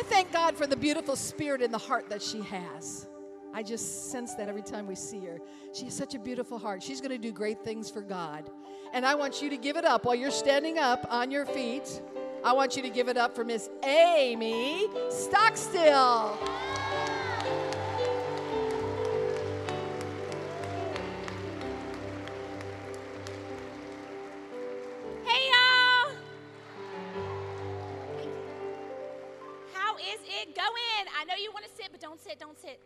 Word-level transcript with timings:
I 0.00 0.02
thank 0.04 0.32
God 0.32 0.56
for 0.56 0.66
the 0.66 0.76
beautiful 0.76 1.14
spirit 1.14 1.60
in 1.60 1.70
the 1.70 1.76
heart 1.76 2.08
that 2.08 2.22
she 2.22 2.40
has. 2.40 3.06
I 3.52 3.62
just 3.62 4.10
sense 4.10 4.34
that 4.36 4.48
every 4.48 4.62
time 4.62 4.86
we 4.86 4.94
see 4.94 5.20
her. 5.26 5.38
She 5.74 5.84
has 5.84 5.92
such 5.92 6.14
a 6.14 6.18
beautiful 6.18 6.58
heart. 6.58 6.82
She's 6.82 7.02
going 7.02 7.10
to 7.10 7.18
do 7.18 7.30
great 7.30 7.62
things 7.62 7.90
for 7.90 8.00
God. 8.00 8.48
And 8.94 9.04
I 9.04 9.14
want 9.14 9.42
you 9.42 9.50
to 9.50 9.58
give 9.58 9.76
it 9.76 9.84
up 9.84 10.06
while 10.06 10.14
you're 10.14 10.30
standing 10.30 10.78
up 10.78 11.06
on 11.10 11.30
your 11.30 11.44
feet. 11.44 12.00
I 12.42 12.54
want 12.54 12.76
you 12.76 12.82
to 12.82 12.88
give 12.88 13.08
it 13.08 13.18
up 13.18 13.34
for 13.34 13.44
Miss 13.44 13.68
Amie 13.84 14.86
Stockstill. 15.10 16.38
Don't 32.10 32.18
sit, 32.18 32.42
don't 32.42 32.58
sit. 32.58 32.82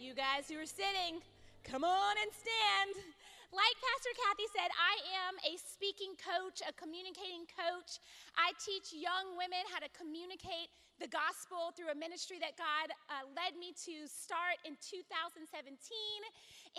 You 0.00 0.16
guys 0.16 0.48
who 0.48 0.56
are 0.56 0.64
sitting, 0.64 1.20
come 1.60 1.84
on 1.84 2.14
and 2.24 2.32
stand. 2.32 3.04
Like 3.52 3.76
Pastor 3.84 4.16
Kathy 4.16 4.48
said, 4.48 4.72
I 4.72 4.96
am 5.28 5.36
a 5.44 5.60
speaking 5.60 6.16
coach, 6.16 6.64
a 6.64 6.72
communicating 6.72 7.44
coach. 7.52 8.00
I 8.32 8.56
teach 8.56 8.96
young 8.96 9.36
women 9.36 9.60
how 9.68 9.84
to 9.84 9.92
communicate 9.92 10.72
the 10.96 11.12
gospel 11.12 11.76
through 11.76 11.92
a 11.92 11.98
ministry 12.00 12.40
that 12.40 12.56
God 12.56 12.88
uh, 13.12 13.28
led 13.36 13.60
me 13.60 13.76
to 13.84 14.08
start 14.08 14.56
in 14.64 14.80
2017. 14.80 15.44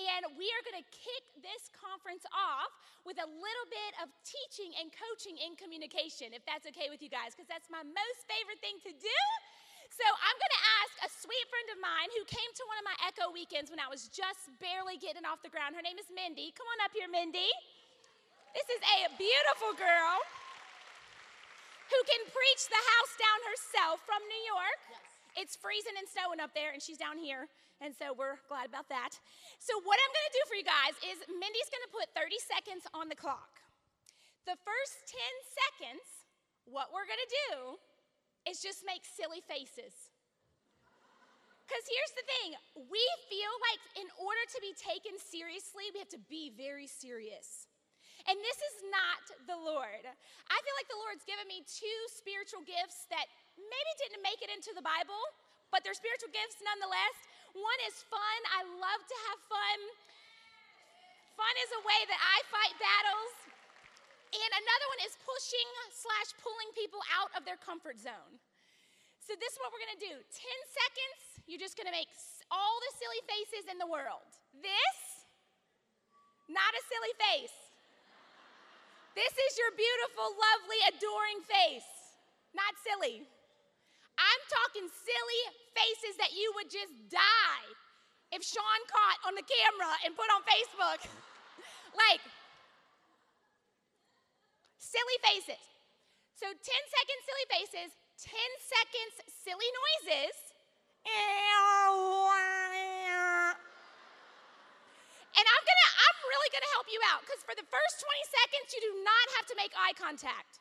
And 0.02 0.34
we 0.34 0.50
are 0.50 0.64
going 0.66 0.82
to 0.82 0.88
kick 0.90 1.46
this 1.46 1.70
conference 1.78 2.26
off 2.34 2.74
with 3.06 3.22
a 3.22 3.30
little 3.30 3.68
bit 3.70 4.02
of 4.02 4.10
teaching 4.26 4.74
and 4.82 4.90
coaching 4.90 5.38
in 5.38 5.54
communication, 5.62 6.34
if 6.34 6.42
that's 6.50 6.66
okay 6.66 6.90
with 6.90 7.06
you 7.06 7.14
guys, 7.14 7.38
because 7.38 7.46
that's 7.46 7.70
my 7.70 7.86
most 7.86 8.26
favorite 8.26 8.58
thing 8.66 8.82
to 8.82 8.90
do. 8.98 9.22
So 9.98 10.06
I'm 10.06 10.38
going 10.38 10.54
to 10.54 10.66
ask 10.78 10.94
a 11.02 11.10
sweet 11.10 11.46
friend 11.50 11.74
of 11.74 11.82
mine 11.82 12.14
who 12.14 12.22
came 12.30 12.52
to 12.54 12.64
one 12.70 12.78
of 12.78 12.86
my 12.86 12.94
Echo 13.10 13.34
weekends 13.34 13.74
when 13.74 13.82
I 13.82 13.90
was 13.90 14.06
just 14.14 14.46
barely 14.62 15.02
getting 15.02 15.26
off 15.26 15.42
the 15.42 15.50
ground. 15.50 15.74
Her 15.74 15.82
name 15.82 15.98
is 15.98 16.06
Mindy. 16.14 16.54
Come 16.54 16.70
on 16.70 16.86
up 16.86 16.94
here, 16.94 17.10
Mindy. 17.10 17.50
This 18.54 18.70
is 18.78 18.78
a 18.78 19.10
beautiful 19.18 19.74
girl 19.74 20.22
who 21.90 22.00
can 22.06 22.22
preach 22.30 22.70
the 22.70 22.78
house 22.78 23.14
down 23.18 23.40
herself 23.50 23.98
from 24.06 24.22
New 24.30 24.44
York. 24.46 24.80
Yes. 24.86 25.02
It's 25.34 25.54
freezing 25.58 25.98
and 25.98 26.06
snowing 26.06 26.46
up 26.46 26.54
there, 26.54 26.78
and 26.78 26.82
she's 26.82 27.02
down 27.02 27.18
here. 27.18 27.50
And 27.82 27.90
so 27.90 28.14
we're 28.14 28.38
glad 28.46 28.70
about 28.70 28.94
that. 28.94 29.18
So, 29.58 29.82
what 29.82 29.98
I'm 29.98 30.14
going 30.14 30.30
to 30.30 30.36
do 30.38 30.44
for 30.46 30.56
you 30.62 30.66
guys 30.66 30.94
is 31.10 31.26
Mindy's 31.26 31.74
going 31.74 31.86
to 31.90 31.94
put 31.94 32.14
30 32.14 32.38
seconds 32.38 32.86
on 32.94 33.10
the 33.10 33.18
clock. 33.18 33.66
The 34.46 34.62
first 34.62 35.10
10 35.10 35.18
seconds, 35.58 36.06
what 36.70 36.94
we're 36.94 37.10
going 37.10 37.22
to 37.22 37.34
do 37.50 37.82
is 38.48 38.64
just 38.64 38.88
make 38.88 39.04
silly 39.04 39.44
faces. 39.44 39.94
Because 41.68 41.84
here's 41.84 42.16
the 42.16 42.24
thing 42.24 42.48
we 42.88 43.04
feel 43.28 43.54
like 43.68 43.84
in 44.00 44.08
order 44.24 44.44
to 44.56 44.60
be 44.64 44.72
taken 44.80 45.20
seriously, 45.20 45.92
we 45.92 46.00
have 46.00 46.12
to 46.16 46.24
be 46.32 46.56
very 46.56 46.88
serious. 46.88 47.68
And 48.28 48.36
this 48.40 48.60
is 48.60 48.76
not 48.88 49.24
the 49.48 49.60
Lord. 49.60 50.04
I 50.04 50.58
feel 50.64 50.76
like 50.80 50.92
the 50.92 51.00
Lord's 51.00 51.28
given 51.28 51.48
me 51.48 51.64
two 51.68 52.00
spiritual 52.12 52.64
gifts 52.64 53.08
that 53.12 53.28
maybe 53.56 53.92
didn't 54.00 54.24
make 54.24 54.40
it 54.44 54.52
into 54.52 54.72
the 54.76 54.84
Bible, 54.84 55.20
but 55.72 55.84
they're 55.84 55.96
spiritual 55.96 56.32
gifts 56.32 56.60
nonetheless. 56.64 57.16
One 57.56 57.80
is 57.88 58.04
fun. 58.08 58.40
I 58.52 58.64
love 58.68 59.02
to 59.04 59.18
have 59.32 59.40
fun. 59.48 59.80
Fun 61.36 61.56
is 61.68 61.72
a 61.76 61.82
way 61.84 62.02
that 62.12 62.20
I 62.20 62.38
fight 62.48 62.76
battles. 62.80 63.34
And 64.28 64.52
another 64.60 64.88
one 64.92 65.02
is 65.08 65.16
pushing 65.24 65.68
slash 65.92 66.36
pulling 66.44 66.72
people 66.76 67.00
out 67.16 67.32
of 67.36 67.48
their 67.48 67.60
comfort 67.60 68.00
zone. 68.00 68.40
So, 69.28 69.36
this 69.36 69.52
is 69.52 69.60
what 69.60 69.76
we're 69.76 69.84
gonna 69.84 70.00
do 70.00 70.16
10 70.16 70.24
seconds, 70.72 71.20
you're 71.52 71.60
just 71.60 71.76
gonna 71.76 71.92
make 71.92 72.08
all 72.48 72.80
the 72.80 72.92
silly 72.96 73.20
faces 73.28 73.68
in 73.68 73.76
the 73.76 73.84
world. 73.84 74.24
This, 74.64 75.28
not 76.48 76.72
a 76.72 76.82
silly 76.88 77.12
face. 77.20 77.60
This 79.20 79.36
is 79.36 79.52
your 79.60 79.76
beautiful, 79.76 80.32
lovely, 80.32 80.80
adoring 80.96 81.44
face, 81.44 81.92
not 82.56 82.72
silly. 82.80 83.28
I'm 84.16 84.44
talking 84.48 84.88
silly 84.88 85.44
faces 85.76 86.16
that 86.24 86.32
you 86.32 86.48
would 86.56 86.72
just 86.72 86.96
die 87.12 87.68
if 88.32 88.48
Sean 88.48 88.80
caught 88.88 89.20
on 89.28 89.36
the 89.36 89.44
camera 89.44 89.92
and 90.08 90.16
put 90.16 90.32
on 90.32 90.40
Facebook. 90.48 91.04
like, 92.08 92.24
silly 94.80 95.20
faces. 95.20 95.60
So 96.40 96.48
10 96.48 96.56
seconds 96.64 97.22
silly 97.28 97.48
faces, 97.52 97.92
10 98.18 98.34
seconds 98.58 99.14
silly 99.30 99.70
noises. 99.70 100.34
And 105.38 105.46
I'm 105.46 105.64
gonna, 105.70 105.90
I'm 106.02 106.18
really 106.26 106.50
gonna 106.50 106.72
help 106.74 106.90
you 106.90 106.98
out 107.14 107.22
because 107.22 107.46
for 107.46 107.54
the 107.54 107.62
first 107.70 108.02
20 108.02 108.34
seconds, 108.34 108.74
you 108.74 108.82
do 108.90 108.94
not 109.06 109.26
have 109.38 109.46
to 109.54 109.56
make 109.56 109.70
eye 109.78 109.94
contact. 109.94 110.58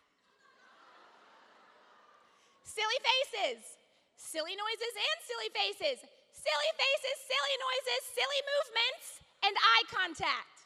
Silly 2.60 3.00
faces, 3.00 3.80
silly 4.20 4.52
noises 4.52 4.92
and 4.92 5.16
silly 5.24 5.48
faces, 5.56 6.04
silly 6.28 6.70
faces, 6.76 7.16
silly 7.24 7.56
noises, 7.56 8.00
silly 8.12 8.40
movements, 8.44 9.06
and 9.48 9.56
eye 9.56 9.84
contact. 9.88 10.56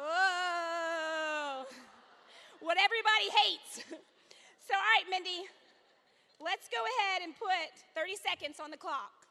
Oh 0.00 1.68
what 2.64 2.80
everybody 2.80 3.28
hates. 3.36 3.84
so, 4.66 4.72
all 4.72 4.88
right, 4.96 5.04
Mindy, 5.12 5.44
let's 6.48 6.64
go 6.72 6.80
ahead 6.80 7.20
and 7.20 7.36
put 7.36 7.68
30 7.92 8.16
seconds 8.16 8.56
on 8.56 8.72
the 8.72 8.80
clock. 8.80 9.28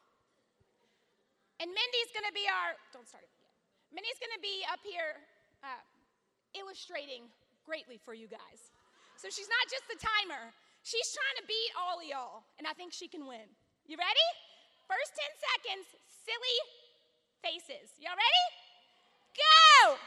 And 1.58 1.66
Mindy's 1.66 2.14
gonna 2.14 2.30
be 2.30 2.46
our, 2.46 2.78
don't 2.94 3.10
start 3.10 3.26
it 3.26 3.34
yet. 3.42 3.50
Mindy's 3.90 4.22
gonna 4.22 4.38
be 4.38 4.62
up 4.70 4.78
here 4.86 5.18
uh, 5.66 5.82
illustrating 6.54 7.26
greatly 7.66 7.98
for 7.98 8.14
you 8.14 8.30
guys. 8.30 8.70
So 9.18 9.26
she's 9.26 9.50
not 9.50 9.66
just 9.66 9.82
the 9.90 9.98
timer, 9.98 10.54
she's 10.86 11.10
trying 11.10 11.36
to 11.42 11.44
beat 11.50 11.70
all 11.74 11.98
of 11.98 12.06
y'all, 12.06 12.46
and 12.62 12.70
I 12.70 12.72
think 12.78 12.94
she 12.94 13.10
can 13.10 13.26
win. 13.26 13.50
You 13.90 13.98
ready? 13.98 14.28
First 14.86 15.18
10 15.18 15.26
seconds, 15.42 15.86
silly 16.22 16.58
faces. 17.42 17.98
Y'all 17.98 18.14
ready? 18.14 18.46
Go! 19.34 19.98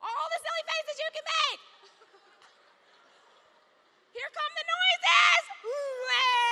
all 0.00 0.28
the 0.32 0.40
silly 0.40 0.64
faces 0.64 0.96
you 0.96 1.10
can 1.12 1.26
make. 1.28 1.69
Here 4.12 4.26
come 4.34 4.52
the 4.58 4.64
noises. 4.66 6.49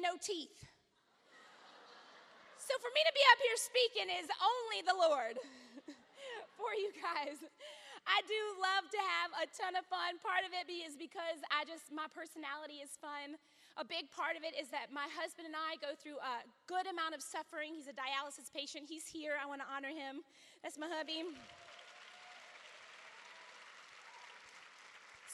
And 0.00 0.08
no 0.08 0.16
teeth. 0.16 0.64
So 2.56 2.72
for 2.80 2.88
me 2.96 3.04
to 3.04 3.12
be 3.12 3.24
up 3.36 3.40
here 3.44 3.58
speaking 3.60 4.08
is 4.08 4.28
only 4.40 4.80
the 4.80 4.96
Lord 4.96 5.36
for 6.56 6.72
you 6.72 6.88
guys. 6.96 7.36
I 8.08 8.24
do 8.24 8.40
love 8.56 8.88
to 8.88 9.00
have 9.20 9.30
a 9.44 9.46
ton 9.52 9.76
of 9.76 9.84
fun. 9.92 10.16
Part 10.24 10.48
of 10.48 10.56
it 10.56 10.72
is 10.72 10.96
because 10.96 11.44
I 11.52 11.68
just, 11.68 11.92
my 11.92 12.08
personality 12.08 12.80
is 12.80 12.96
fun. 12.96 13.36
A 13.76 13.84
big 13.84 14.08
part 14.08 14.40
of 14.40 14.42
it 14.42 14.56
is 14.56 14.72
that 14.72 14.88
my 14.88 15.04
husband 15.12 15.44
and 15.44 15.56
I 15.56 15.76
go 15.84 15.92
through 15.92 16.16
a 16.16 16.40
good 16.64 16.88
amount 16.88 17.12
of 17.12 17.20
suffering. 17.20 17.76
He's 17.76 17.92
a 17.92 17.96
dialysis 17.96 18.48
patient. 18.48 18.88
He's 18.88 19.04
here. 19.04 19.36
I 19.36 19.44
want 19.44 19.60
to 19.60 19.68
honor 19.68 19.92
him. 19.92 20.24
That's 20.64 20.80
my 20.80 20.88
hubby. 20.88 21.28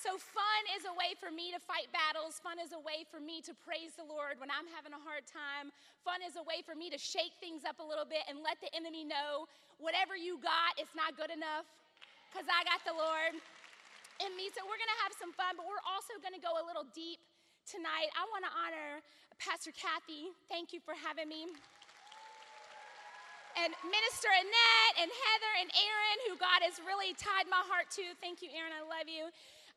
So, 0.06 0.14
fun 0.22 0.62
is 0.78 0.86
a 0.86 0.94
way 0.94 1.18
for 1.18 1.34
me 1.34 1.50
to 1.50 1.58
fight 1.58 1.90
battles. 1.90 2.38
Fun 2.38 2.62
is 2.62 2.70
a 2.70 2.78
way 2.78 3.02
for 3.10 3.18
me 3.18 3.42
to 3.42 3.50
praise 3.66 3.98
the 3.98 4.06
Lord 4.06 4.38
when 4.38 4.54
I'm 4.54 4.70
having 4.70 4.94
a 4.94 5.02
hard 5.02 5.26
time. 5.26 5.74
Fun 6.06 6.22
is 6.22 6.38
a 6.38 6.46
way 6.46 6.62
for 6.62 6.78
me 6.78 6.94
to 6.94 6.98
shake 6.98 7.34
things 7.42 7.66
up 7.66 7.82
a 7.82 7.86
little 7.86 8.06
bit 8.06 8.22
and 8.30 8.38
let 8.38 8.62
the 8.62 8.70
enemy 8.70 9.02
know 9.02 9.50
whatever 9.82 10.14
you 10.14 10.38
got, 10.38 10.78
it's 10.78 10.94
not 10.94 11.18
good 11.18 11.34
enough 11.34 11.66
because 12.30 12.46
I 12.46 12.62
got 12.62 12.86
the 12.86 12.94
Lord 12.94 13.34
in 14.22 14.30
me. 14.38 14.46
So, 14.54 14.62
we're 14.62 14.78
going 14.78 14.94
to 14.94 15.02
have 15.02 15.12
some 15.18 15.34
fun, 15.34 15.58
but 15.58 15.66
we're 15.66 15.82
also 15.82 16.14
going 16.22 16.38
to 16.38 16.44
go 16.44 16.54
a 16.54 16.62
little 16.62 16.86
deep 16.94 17.18
tonight. 17.66 18.06
I 18.14 18.30
want 18.30 18.46
to 18.46 18.52
honor 18.54 19.02
Pastor 19.42 19.74
Kathy. 19.74 20.30
Thank 20.46 20.70
you 20.70 20.78
for 20.78 20.94
having 20.94 21.26
me 21.26 21.50
and 23.56 23.72
Minister 23.88 24.28
Annette 24.28 24.94
and 25.00 25.08
Heather 25.08 25.52
and 25.64 25.70
Aaron, 25.72 26.18
who 26.28 26.34
God 26.36 26.60
has 26.60 26.76
really 26.84 27.16
tied 27.16 27.48
my 27.48 27.64
heart 27.64 27.88
to. 27.96 28.04
Thank 28.20 28.44
you, 28.44 28.52
Aaron. 28.52 28.68
I 28.68 28.84
love 28.84 29.08
you. 29.08 29.32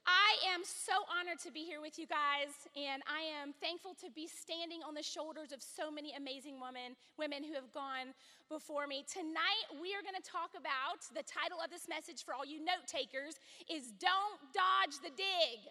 I 0.09 0.57
am 0.57 0.65
so 0.65 1.05
honored 1.05 1.37
to 1.45 1.53
be 1.53 1.61
here 1.61 1.85
with 1.85 2.01
you 2.01 2.09
guys, 2.09 2.49
and 2.73 3.05
I 3.05 3.21
am 3.37 3.53
thankful 3.61 3.93
to 4.01 4.09
be 4.09 4.25
standing 4.25 4.81
on 4.81 4.97
the 4.97 5.05
shoulders 5.05 5.53
of 5.53 5.61
so 5.61 5.93
many 5.93 6.17
amazing 6.17 6.57
women, 6.57 6.97
women 7.21 7.45
who 7.45 7.53
have 7.53 7.69
gone 7.69 8.17
before 8.49 8.89
me. 8.89 9.05
Tonight, 9.05 9.69
we 9.77 9.93
are 9.93 10.01
going 10.01 10.17
to 10.17 10.25
talk 10.25 10.57
about 10.57 11.05
the 11.13 11.21
title 11.29 11.61
of 11.61 11.69
this 11.69 11.85
message 11.85 12.25
for 12.25 12.33
all 12.33 12.41
you 12.41 12.57
note 12.57 12.89
takers 12.89 13.37
is 13.69 13.93
Don't 14.01 14.41
Dodge 14.49 14.97
the 15.05 15.13
Dig. 15.13 15.61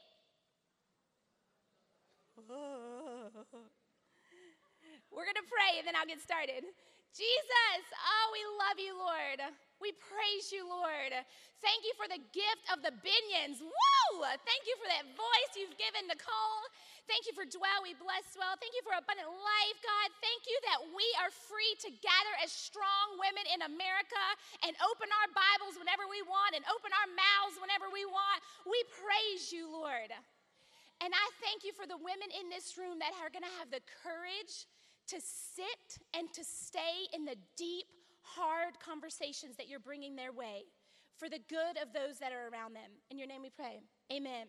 We're 5.11 5.27
going 5.27 5.43
to 5.43 5.51
pray 5.51 5.83
and 5.83 5.87
then 5.87 5.99
I'll 5.99 6.07
get 6.07 6.23
started. 6.23 6.63
Jesus, 7.11 7.83
oh, 7.91 8.27
we 8.31 8.47
love 8.55 8.79
you, 8.79 8.95
Lord. 8.95 9.43
We 9.79 9.95
praise 9.95 10.51
you, 10.51 10.67
Lord. 10.67 11.15
Thank 11.63 11.87
you 11.87 11.95
for 11.95 12.11
the 12.11 12.19
gift 12.35 12.65
of 12.71 12.83
the 12.83 12.95
Binions. 13.03 13.63
Woo! 13.63 14.15
Thank 14.43 14.63
you 14.67 14.75
for 14.79 14.91
that 14.91 15.07
voice 15.15 15.53
you've 15.55 15.79
given 15.79 16.07
Nicole. 16.11 16.65
Thank 17.07 17.25
you 17.25 17.33
for 17.33 17.49
Dwell. 17.49 17.81
We 17.81 17.97
bless 17.97 18.37
Dwell. 18.37 18.59
Thank 18.61 18.77
you 18.77 18.85
for 18.85 18.93
abundant 18.93 19.33
life, 19.33 19.79
God. 19.81 20.09
Thank 20.21 20.45
you 20.45 20.59
that 20.69 20.81
we 20.93 21.07
are 21.23 21.33
free 21.33 21.73
to 21.87 21.91
gather 22.05 22.35
as 22.45 22.53
strong 22.53 23.17
women 23.17 23.49
in 23.49 23.65
America 23.65 24.25
and 24.67 24.77
open 24.85 25.09
our 25.09 25.31
Bibles 25.33 25.81
whenever 25.81 26.05
we 26.05 26.21
want 26.27 26.53
and 26.53 26.67
open 26.69 26.93
our 26.93 27.11
mouths 27.17 27.57
whenever 27.63 27.89
we 27.89 28.05
want. 28.05 28.39
We 28.69 28.77
praise 28.93 29.49
you, 29.49 29.73
Lord. 29.73 30.13
And 31.01 31.11
I 31.15 31.27
thank 31.41 31.63
you 31.63 31.73
for 31.73 31.87
the 31.87 31.97
women 31.97 32.29
in 32.35 32.51
this 32.51 32.75
room 32.75 32.99
that 32.99 33.15
are 33.23 33.31
going 33.31 33.47
to 33.47 33.57
have 33.63 33.71
the 33.71 33.81
courage 34.03 34.67
to 35.09 35.19
sit 35.23 36.03
and 36.13 36.29
to 36.35 36.45
stay 36.45 37.09
in 37.15 37.25
the 37.25 37.39
deep, 37.57 37.89
hard 38.37 38.79
conversations 38.81 39.57
that 39.57 39.69
you're 39.69 39.81
bringing 39.81 40.17
their 40.17 40.33
way 40.33 40.65
for 41.17 41.29
the 41.29 41.41
good 41.49 41.81
of 41.81 41.93
those 41.93 42.19
that 42.21 42.33
are 42.33 42.49
around 42.53 42.75
them. 42.75 42.91
In 43.11 43.19
your 43.19 43.27
name 43.27 43.43
we 43.43 43.51
pray. 43.51 43.81
Amen. 44.13 44.47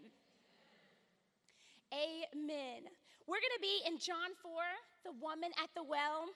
Amen. 1.89 2.85
We're 3.25 3.41
going 3.41 3.57
to 3.57 3.63
be 3.63 3.81
in 3.85 3.97
John 3.97 4.37
4, 4.41 4.51
the 5.05 5.13
woman 5.17 5.49
at 5.57 5.69
the 5.73 5.83
well. 5.83 6.29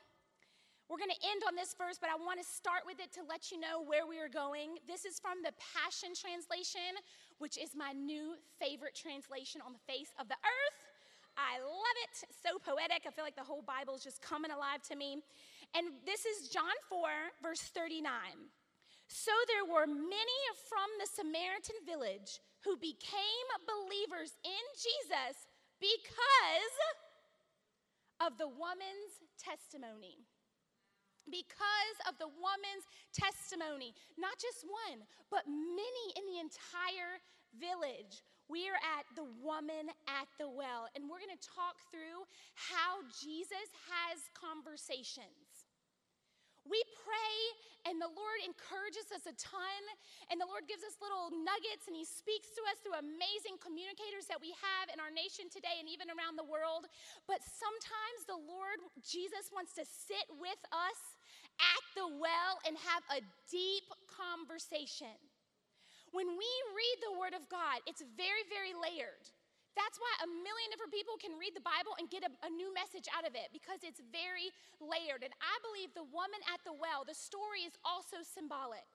We're 0.89 0.97
going 1.01 1.13
to 1.13 1.23
end 1.25 1.41
on 1.47 1.55
this 1.55 1.73
verse, 1.73 1.97
but 1.97 2.09
I 2.09 2.17
want 2.17 2.41
to 2.41 2.45
start 2.45 2.85
with 2.85 2.99
it 2.99 3.13
to 3.17 3.21
let 3.25 3.49
you 3.49 3.57
know 3.57 3.81
where 3.81 4.05
we 4.05 4.19
are 4.19 4.29
going. 4.29 4.77
This 4.85 5.05
is 5.05 5.17
from 5.17 5.41
the 5.41 5.53
Passion 5.57 6.11
Translation, 6.13 6.97
which 7.37 7.57
is 7.57 7.73
my 7.73 7.93
new 7.93 8.35
favorite 8.59 8.93
translation 8.93 9.61
on 9.61 9.73
the 9.73 9.83
face 9.85 10.11
of 10.19 10.27
the 10.27 10.37
earth. 10.37 10.77
I 11.37 11.57
love 11.61 11.97
it. 12.05 12.13
So 12.29 12.61
poetic. 12.61 13.05
I 13.07 13.11
feel 13.13 13.25
like 13.25 13.37
the 13.37 13.45
whole 13.45 13.65
Bible 13.65 13.95
is 13.95 14.03
just 14.03 14.21
coming 14.21 14.51
alive 14.51 14.85
to 14.89 14.95
me. 14.95 15.23
And 15.75 15.89
this 16.05 16.25
is 16.25 16.49
John 16.49 16.77
4, 16.89 17.09
verse 17.41 17.61
39. 17.73 18.13
So 19.07 19.33
there 19.49 19.65
were 19.65 19.89
many 19.89 20.39
from 20.69 20.89
the 21.01 21.09
Samaritan 21.09 21.77
village 21.85 22.41
who 22.61 22.77
became 22.77 23.47
believers 23.65 24.37
in 24.45 24.63
Jesus 24.77 25.49
because 25.81 26.77
of 28.21 28.37
the 28.37 28.47
woman's 28.47 29.21
testimony. 29.35 30.21
Because 31.27 31.97
of 32.07 32.17
the 32.19 32.29
woman's 32.29 32.87
testimony. 33.11 33.93
Not 34.17 34.37
just 34.39 34.65
one, 34.65 35.03
but 35.31 35.47
many 35.47 36.05
in 36.15 36.25
the 36.29 36.39
entire 36.39 37.19
village. 37.57 38.23
We 38.49 38.67
are 38.67 38.81
at 38.81 39.07
the 39.15 39.29
woman 39.39 39.93
at 40.07 40.27
the 40.35 40.49
well, 40.49 40.91
and 40.95 41.07
we're 41.07 41.23
going 41.23 41.35
to 41.35 41.47
talk 41.47 41.79
through 41.91 42.27
how 42.53 43.01
Jesus 43.23 43.71
has 43.87 44.27
conversations. 44.35 45.52
Pray, 47.03 47.35
and 47.83 47.99
the 47.99 48.07
Lord 48.07 48.39
encourages 48.47 49.11
us 49.11 49.27
a 49.27 49.35
ton, 49.35 49.83
and 50.31 50.39
the 50.39 50.47
Lord 50.47 50.71
gives 50.71 50.87
us 50.87 50.95
little 51.03 51.35
nuggets, 51.35 51.91
and 51.91 51.95
He 51.99 52.07
speaks 52.07 52.55
to 52.55 52.63
us 52.71 52.79
through 52.79 52.95
amazing 52.95 53.59
communicators 53.59 54.23
that 54.31 54.39
we 54.39 54.55
have 54.55 54.87
in 54.87 55.03
our 55.03 55.11
nation 55.11 55.51
today 55.51 55.83
and 55.83 55.91
even 55.91 56.07
around 56.07 56.39
the 56.39 56.47
world. 56.47 56.87
But 57.27 57.43
sometimes 57.43 58.23
the 58.23 58.39
Lord, 58.39 58.79
Jesus, 59.03 59.51
wants 59.51 59.75
to 59.75 59.83
sit 59.83 60.27
with 60.39 60.61
us 60.71 60.99
at 61.59 61.83
the 61.99 62.07
well 62.07 62.55
and 62.63 62.79
have 62.79 63.03
a 63.11 63.19
deep 63.51 63.85
conversation. 64.07 65.11
When 66.15 66.39
we 66.39 66.51
read 66.71 66.97
the 67.03 67.19
Word 67.19 67.35
of 67.35 67.51
God, 67.51 67.83
it's 67.83 68.05
very, 68.15 68.47
very 68.47 68.71
layered. 68.71 69.27
That's 69.73 69.97
why 69.97 70.13
a 70.21 70.29
million 70.29 70.69
different 70.69 70.93
people 70.93 71.17
can 71.17 71.33
read 71.33 71.57
the 71.57 71.65
Bible 71.65 71.97
and 71.97 72.05
get 72.05 72.21
a, 72.21 72.31
a, 72.45 72.51
new 72.53 72.69
message 72.77 73.09
out 73.09 73.25
of 73.25 73.33
it 73.33 73.49
because 73.49 73.81
it's 73.81 73.97
very 74.13 74.53
layered. 74.77 75.25
And 75.25 75.33
I 75.41 75.55
believe 75.65 75.89
the 75.97 76.05
woman 76.13 76.37
at 76.53 76.61
the 76.61 76.77
well, 76.77 77.01
the 77.01 77.17
story 77.17 77.65
is 77.65 77.73
also 77.81 78.21
symbolic 78.21 78.85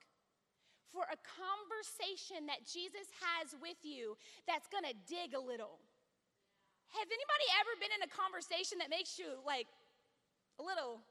for 0.94 1.02
a 1.10 1.18
conversation 1.26 2.46
that 2.46 2.62
Jesus 2.62 3.10
has 3.18 3.58
with 3.58 3.78
you 3.82 4.14
that's 4.46 4.70
gonna 4.70 4.94
dig 5.10 5.34
a 5.34 5.42
little. 5.42 5.82
Has 6.94 7.10
anybody 7.10 7.46
ever 7.58 7.72
been 7.82 7.92
in 7.98 8.02
a 8.06 8.10
conversation 8.14 8.78
that 8.78 8.88
makes 8.88 9.18
you 9.18 9.34
like 9.42 9.68
a 10.56 10.64
little, 10.64 11.02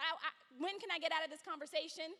I, 0.00 0.08
I, 0.08 0.30
when 0.56 0.80
can 0.80 0.88
I 0.88 0.98
get 0.98 1.12
out 1.12 1.22
of 1.22 1.28
this 1.28 1.44
conversation? 1.44 2.16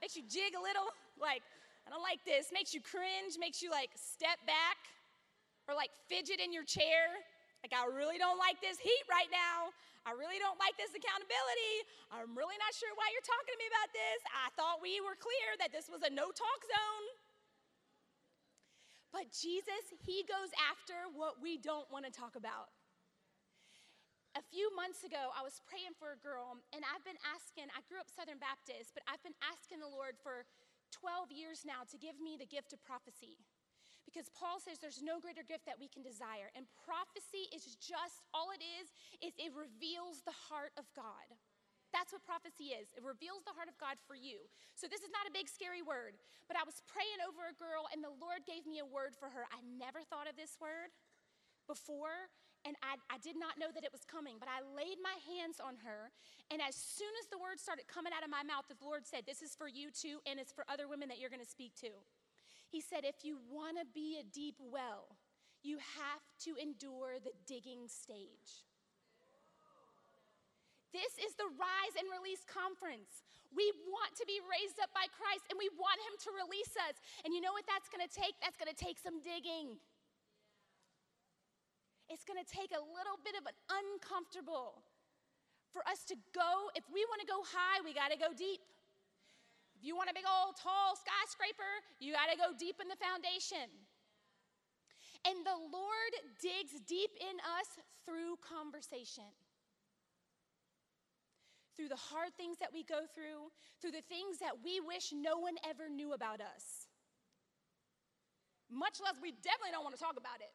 Makes 0.00 0.16
you 0.16 0.24
jig 0.24 0.54
a 0.54 0.62
little? 0.62 0.94
Like, 1.20 1.44
I 1.84 1.90
don't 1.90 2.00
like 2.00 2.24
this. 2.24 2.48
Makes 2.54 2.72
you 2.72 2.80
cringe, 2.80 3.36
makes 3.36 3.60
you 3.60 3.68
like 3.68 3.90
step 3.98 4.40
back 4.46 4.80
or 5.70 5.78
like 5.78 5.94
fidget 6.10 6.42
in 6.42 6.50
your 6.50 6.66
chair. 6.66 7.14
Like, 7.62 7.70
I 7.70 7.86
really 7.86 8.18
don't 8.18 8.42
like 8.42 8.58
this 8.58 8.82
heat 8.82 9.06
right 9.06 9.30
now. 9.30 9.70
I 10.02 10.16
really 10.16 10.42
don't 10.42 10.58
like 10.58 10.74
this 10.74 10.90
accountability. 10.90 11.74
I'm 12.10 12.34
really 12.34 12.58
not 12.58 12.74
sure 12.74 12.90
why 12.98 13.06
you're 13.14 13.22
talking 13.22 13.54
to 13.54 13.60
me 13.60 13.68
about 13.70 13.90
this. 13.94 14.18
I 14.32 14.48
thought 14.58 14.82
we 14.82 14.98
were 14.98 15.14
clear 15.14 15.54
that 15.62 15.70
this 15.70 15.86
was 15.92 16.02
a 16.02 16.10
no 16.10 16.32
talk 16.34 16.60
zone. 16.66 17.06
But 19.12 19.28
Jesus, 19.30 19.92
He 20.02 20.24
goes 20.24 20.50
after 20.72 21.06
what 21.14 21.38
we 21.38 21.60
don't 21.60 21.86
want 21.92 22.08
to 22.08 22.12
talk 22.12 22.34
about. 22.34 22.72
A 24.38 24.42
few 24.48 24.72
months 24.72 25.04
ago, 25.04 25.34
I 25.36 25.44
was 25.44 25.60
praying 25.68 25.92
for 26.00 26.16
a 26.16 26.18
girl, 26.22 26.54
and 26.72 26.80
I've 26.86 27.02
been 27.02 27.18
asking, 27.26 27.68
I 27.74 27.82
grew 27.90 28.00
up 28.00 28.08
Southern 28.08 28.38
Baptist, 28.40 28.94
but 28.94 29.02
I've 29.04 29.20
been 29.20 29.36
asking 29.42 29.82
the 29.84 29.90
Lord 29.90 30.16
for 30.22 30.48
12 30.94 31.34
years 31.34 31.66
now 31.66 31.82
to 31.90 31.98
give 31.98 32.22
me 32.22 32.38
the 32.38 32.46
gift 32.46 32.72
of 32.72 32.80
prophecy. 32.86 33.42
Because 34.10 34.26
Paul 34.34 34.58
says 34.58 34.82
there's 34.82 35.00
no 35.00 35.22
greater 35.22 35.46
gift 35.46 35.70
that 35.70 35.78
we 35.78 35.86
can 35.86 36.02
desire. 36.02 36.50
And 36.58 36.66
prophecy 36.82 37.46
is 37.54 37.78
just 37.78 38.26
all 38.34 38.50
it 38.50 38.58
is, 38.58 38.90
is 39.22 39.32
it 39.38 39.54
reveals 39.54 40.26
the 40.26 40.34
heart 40.34 40.74
of 40.74 40.90
God. 40.98 41.30
That's 41.94 42.14
what 42.14 42.22
prophecy 42.26 42.74
is. 42.74 42.90
It 42.94 43.02
reveals 43.02 43.42
the 43.46 43.54
heart 43.54 43.70
of 43.70 43.78
God 43.78 43.98
for 44.06 44.14
you. 44.14 44.46
So, 44.78 44.86
this 44.86 45.02
is 45.02 45.10
not 45.10 45.26
a 45.26 45.34
big, 45.34 45.50
scary 45.50 45.82
word, 45.82 46.14
but 46.46 46.54
I 46.54 46.62
was 46.62 46.82
praying 46.86 47.18
over 47.26 47.50
a 47.50 47.54
girl, 47.58 47.90
and 47.90 47.98
the 47.98 48.14
Lord 48.14 48.46
gave 48.46 48.62
me 48.62 48.78
a 48.78 48.86
word 48.86 49.18
for 49.18 49.26
her. 49.26 49.42
I 49.50 49.58
never 49.66 50.06
thought 50.06 50.30
of 50.30 50.38
this 50.38 50.54
word 50.62 50.94
before, 51.66 52.30
and 52.62 52.78
I, 52.78 52.94
I, 53.10 53.18
did 53.18 53.34
not 53.34 53.58
know 53.58 53.74
that 53.74 53.82
it 53.82 53.90
was 53.90 54.06
coming, 54.06 54.38
but 54.38 54.46
I 54.46 54.62
laid 54.62 55.02
my 55.02 55.18
hands 55.26 55.58
on 55.58 55.82
her. 55.82 56.14
And 56.50 56.62
as 56.62 56.78
soon 56.78 57.10
as 57.22 57.26
the 57.30 57.38
words 57.38 57.62
started 57.62 57.90
coming 57.90 58.14
out 58.14 58.22
of 58.22 58.30
my 58.30 58.46
mouth, 58.46 58.70
the 58.70 58.78
Lord 58.78 59.02
said, 59.06 59.26
This 59.26 59.42
is 59.42 59.58
for 59.58 59.66
you 59.66 59.90
too, 59.90 60.22
and 60.26 60.38
it's 60.38 60.54
for 60.54 60.62
other 60.70 60.86
women 60.86 61.10
that 61.10 61.18
you're 61.18 61.32
going 61.32 61.42
to 61.42 61.48
speak 61.48 61.74
to. 61.82 61.90
He 62.70 62.80
said, 62.80 63.02
If 63.02 63.26
you 63.26 63.42
want 63.50 63.76
to 63.78 63.86
be 63.90 64.16
a 64.22 64.24
deep 64.24 64.56
well, 64.62 65.18
you 65.60 65.76
have 65.76 66.24
to 66.46 66.56
endure 66.56 67.20
the 67.20 67.34
digging 67.44 67.90
stage. 67.90 68.64
This 70.94 71.18
is 71.22 71.36
the 71.38 71.46
Rise 71.54 71.94
and 71.98 72.08
Release 72.10 72.42
Conference. 72.46 73.26
We 73.50 73.70
want 73.90 74.14
to 74.18 74.24
be 74.26 74.38
raised 74.46 74.78
up 74.78 74.90
by 74.94 75.10
Christ 75.10 75.46
and 75.50 75.58
we 75.58 75.70
want 75.74 75.98
Him 76.06 76.14
to 76.26 76.30
release 76.34 76.74
us. 76.86 76.98
And 77.26 77.34
you 77.34 77.42
know 77.42 77.54
what 77.54 77.66
that's 77.66 77.90
gonna 77.90 78.10
take? 78.10 78.38
That's 78.42 78.58
gonna 78.58 78.74
take 78.74 78.98
some 78.98 79.18
digging. 79.22 79.78
It's 82.10 82.26
going 82.26 82.42
to 82.42 82.50
take 82.50 82.74
a 82.74 82.82
little 82.82 83.22
bit 83.22 83.38
of 83.38 83.46
an 83.46 83.54
uncomfortable 83.70 84.82
for 85.70 85.86
us 85.86 86.02
to 86.10 86.18
go. 86.34 86.66
If 86.74 86.82
we 86.90 87.06
want 87.06 87.22
to 87.22 87.28
go 87.30 87.46
high, 87.46 87.78
we 87.86 87.94
got 87.94 88.10
to 88.10 88.18
go 88.18 88.34
deep. 88.34 88.58
If 89.80 89.88
you 89.88 89.96
want 89.96 90.12
a 90.12 90.16
big 90.16 90.28
old 90.28 90.60
tall 90.60 90.92
skyscraper, 90.92 91.72
you 92.04 92.12
got 92.12 92.28
to 92.28 92.36
go 92.36 92.52
deep 92.52 92.84
in 92.84 92.92
the 92.92 93.00
foundation. 93.00 93.64
And 95.24 95.40
the 95.40 95.56
Lord 95.56 96.12
digs 96.36 96.76
deep 96.84 97.16
in 97.16 97.40
us 97.40 97.80
through 98.04 98.36
conversation. 98.44 99.32
Through 101.80 101.88
the 101.88 102.12
hard 102.12 102.36
things 102.36 102.60
that 102.60 102.76
we 102.76 102.84
go 102.84 103.08
through, 103.08 103.48
through 103.80 103.96
the 103.96 104.04
things 104.04 104.36
that 104.44 104.60
we 104.60 104.84
wish 104.84 105.16
no 105.16 105.40
one 105.40 105.56
ever 105.64 105.88
knew 105.88 106.12
about 106.12 106.44
us. 106.44 106.84
much 108.68 109.00
less 109.00 109.16
we 109.16 109.32
definitely 109.40 109.72
don't 109.72 109.82
want 109.82 109.96
to 109.96 110.02
talk 110.04 110.20
about 110.20 110.44
it. 110.44 110.52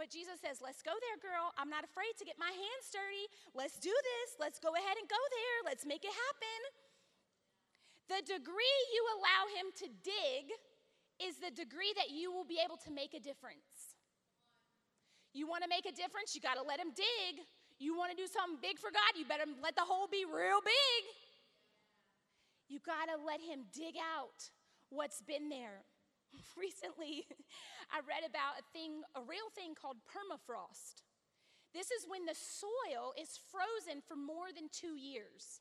But 0.00 0.08
Jesus 0.08 0.40
says, 0.40 0.64
Let's 0.64 0.80
go 0.80 0.96
there, 1.04 1.20
girl. 1.20 1.52
I'm 1.60 1.68
not 1.68 1.84
afraid 1.84 2.16
to 2.16 2.24
get 2.24 2.40
my 2.40 2.48
hands 2.48 2.88
dirty. 2.88 3.28
Let's 3.52 3.76
do 3.76 3.92
this. 3.92 4.28
Let's 4.40 4.56
go 4.56 4.72
ahead 4.72 4.96
and 4.96 5.04
go 5.04 5.20
there. 5.20 5.56
Let's 5.68 5.84
make 5.84 6.02
it 6.02 6.16
happen. 6.16 6.60
The 8.08 8.20
degree 8.20 8.78
you 8.92 9.02
allow 9.16 9.42
him 9.56 9.66
to 9.80 9.86
dig 10.04 10.52
is 11.22 11.40
the 11.40 11.50
degree 11.50 11.92
that 11.96 12.10
you 12.10 12.32
will 12.32 12.44
be 12.44 12.60
able 12.60 12.76
to 12.84 12.90
make 12.92 13.14
a 13.14 13.22
difference. 13.22 13.96
You 15.32 15.48
want 15.48 15.64
to 15.64 15.70
make 15.70 15.86
a 15.86 15.94
difference, 15.94 16.34
you 16.34 16.40
got 16.40 16.60
to 16.60 16.62
let 16.62 16.78
him 16.78 16.92
dig. 16.94 17.42
You 17.78 17.96
want 17.96 18.14
to 18.14 18.16
do 18.16 18.30
something 18.30 18.62
big 18.62 18.78
for 18.78 18.94
God, 18.94 19.18
you 19.18 19.26
better 19.26 19.48
let 19.62 19.74
the 19.74 19.82
hole 19.82 20.06
be 20.06 20.22
real 20.22 20.62
big. 20.62 21.00
You 22.68 22.78
got 22.80 23.10
to 23.10 23.18
let 23.18 23.40
him 23.40 23.66
dig 23.74 23.98
out 23.98 24.50
what's 24.90 25.20
been 25.20 25.48
there. 25.48 25.82
Recently, 26.56 27.26
I 27.90 27.98
read 28.06 28.22
about 28.22 28.62
a 28.62 28.64
thing, 28.70 29.02
a 29.14 29.22
real 29.26 29.50
thing 29.54 29.74
called 29.74 29.98
permafrost. 30.06 31.02
This 31.74 31.90
is 31.90 32.06
when 32.06 32.24
the 32.24 32.38
soil 32.38 33.10
is 33.18 33.38
frozen 33.50 34.00
for 34.06 34.14
more 34.14 34.54
than 34.54 34.70
two 34.70 34.94
years. 34.94 35.60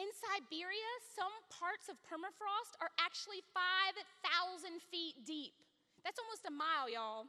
In 0.00 0.08
Siberia, 0.16 0.92
some 1.12 1.34
parts 1.52 1.92
of 1.92 2.00
permafrost 2.08 2.72
are 2.80 2.88
actually 2.96 3.44
5,000 3.52 4.80
feet 4.88 5.28
deep. 5.28 5.52
That's 6.00 6.16
almost 6.16 6.48
a 6.48 6.50
mile, 6.50 6.88
y'all. 6.88 7.28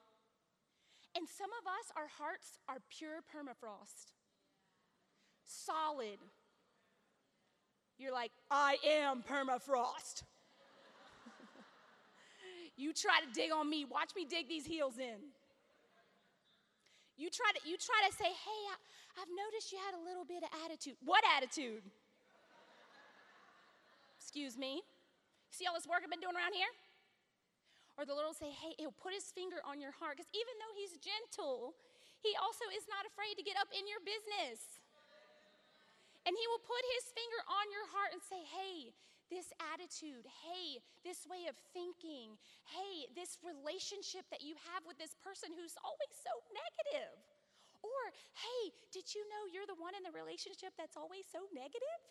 And 1.19 1.27
some 1.27 1.51
of 1.59 1.67
us, 1.67 1.91
our 1.99 2.07
hearts 2.07 2.63
are 2.71 2.79
pure 2.87 3.19
permafrost, 3.27 4.15
solid. 5.43 6.15
You're 7.99 8.13
like, 8.13 8.31
I 8.49 8.77
am 8.87 9.19
permafrost. 9.19 10.23
you 12.77 12.93
try 12.93 13.19
to 13.19 13.27
dig 13.33 13.51
on 13.51 13.69
me, 13.69 13.83
watch 13.83 14.15
me 14.15 14.23
dig 14.23 14.47
these 14.47 14.65
heels 14.65 14.97
in. 14.97 15.19
You 17.17 17.29
try 17.29 17.51
to, 17.51 17.69
you 17.69 17.75
try 17.75 17.99
to 18.07 18.15
say, 18.15 18.31
hey, 18.31 18.61
I, 18.71 18.75
I've 19.19 19.27
noticed 19.27 19.73
you 19.73 19.77
had 19.77 19.99
a 19.99 20.03
little 20.07 20.23
bit 20.23 20.41
of 20.43 20.49
attitude. 20.63 20.95
What 21.03 21.21
attitude? 21.35 21.83
Excuse 24.21 24.53
me. 24.53 24.85
See 25.49 25.65
all 25.65 25.73
this 25.73 25.89
work 25.89 26.05
I've 26.05 26.13
been 26.13 26.21
doing 26.21 26.37
around 26.37 26.53
here? 26.53 26.69
Or 27.97 28.05
the 28.05 28.13
Lord 28.13 28.29
will 28.29 28.37
say, 28.37 28.53
hey, 28.53 28.77
he'll 28.77 28.93
put 28.93 29.17
his 29.17 29.33
finger 29.33 29.57
on 29.65 29.81
your 29.81 29.89
heart. 29.97 30.21
Because 30.21 30.29
even 30.29 30.53
though 30.61 30.77
he's 30.77 31.01
gentle, 31.01 31.73
he 32.21 32.37
also 32.37 32.69
is 32.69 32.85
not 32.85 33.09
afraid 33.09 33.33
to 33.35 33.43
get 33.43 33.57
up 33.57 33.73
in 33.73 33.89
your 33.89 33.97
business. 34.05 34.77
And 36.29 36.37
he 36.37 36.45
will 36.53 36.61
put 36.61 36.85
his 37.01 37.09
finger 37.17 37.41
on 37.49 37.65
your 37.73 37.89
heart 37.89 38.13
and 38.13 38.21
say, 38.21 38.45
hey, 38.45 38.93
this 39.33 39.49
attitude, 39.73 40.29
hey, 40.45 40.77
this 41.01 41.25
way 41.25 41.49
of 41.49 41.57
thinking, 41.73 42.37
hey, 42.69 43.09
this 43.17 43.41
relationship 43.41 44.29
that 44.29 44.45
you 44.45 44.53
have 44.69 44.85
with 44.85 45.01
this 45.01 45.17
person 45.17 45.49
who's 45.49 45.73
always 45.81 46.13
so 46.13 46.33
negative. 46.53 47.17
Or, 47.81 48.13
hey, 48.37 48.69
did 48.93 49.09
you 49.17 49.25
know 49.33 49.49
you're 49.49 49.65
the 49.65 49.81
one 49.81 49.97
in 49.97 50.05
the 50.05 50.13
relationship 50.13 50.77
that's 50.77 50.93
always 50.93 51.25
so 51.25 51.49
negative? 51.57 52.01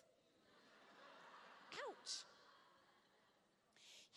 Ouch. 1.71 2.27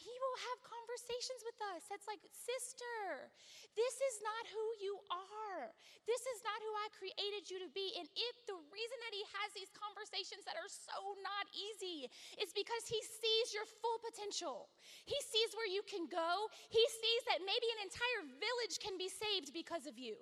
He 0.04 0.12
will 0.20 0.38
have 0.52 0.58
conversations 0.68 1.40
with 1.48 1.56
us. 1.72 1.88
That's 1.88 2.04
like, 2.04 2.20
sister, 2.28 3.32
this 3.72 3.96
is 4.04 4.20
not 4.20 4.44
who 4.52 4.66
you 4.76 5.00
are. 5.08 5.72
This 6.04 6.20
is 6.28 6.44
not 6.44 6.60
who 6.60 6.72
I 6.76 6.92
created 6.92 7.48
you 7.48 7.56
to 7.64 7.70
be. 7.72 7.96
And 7.96 8.04
if 8.12 8.36
the 8.44 8.60
reason 8.68 8.98
that 9.00 9.16
he 9.16 9.24
has 9.40 9.48
these 9.56 9.72
conversations 9.72 10.44
that 10.44 10.60
are 10.60 10.68
so 10.68 11.16
not 11.24 11.48
easy 11.56 12.12
is 12.36 12.52
because 12.52 12.84
he 12.84 13.00
sees 13.00 13.56
your 13.56 13.64
full 13.80 13.96
potential, 14.04 14.68
he 15.08 15.16
sees 15.24 15.56
where 15.56 15.70
you 15.70 15.80
can 15.88 16.04
go, 16.04 16.52
he 16.68 16.84
sees 16.84 17.22
that 17.32 17.40
maybe 17.40 17.68
an 17.80 17.88
entire 17.88 18.22
village 18.36 18.76
can 18.84 19.00
be 19.00 19.08
saved 19.08 19.56
because 19.56 19.88
of 19.88 19.96
you. 19.96 20.20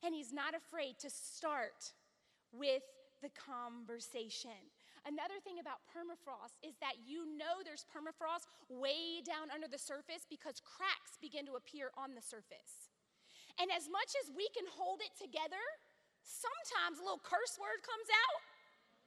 And 0.00 0.16
he's 0.16 0.32
not 0.32 0.56
afraid 0.56 0.96
to 1.04 1.12
start 1.12 1.92
with 2.48 2.86
the 3.20 3.28
conversation. 3.36 4.56
Another 5.08 5.40
thing 5.40 5.56
about 5.56 5.80
permafrost 5.88 6.60
is 6.60 6.76
that 6.84 7.00
you 7.00 7.24
know 7.24 7.64
there's 7.64 7.88
permafrost 7.88 8.44
way 8.68 9.24
down 9.24 9.48
under 9.48 9.64
the 9.64 9.80
surface 9.80 10.28
because 10.28 10.60
cracks 10.60 11.16
begin 11.16 11.48
to 11.48 11.56
appear 11.56 11.96
on 11.96 12.12
the 12.12 12.20
surface. 12.20 12.92
And 13.56 13.72
as 13.72 13.88
much 13.88 14.12
as 14.20 14.28
we 14.36 14.52
can 14.52 14.68
hold 14.68 15.00
it 15.00 15.16
together, 15.16 15.64
sometimes 16.20 17.00
a 17.00 17.04
little 17.08 17.24
curse 17.24 17.56
word 17.56 17.80
comes 17.80 18.04
out. 18.12 18.40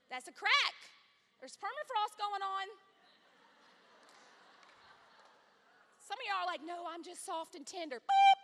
That's 0.10 0.26
a 0.26 0.34
crack. 0.34 0.76
There's 1.38 1.54
permafrost 1.54 2.18
going 2.18 2.42
on. 2.42 2.66
Some 6.02 6.18
of 6.18 6.26
y'all 6.26 6.42
are 6.42 6.50
like, 6.50 6.66
no, 6.66 6.90
I'm 6.90 7.06
just 7.06 7.30
soft 7.30 7.54
and 7.54 7.62
tender. 7.62 8.02
Beep. 8.02 8.42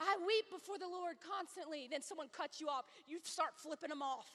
I 0.00 0.16
weep 0.24 0.48
before 0.48 0.80
the 0.80 0.88
Lord 0.88 1.20
constantly. 1.20 1.86
Then 1.90 2.00
someone 2.00 2.32
cuts 2.32 2.60
you 2.60 2.68
off. 2.68 2.88
You 3.06 3.20
start 3.22 3.52
flipping 3.56 3.90
them 3.90 4.00
off. 4.00 4.32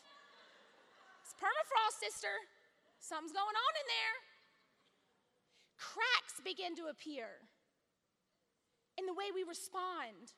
It's 1.26 1.34
permafrost, 1.42 1.98
sister. 2.06 2.38
Something's 3.02 3.34
going 3.34 3.58
on 3.58 3.74
in 3.82 3.88
there. 3.90 4.16
Cracks 5.82 6.38
begin 6.46 6.78
to 6.78 6.94
appear 6.94 7.42
in 9.02 9.10
the 9.10 9.18
way 9.18 9.34
we 9.34 9.42
respond 9.42 10.38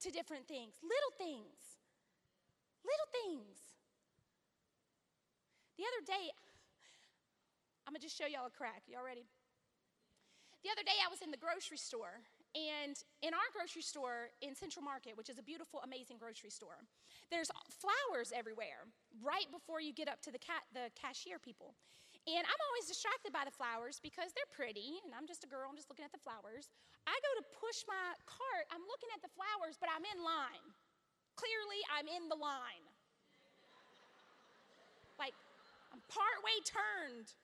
to 0.00 0.08
different 0.08 0.48
things, 0.48 0.72
little 0.80 1.12
things. 1.20 1.60
Little 2.80 3.10
things. 3.12 3.60
The 5.76 5.84
other 5.84 6.02
day, 6.08 6.32
I'm 7.84 7.92
gonna 7.92 8.00
just 8.00 8.16
show 8.16 8.24
y'all 8.24 8.48
a 8.48 8.56
crack. 8.56 8.88
Y'all 8.88 9.04
ready? 9.04 9.28
The 10.64 10.72
other 10.72 10.82
day, 10.82 10.96
I 11.04 11.12
was 11.12 11.20
in 11.20 11.28
the 11.28 11.36
grocery 11.36 11.76
store 11.76 12.24
and 12.56 12.96
in 13.20 13.36
our 13.36 13.48
grocery 13.52 13.84
store 13.84 14.32
in 14.40 14.56
Central 14.56 14.80
Market, 14.80 15.12
which 15.12 15.28
is 15.28 15.36
a 15.36 15.44
beautiful, 15.44 15.84
amazing 15.84 16.16
grocery 16.16 16.48
store, 16.48 16.80
there's 17.28 17.52
flowers 17.68 18.32
everywhere 18.32 18.88
right 19.20 19.44
before 19.52 19.84
you 19.84 19.92
get 19.92 20.08
up 20.08 20.24
to 20.24 20.32
the, 20.32 20.40
ca- 20.40 20.64
the 20.72 20.88
cashier 20.96 21.36
people. 21.36 21.76
And 22.24 22.42
I'm 22.42 22.62
always 22.72 22.88
distracted 22.88 23.30
by 23.30 23.44
the 23.44 23.52
flowers 23.52 24.00
because 24.00 24.32
they're 24.32 24.50
pretty, 24.56 24.98
and 25.04 25.12
I'm 25.12 25.28
just 25.28 25.44
a 25.44 25.50
girl, 25.50 25.68
I'm 25.68 25.76
just 25.76 25.92
looking 25.92 26.08
at 26.08 26.16
the 26.16 26.22
flowers. 26.24 26.72
I 27.04 27.12
go 27.12 27.32
to 27.38 27.44
push 27.60 27.84
my 27.84 28.16
cart, 28.24 28.64
I'm 28.72 28.82
looking 28.88 29.12
at 29.12 29.20
the 29.20 29.30
flowers, 29.36 29.76
but 29.76 29.92
I'm 29.92 30.02
in 30.02 30.18
line. 30.24 30.66
Clearly, 31.36 31.80
I'm 31.92 32.08
in 32.08 32.32
the 32.32 32.40
line. 32.40 32.82
Like, 35.20 35.36
I'm 35.92 36.00
part 36.08 36.40
way 36.40 36.56
turned. 36.64 37.36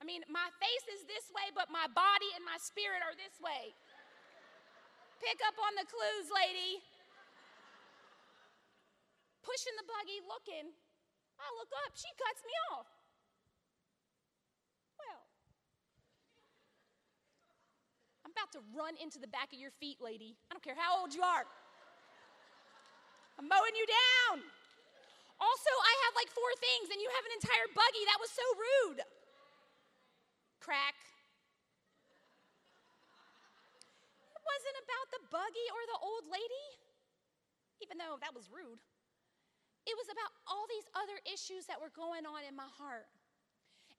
I 0.00 0.08
mean, 0.08 0.24
my 0.32 0.48
face 0.56 0.86
is 0.96 1.04
this 1.04 1.28
way, 1.36 1.52
but 1.52 1.68
my 1.68 1.84
body 1.92 2.30
and 2.32 2.40
my 2.40 2.56
spirit 2.56 3.04
are 3.04 3.12
this 3.12 3.36
way. 3.36 3.76
Pick 5.20 5.36
up 5.44 5.52
on 5.60 5.76
the 5.76 5.84
clues, 5.84 6.32
lady. 6.32 6.80
Pushing 9.44 9.76
the 9.76 9.84
buggy, 9.84 10.24
looking. 10.24 10.72
I 11.36 11.46
look 11.60 11.68
up, 11.84 11.92
she 11.92 12.08
cuts 12.16 12.40
me 12.44 12.52
off. 12.72 12.88
Well, 14.96 15.20
I'm 18.24 18.32
about 18.32 18.52
to 18.56 18.60
run 18.72 18.96
into 19.00 19.20
the 19.20 19.28
back 19.28 19.52
of 19.52 19.60
your 19.60 19.72
feet, 19.76 20.00
lady. 20.00 20.36
I 20.48 20.56
don't 20.56 20.64
care 20.64 20.76
how 20.76 21.00
old 21.00 21.12
you 21.12 21.20
are. 21.20 21.44
I'm 23.40 23.48
mowing 23.48 23.76
you 23.76 23.88
down. 23.88 24.44
Also, 25.40 25.72
I 25.72 25.92
have 26.04 26.12
like 26.16 26.28
four 26.28 26.52
things, 26.60 26.92
and 26.92 27.00
you 27.00 27.08
have 27.12 27.24
an 27.24 27.32
entire 27.40 27.68
buggy. 27.72 28.04
That 28.04 28.20
was 28.20 28.28
so 28.32 28.44
rude. 28.56 29.00
Crack. 30.60 30.96
Wasn't 34.50 34.78
about 34.82 35.06
the 35.14 35.22
buggy 35.30 35.68
or 35.70 35.82
the 35.86 35.98
old 36.02 36.24
lady, 36.26 36.66
even 37.82 37.98
though 37.98 38.18
that 38.18 38.34
was 38.34 38.50
rude. 38.50 38.80
It 39.88 39.96
was 39.96 40.10
about 40.10 40.32
all 40.44 40.66
these 40.68 40.86
other 40.92 41.16
issues 41.24 41.64
that 41.70 41.80
were 41.80 41.92
going 41.94 42.28
on 42.28 42.44
in 42.44 42.54
my 42.54 42.68
heart. 42.76 43.08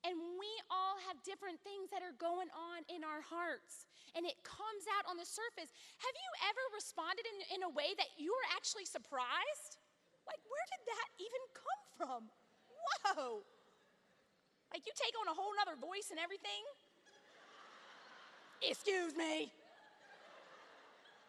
And 0.01 0.17
we 0.37 0.49
all 0.73 0.97
have 1.05 1.21
different 1.21 1.61
things 1.61 1.93
that 1.93 2.01
are 2.01 2.17
going 2.17 2.49
on 2.57 2.81
in 2.89 3.05
our 3.05 3.21
hearts, 3.21 3.85
and 4.17 4.25
it 4.25 4.33
comes 4.41 4.89
out 4.97 5.05
on 5.05 5.13
the 5.13 5.25
surface. 5.25 5.69
Have 6.01 6.15
you 6.17 6.31
ever 6.49 6.63
responded 6.73 7.21
in, 7.21 7.37
in 7.53 7.61
a 7.69 7.71
way 7.71 7.93
that 8.01 8.09
you 8.17 8.33
were 8.33 8.47
actually 8.57 8.89
surprised? 8.89 9.77
Like, 10.25 10.41
where 10.49 10.65
did 10.73 10.83
that 10.89 11.07
even 11.21 11.41
come 11.53 11.81
from? 12.01 12.21
Whoa! 12.81 13.45
Like, 14.73 14.89
you 14.89 14.93
take 14.97 15.13
on 15.21 15.29
a 15.29 15.35
whole 15.37 15.53
nother 15.61 15.77
voice 15.77 16.09
and 16.09 16.17
everything? 16.17 16.65
Excuse 18.65 19.13
me. 19.13 19.53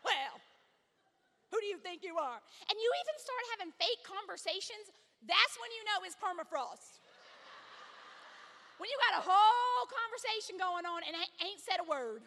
Well, 0.05 0.35
who 1.51 1.59
do 1.63 1.67
you 1.67 1.79
think 1.79 2.03
you 2.03 2.19
are? 2.19 2.39
And 2.69 2.75
you 2.77 2.91
even 3.03 3.17
start 3.19 3.43
having 3.57 3.71
fake 3.79 4.03
conversations, 4.03 4.91
that's 5.23 5.55
when 5.59 5.71
you 5.75 5.83
know 5.87 6.03
it's 6.03 6.19
permafrost. 6.19 6.99
When 8.79 8.91
you 8.91 8.99
got 9.11 9.23
a 9.23 9.23
whole 9.23 9.85
conversation 9.87 10.59
going 10.59 10.83
on 10.87 11.07
and 11.07 11.15
ain't 11.15 11.63
said 11.63 11.79
a 11.79 11.87
word. 11.87 12.27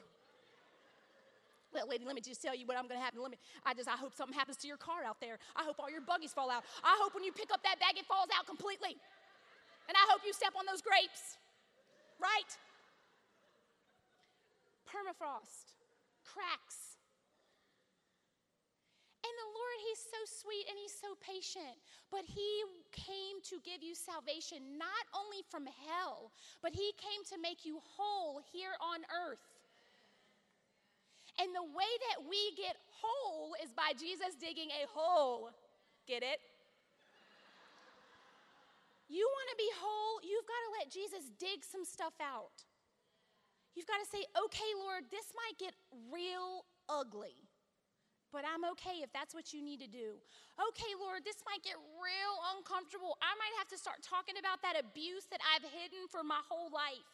Well, 1.75 1.84
lady, 1.91 2.08
let 2.08 2.15
me 2.15 2.24
just 2.24 2.39
tell 2.39 2.55
you 2.55 2.63
what 2.63 2.79
I'm 2.79 2.88
gonna 2.88 3.03
happen. 3.03 3.20
Let 3.20 3.36
me, 3.36 3.39
I 3.67 3.75
just, 3.75 3.91
I 3.91 4.00
hope 4.00 4.15
something 4.15 4.32
happens 4.32 4.55
to 4.63 4.67
your 4.67 4.79
car 4.79 5.03
out 5.03 5.20
there. 5.20 5.36
I 5.60 5.67
hope 5.67 5.75
all 5.84 5.91
your 5.91 6.00
buggies 6.00 6.32
fall 6.32 6.48
out. 6.48 6.63
I 6.79 6.96
hope 7.03 7.12
when 7.12 7.27
you 7.27 7.36
pick 7.36 7.51
up 7.51 7.60
that 7.67 7.84
bag, 7.84 8.00
it 8.00 8.08
falls 8.08 8.32
out 8.32 8.48
completely. 8.48 8.96
And 9.91 9.94
I 10.00 10.05
hope 10.08 10.24
you 10.24 10.32
step 10.32 10.55
on 10.55 10.63
those 10.63 10.79
grapes, 10.79 11.36
right? 12.24 12.51
permafrost, 14.96 15.75
cracks. 16.24 16.94
And 19.25 19.34
the 19.41 19.50
Lord, 19.58 19.77
He's 19.89 20.03
so 20.05 20.22
sweet 20.29 20.70
and 20.70 20.77
He's 20.77 20.94
so 20.94 21.17
patient. 21.17 21.82
But 22.13 22.29
He 22.29 22.62
came 22.94 23.41
to 23.50 23.58
give 23.65 23.82
you 23.82 23.98
salvation, 23.98 24.77
not 24.77 25.05
only 25.17 25.41
from 25.50 25.65
hell, 25.65 26.29
but 26.62 26.77
He 26.77 26.94
came 27.01 27.25
to 27.34 27.41
make 27.41 27.65
you 27.65 27.82
whole 27.82 28.38
here 28.53 28.77
on 28.77 29.01
earth. 29.10 29.41
And 31.41 31.50
the 31.58 31.65
way 31.65 31.91
that 32.13 32.22
we 32.29 32.53
get 32.53 32.77
whole 33.01 33.58
is 33.65 33.74
by 33.74 33.98
Jesus 33.98 34.38
digging 34.38 34.70
a 34.70 34.86
hole. 34.94 35.50
Get 36.05 36.22
it? 36.22 36.39
You 39.10 39.25
want 39.25 39.48
to 39.53 39.58
be 39.58 39.70
whole, 39.82 40.22
you've 40.22 40.50
got 40.50 40.62
to 40.70 40.72
let 40.82 40.86
Jesus 40.94 41.29
dig 41.41 41.65
some 41.65 41.86
stuff 41.86 42.13
out. 42.22 42.65
You've 43.75 43.89
got 43.89 44.00
to 44.00 44.08
say, 44.08 44.24
okay, 44.38 44.72
Lord, 44.79 45.03
this 45.12 45.34
might 45.36 45.58
get 45.60 45.74
real 46.13 46.65
ugly 46.88 47.44
but 48.35 48.43
I'm 48.43 48.67
okay 48.75 48.99
if 48.99 49.07
that's 49.15 49.31
what 49.31 49.55
you 49.55 49.63
need 49.63 49.79
to 49.79 49.87
do. 49.87 50.19
Okay, 50.59 50.91
Lord, 50.99 51.23
this 51.23 51.39
might 51.47 51.63
get 51.63 51.79
real 51.95 52.35
uncomfortable. 52.51 53.15
I 53.23 53.31
might 53.39 53.55
have 53.63 53.71
to 53.71 53.79
start 53.79 54.03
talking 54.03 54.35
about 54.35 54.59
that 54.59 54.75
abuse 54.75 55.23
that 55.31 55.39
I've 55.55 55.63
hidden 55.63 56.11
for 56.11 56.19
my 56.19 56.43
whole 56.43 56.67
life. 56.67 57.07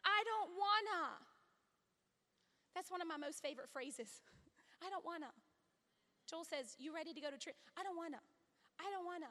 I 0.00 0.24
don't 0.24 0.56
wanna. 0.56 1.20
That's 2.72 2.88
one 2.88 3.04
of 3.04 3.08
my 3.10 3.20
most 3.20 3.44
favorite 3.44 3.68
phrases. 3.68 4.24
I 4.84 4.88
don't 4.88 5.04
wanna. 5.04 5.28
Joel 6.24 6.48
says, 6.48 6.72
You 6.80 6.96
ready 6.96 7.12
to 7.12 7.20
go 7.20 7.28
to 7.28 7.36
church? 7.36 7.60
I 7.76 7.84
don't 7.84 8.00
wanna. 8.00 8.24
I 8.80 8.88
don't 8.88 9.04
wanna. 9.04 9.28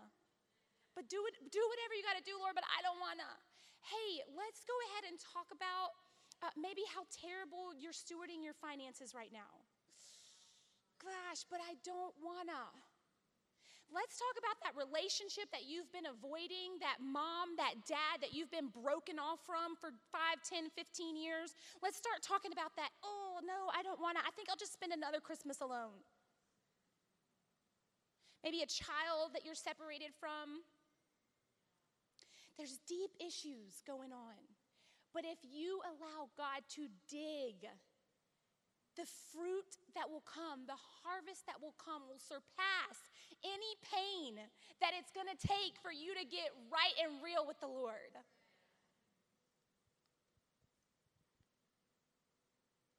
But 0.94 1.10
do 1.10 1.18
it, 1.26 1.42
do 1.50 1.62
whatever 1.74 1.98
you 1.98 2.06
gotta 2.06 2.22
do, 2.22 2.38
Lord, 2.38 2.54
but 2.54 2.70
I 2.70 2.86
don't 2.86 3.02
wanna. 3.02 3.26
Hey, 3.82 4.22
let's 4.30 4.62
go 4.62 4.78
ahead 4.94 5.10
and 5.10 5.18
talk 5.18 5.50
about 5.50 5.98
uh, 6.46 6.54
maybe 6.54 6.86
how 6.94 7.02
terrible 7.10 7.74
you're 7.74 7.98
stewarding 7.98 8.46
your 8.46 8.54
finances 8.54 9.18
right 9.18 9.34
now 9.34 9.67
gosh, 11.02 11.46
but 11.50 11.60
I 11.62 11.76
don't 11.84 12.14
wanna. 12.22 12.70
Let's 13.88 14.20
talk 14.20 14.36
about 14.36 14.60
that 14.68 14.76
relationship 14.76 15.48
that 15.56 15.64
you've 15.64 15.88
been 15.96 16.12
avoiding, 16.12 16.76
that 16.84 17.00
mom, 17.00 17.56
that 17.56 17.88
dad 17.88 18.20
that 18.20 18.36
you've 18.36 18.52
been 18.52 18.68
broken 18.68 19.16
off 19.16 19.40
from 19.48 19.80
for 19.80 19.96
5, 20.12 20.44
10, 20.44 20.68
15 20.76 21.16
years. 21.16 21.56
Let's 21.80 21.96
start 21.96 22.20
talking 22.20 22.52
about 22.52 22.76
that. 22.76 22.92
Oh, 23.00 23.40
no, 23.48 23.72
I 23.72 23.84
don't 23.84 24.00
wanna. 24.04 24.20
I 24.28 24.32
think 24.36 24.52
I'll 24.52 24.60
just 24.60 24.76
spend 24.76 24.92
another 24.92 25.24
Christmas 25.24 25.64
alone. 25.64 26.04
Maybe 28.44 28.60
a 28.62 28.68
child 28.68 29.32
that 29.34 29.46
you're 29.48 29.56
separated 29.56 30.12
from. 30.20 30.68
There's 32.58 32.80
deep 32.88 33.12
issues 33.20 33.84
going 33.86 34.12
on. 34.12 34.40
But 35.14 35.26
if 35.26 35.40
you 35.42 35.80
allow 35.86 36.30
God 36.36 36.62
to 36.76 36.88
dig, 37.10 37.70
the 38.98 39.06
fruit 39.32 39.78
that 39.94 40.10
will 40.10 40.26
come, 40.26 40.66
the 40.66 40.82
harvest 41.06 41.46
that 41.46 41.62
will 41.62 41.78
come, 41.78 42.10
will 42.10 42.20
surpass 42.20 42.98
any 43.46 43.74
pain 43.86 44.42
that 44.82 44.98
it's 44.98 45.14
going 45.14 45.30
to 45.30 45.38
take 45.38 45.78
for 45.80 45.94
you 45.94 46.18
to 46.18 46.26
get 46.26 46.50
right 46.74 46.98
and 46.98 47.22
real 47.22 47.46
with 47.46 47.62
the 47.62 47.70
Lord. 47.70 48.18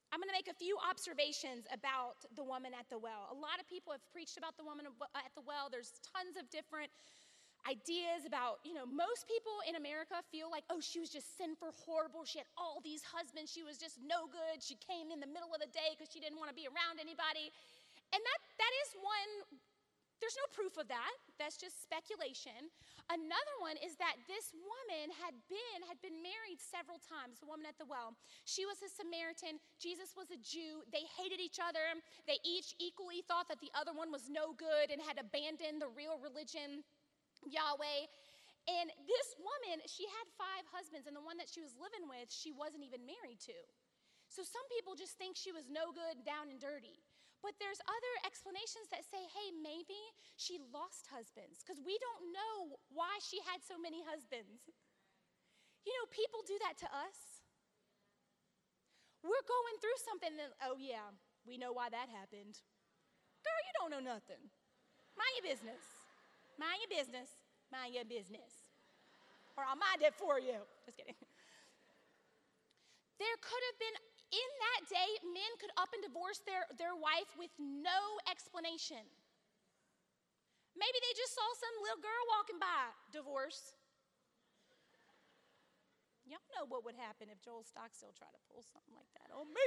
I'm 0.09 0.25
going 0.25 0.33
to 0.33 0.39
make 0.39 0.49
a 0.49 0.57
few 0.57 0.75
observations 0.81 1.69
about 1.69 2.25
the 2.33 2.43
woman 2.43 2.73
at 2.73 2.89
the 2.89 2.97
well. 2.97 3.29
A 3.29 3.37
lot 3.37 3.61
of 3.61 3.69
people 3.69 3.93
have 3.93 4.03
preached 4.09 4.41
about 4.41 4.57
the 4.57 4.65
woman 4.65 4.89
at 5.15 5.31
the 5.37 5.45
well. 5.45 5.69
There's 5.69 5.93
tons 6.01 6.41
of 6.41 6.49
different 6.49 6.89
ideas 7.67 8.23
about, 8.29 8.63
you 8.63 8.73
know, 8.73 8.87
most 8.87 9.27
people 9.27 9.59
in 9.67 9.75
America 9.75 10.21
feel 10.31 10.53
like, 10.53 10.63
oh, 10.71 10.79
she 10.79 11.01
was 11.03 11.11
just 11.11 11.35
sinful, 11.35 11.75
horrible. 11.75 12.23
She 12.23 12.39
had 12.39 12.49
all 12.55 12.79
these 12.85 13.03
husbands. 13.03 13.51
She 13.51 13.67
was 13.67 13.81
just 13.81 13.99
no 13.99 14.31
good. 14.31 14.63
She 14.63 14.79
came 14.79 15.11
in 15.11 15.19
the 15.19 15.31
middle 15.31 15.51
of 15.51 15.61
the 15.61 15.71
day 15.73 15.97
because 15.97 16.13
she 16.13 16.23
didn't 16.23 16.39
want 16.39 16.53
to 16.53 16.57
be 16.57 16.71
around 16.71 17.03
anybody. 17.03 17.51
And 18.15 18.21
that, 18.21 18.41
that 18.57 18.73
is 18.87 18.89
one, 19.01 19.31
there's 20.19 20.39
no 20.39 20.49
proof 20.51 20.75
of 20.79 20.89
that. 20.91 21.15
That's 21.39 21.59
just 21.59 21.79
speculation. 21.83 22.73
Another 23.09 23.57
one 23.63 23.79
is 23.81 23.95
that 24.03 24.19
this 24.27 24.51
woman 24.53 25.15
had 25.15 25.33
been, 25.47 25.81
had 25.87 25.97
been 26.03 26.19
married 26.21 26.59
several 26.59 26.99
times, 27.01 27.39
the 27.39 27.49
woman 27.49 27.65
at 27.65 27.79
the 27.79 27.89
well. 27.89 28.19
She 28.45 28.67
was 28.67 28.83
a 28.83 28.91
Samaritan. 28.91 29.63
Jesus 29.79 30.13
was 30.19 30.29
a 30.35 30.41
Jew. 30.43 30.83
They 30.91 31.07
hated 31.17 31.39
each 31.39 31.63
other. 31.63 31.81
They 32.27 32.43
each 32.43 32.75
equally 32.83 33.23
thought 33.25 33.47
that 33.49 33.63
the 33.63 33.73
other 33.73 33.95
one 33.95 34.11
was 34.11 34.27
no 34.27 34.53
good 34.53 34.91
and 34.91 34.99
had 35.01 35.17
abandoned 35.17 35.81
the 35.81 35.93
real 35.93 36.19
religion 36.19 36.83
Yahweh. 37.47 38.11
And 38.69 38.93
this 39.09 39.29
woman, 39.41 39.81
she 39.89 40.05
had 40.05 40.27
five 40.37 40.69
husbands, 40.69 41.09
and 41.09 41.17
the 41.17 41.25
one 41.25 41.41
that 41.41 41.49
she 41.49 41.65
was 41.65 41.73
living 41.81 42.05
with, 42.05 42.29
she 42.29 42.53
wasn't 42.53 42.85
even 42.85 43.09
married 43.09 43.41
to. 43.49 43.57
So 44.29 44.45
some 44.45 44.67
people 44.69 44.93
just 44.93 45.17
think 45.17 45.41
she 45.41 45.57
was 45.57 45.73
no 45.73 45.89
good, 45.89 46.21
down 46.21 46.53
and 46.53 46.61
dirty. 46.61 47.01
But 47.41 47.57
there's 47.57 47.81
other 47.81 48.15
explanations 48.29 48.93
that 48.93 49.09
say, 49.09 49.25
hey, 49.25 49.57
maybe 49.57 49.97
she 50.37 50.61
lost 50.69 51.09
husbands, 51.09 51.65
because 51.65 51.81
we 51.81 51.97
don't 51.97 52.29
know 52.35 52.77
why 52.93 53.17
she 53.25 53.41
had 53.49 53.65
so 53.65 53.81
many 53.81 54.05
husbands. 54.05 54.69
You 55.89 55.97
know, 55.97 56.07
people 56.13 56.45
do 56.45 56.61
that 56.69 56.77
to 56.85 56.89
us. 56.93 57.41
We're 59.25 59.49
going 59.49 59.77
through 59.81 59.99
something, 60.05 60.37
and 60.37 60.53
oh, 60.61 60.77
yeah, 60.77 61.09
we 61.49 61.57
know 61.57 61.73
why 61.73 61.89
that 61.89 62.13
happened. 62.13 62.61
Girl, 63.41 63.61
you 63.65 63.73
don't 63.81 63.93
know 63.97 64.05
nothing. 64.05 64.45
Mind 65.17 65.35
your 65.41 65.57
business. 65.57 65.98
Mind 66.59 66.83
your 66.83 66.93
business. 66.99 67.31
Mind 67.71 67.95
your 67.95 68.05
business. 68.05 68.69
Or 69.55 69.63
I'll 69.63 69.79
mind 69.79 70.03
it 70.03 70.15
for 70.15 70.43
you. 70.43 70.59
Just 70.85 70.99
kidding. 70.99 71.15
There 73.19 73.37
could 73.43 73.63
have 73.71 73.79
been, 73.83 73.97
in 74.31 74.49
that 74.63 74.81
day, 74.87 75.11
men 75.27 75.51
could 75.59 75.75
up 75.75 75.91
and 75.95 76.03
divorce 76.03 76.39
their, 76.47 76.67
their 76.79 76.95
wife 76.95 77.31
with 77.35 77.51
no 77.59 78.19
explanation. 78.31 79.03
Maybe 80.79 80.99
they 81.03 81.15
just 81.19 81.35
saw 81.35 81.47
some 81.59 81.75
little 81.83 81.99
girl 81.99 82.23
walking 82.39 82.63
by, 82.63 82.95
divorce. 83.11 83.75
Y'all 86.31 86.45
know 86.55 86.71
what 86.71 86.87
would 86.87 86.95
happen 86.95 87.27
if 87.27 87.43
Joel 87.43 87.67
Stockstill 87.67 88.15
tried 88.15 88.31
to 88.31 88.43
pull 88.47 88.63
something 88.63 88.95
like 88.95 89.11
that 89.19 89.35
on 89.35 89.51
me. 89.51 89.67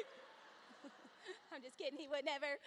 I'm 1.51 1.59
just 1.59 1.75
kidding, 1.75 1.99
he 1.99 2.07
would 2.07 2.23
never. 2.23 2.61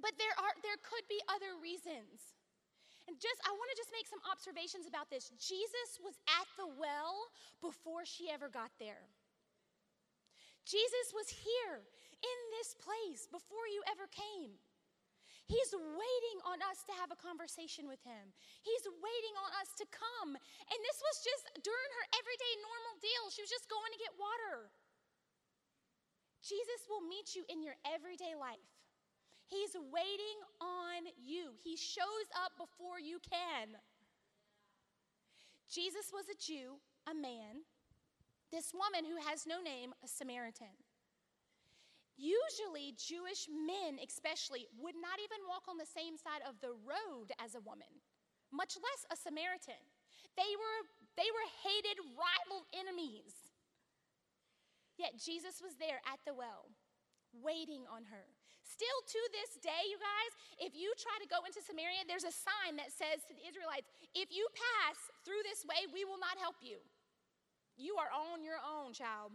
But 0.00 0.16
there 0.16 0.32
are 0.40 0.56
there 0.64 0.80
could 0.80 1.04
be 1.12 1.20
other 1.28 1.60
reasons. 1.60 2.39
And 3.10 3.18
just, 3.18 3.42
I 3.42 3.50
want 3.50 3.66
to 3.74 3.78
just 3.78 3.90
make 3.90 4.06
some 4.06 4.22
observations 4.30 4.86
about 4.86 5.10
this. 5.10 5.34
Jesus 5.34 5.98
was 5.98 6.14
at 6.30 6.46
the 6.54 6.70
well 6.78 7.26
before 7.58 8.06
she 8.06 8.30
ever 8.30 8.46
got 8.46 8.70
there. 8.78 9.10
Jesus 10.62 11.10
was 11.10 11.26
here 11.26 11.82
in 12.22 12.38
this 12.54 12.78
place 12.78 13.26
before 13.26 13.66
you 13.66 13.82
ever 13.90 14.06
came. 14.14 14.54
He's 15.50 15.74
waiting 15.74 16.38
on 16.46 16.62
us 16.70 16.86
to 16.86 16.94
have 17.02 17.10
a 17.10 17.18
conversation 17.18 17.90
with 17.90 17.98
him. 18.06 18.30
He's 18.62 18.86
waiting 18.86 19.34
on 19.42 19.50
us 19.58 19.74
to 19.82 19.84
come. 19.90 20.38
And 20.38 20.78
this 20.78 20.98
was 21.02 21.16
just 21.26 21.50
during 21.66 21.90
her 21.98 22.06
everyday 22.14 22.54
normal 22.62 22.94
deal. 23.02 23.34
She 23.34 23.42
was 23.42 23.50
just 23.50 23.66
going 23.66 23.90
to 23.90 23.98
get 23.98 24.14
water. 24.14 24.70
Jesus 26.46 26.86
will 26.86 27.02
meet 27.02 27.34
you 27.34 27.42
in 27.50 27.66
your 27.66 27.74
everyday 27.82 28.38
life. 28.38 28.70
He's 29.50 29.74
waiting 29.74 30.38
on 30.62 30.89
shows 31.80 32.28
up 32.36 32.52
before 32.60 33.00
you 33.00 33.18
can. 33.24 33.80
Jesus 35.70 36.12
was 36.12 36.28
a 36.28 36.36
Jew, 36.36 36.76
a 37.08 37.14
man. 37.14 37.64
This 38.52 38.74
woman 38.74 39.06
who 39.06 39.16
has 39.22 39.46
no 39.46 39.62
name, 39.62 39.94
a 40.04 40.08
Samaritan. 40.08 40.74
Usually, 42.18 42.92
Jewish 43.00 43.48
men, 43.48 43.96
especially, 44.02 44.68
would 44.76 44.98
not 44.98 45.22
even 45.22 45.40
walk 45.48 45.64
on 45.70 45.80
the 45.80 45.88
same 45.88 46.20
side 46.20 46.44
of 46.44 46.60
the 46.60 46.76
road 46.84 47.32
as 47.40 47.56
a 47.56 47.64
woman, 47.64 47.88
much 48.52 48.76
less 48.76 49.08
a 49.08 49.16
Samaritan. 49.16 49.80
They 50.36 50.52
were, 50.58 50.80
they 51.16 51.30
were 51.32 51.48
hated, 51.64 51.96
rival 52.12 52.68
enemies. 52.76 53.32
Yet 54.98 55.16
Jesus 55.16 55.64
was 55.64 55.80
there 55.80 56.04
at 56.04 56.20
the 56.28 56.36
well 56.36 56.68
waiting 57.32 57.86
on 57.88 58.04
her. 58.10 58.26
Still 58.70 59.00
to 59.02 59.20
this 59.34 59.58
day, 59.58 59.82
you 59.90 59.98
guys, 59.98 60.32
if 60.62 60.78
you 60.78 60.94
try 60.94 61.18
to 61.18 61.26
go 61.26 61.42
into 61.42 61.58
Samaria, 61.58 62.06
there's 62.06 62.28
a 62.28 62.30
sign 62.30 62.78
that 62.78 62.94
says 62.94 63.26
to 63.26 63.34
the 63.34 63.42
Israelites, 63.42 63.90
if 64.14 64.30
you 64.30 64.46
pass 64.54 64.96
through 65.26 65.42
this 65.42 65.66
way, 65.66 65.90
we 65.90 66.06
will 66.06 66.22
not 66.22 66.38
help 66.38 66.62
you. 66.62 66.78
You 67.74 67.98
are 67.98 68.14
on 68.14 68.46
your 68.46 68.62
own, 68.62 68.94
child. 68.94 69.34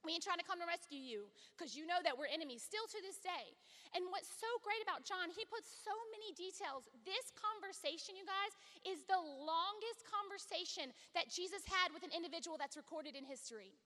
We 0.00 0.16
ain't 0.16 0.24
trying 0.24 0.40
to 0.40 0.48
come 0.48 0.56
to 0.64 0.68
rescue 0.68 0.96
you 0.96 1.28
because 1.52 1.76
you 1.76 1.84
know 1.84 2.00
that 2.00 2.16
we're 2.16 2.32
enemies 2.32 2.64
still 2.64 2.88
to 2.88 3.00
this 3.04 3.20
day. 3.20 3.52
And 3.92 4.08
what's 4.08 4.32
so 4.32 4.48
great 4.64 4.80
about 4.80 5.04
John, 5.04 5.28
he 5.28 5.44
puts 5.44 5.68
so 5.68 5.92
many 6.08 6.32
details. 6.32 6.88
This 7.04 7.28
conversation, 7.36 8.16
you 8.16 8.24
guys, 8.24 8.56
is 8.88 9.04
the 9.04 9.20
longest 9.20 10.00
conversation 10.08 10.96
that 11.12 11.28
Jesus 11.28 11.68
had 11.68 11.92
with 11.92 12.00
an 12.00 12.16
individual 12.16 12.56
that's 12.56 12.80
recorded 12.80 13.12
in 13.12 13.28
history. 13.28 13.76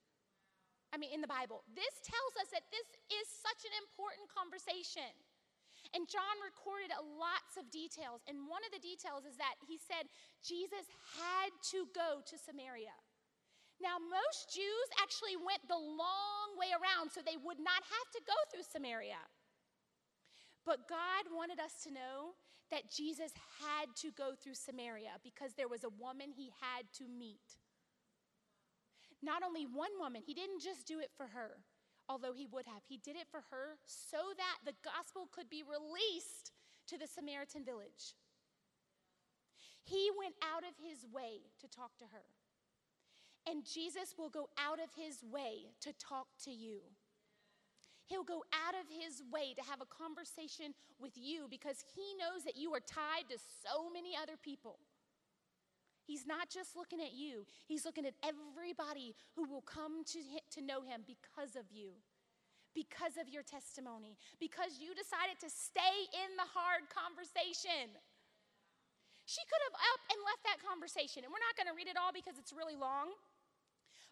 I 0.95 0.97
mean, 0.97 1.11
in 1.11 1.19
the 1.19 1.27
Bible. 1.27 1.67
This 1.75 1.91
tells 2.07 2.35
us 2.39 2.55
that 2.55 2.71
this 2.71 2.87
is 3.11 3.27
such 3.27 3.67
an 3.67 3.75
important 3.83 4.31
conversation. 4.31 5.11
And 5.91 6.07
John 6.07 6.39
recorded 6.39 6.95
lots 7.19 7.59
of 7.59 7.67
details. 7.75 8.23
And 8.31 8.47
one 8.47 8.63
of 8.63 8.71
the 8.71 8.79
details 8.79 9.27
is 9.27 9.35
that 9.43 9.59
he 9.67 9.75
said 9.75 10.07
Jesus 10.39 10.87
had 11.19 11.51
to 11.75 11.91
go 11.91 12.23
to 12.23 12.39
Samaria. 12.39 12.95
Now, 13.83 13.99
most 13.99 14.55
Jews 14.55 14.89
actually 15.03 15.35
went 15.35 15.67
the 15.67 15.77
long 15.77 16.55
way 16.55 16.71
around 16.71 17.11
so 17.11 17.27
they 17.27 17.43
would 17.43 17.59
not 17.59 17.83
have 17.83 18.09
to 18.15 18.23
go 18.23 18.39
through 18.55 18.63
Samaria. 18.63 19.19
But 20.63 20.87
God 20.87 21.27
wanted 21.35 21.59
us 21.59 21.83
to 21.85 21.91
know 21.91 22.39
that 22.71 22.87
Jesus 22.87 23.35
had 23.59 23.91
to 24.07 24.15
go 24.15 24.39
through 24.39 24.55
Samaria 24.55 25.19
because 25.27 25.59
there 25.59 25.69
was 25.69 25.83
a 25.83 25.93
woman 25.99 26.31
he 26.31 26.55
had 26.63 26.87
to 27.03 27.11
meet. 27.11 27.59
Not 29.25 29.43
only 29.43 29.65
one 29.65 29.97
woman, 29.99 30.23
he 30.25 30.35
didn't 30.35 30.61
just 30.61 30.87
do 30.87 31.01
it 31.01 31.11
for 31.17 31.27
her, 31.27 31.65
although 32.09 32.35
he 32.35 32.47
would 32.47 32.67
have. 32.67 32.83
He 32.87 32.99
did 32.99 33.17
it 33.17 33.27
for 33.31 33.41
her 33.51 33.81
so 33.87 34.19
that 34.37 34.59
the 34.65 34.77
gospel 34.85 35.29
could 35.33 35.49
be 35.49 35.65
released 35.65 36.53
to 36.89 36.99
the 36.99 37.07
Samaritan 37.07 37.65
village. 37.65 38.13
He 39.83 40.11
went 40.19 40.35
out 40.45 40.65
of 40.65 40.77
his 40.77 41.07
way 41.13 41.49
to 41.61 41.69
talk 41.69 41.97
to 41.99 42.05
her. 42.13 42.25
And 43.47 43.65
Jesus 43.65 44.15
will 44.17 44.31
go 44.31 44.49
out 44.57 44.79
of 44.81 44.89
his 44.97 45.23
way 45.23 45.73
to 45.81 45.93
talk 45.99 46.29
to 46.45 46.51
you. 46.51 46.81
He'll 48.07 48.25
go 48.25 48.45
out 48.53 48.75
of 48.75 48.89
his 48.89 49.23
way 49.33 49.55
to 49.57 49.63
have 49.65 49.81
a 49.81 49.89
conversation 49.89 50.75
with 50.99 51.13
you 51.17 51.47
because 51.49 51.85
he 51.95 52.17
knows 52.21 52.45
that 52.45 52.57
you 52.57 52.73
are 52.75 52.81
tied 52.81 53.29
to 53.31 53.39
so 53.39 53.89
many 53.93 54.13
other 54.17 54.37
people. 54.41 54.79
He's 56.05 56.29
not 56.29 56.53
just 56.53 56.77
looking 56.77 57.01
at 57.01 57.17
you, 57.17 57.49
he's 57.65 57.89
looking 57.89 58.05
at 58.05 58.13
everybody 58.21 59.17
who 59.33 59.49
will 59.49 59.65
come 59.65 60.05
to, 60.13 60.21
to 60.53 60.61
know 60.61 60.85
him 60.85 61.01
because 61.09 61.57
of 61.57 61.65
you, 61.73 61.97
because 62.77 63.17
of 63.17 63.33
your 63.33 63.41
testimony, 63.41 64.21
because 64.37 64.77
you 64.77 64.93
decided 64.93 65.41
to 65.41 65.49
stay 65.49 65.97
in 66.13 66.37
the 66.37 66.45
hard 66.45 66.85
conversation. 66.93 67.89
She 69.25 69.41
could 69.49 69.65
have 69.73 69.77
up 69.81 70.01
and 70.13 70.21
left 70.29 70.45
that 70.45 70.61
conversation, 70.61 71.25
and 71.25 71.33
we're 71.33 71.41
not 71.41 71.57
going 71.57 71.73
to 71.73 71.77
read 71.77 71.89
it 71.89 71.97
all 71.97 72.13
because 72.13 72.37
it's 72.37 72.53
really 72.53 72.77
long. 72.77 73.17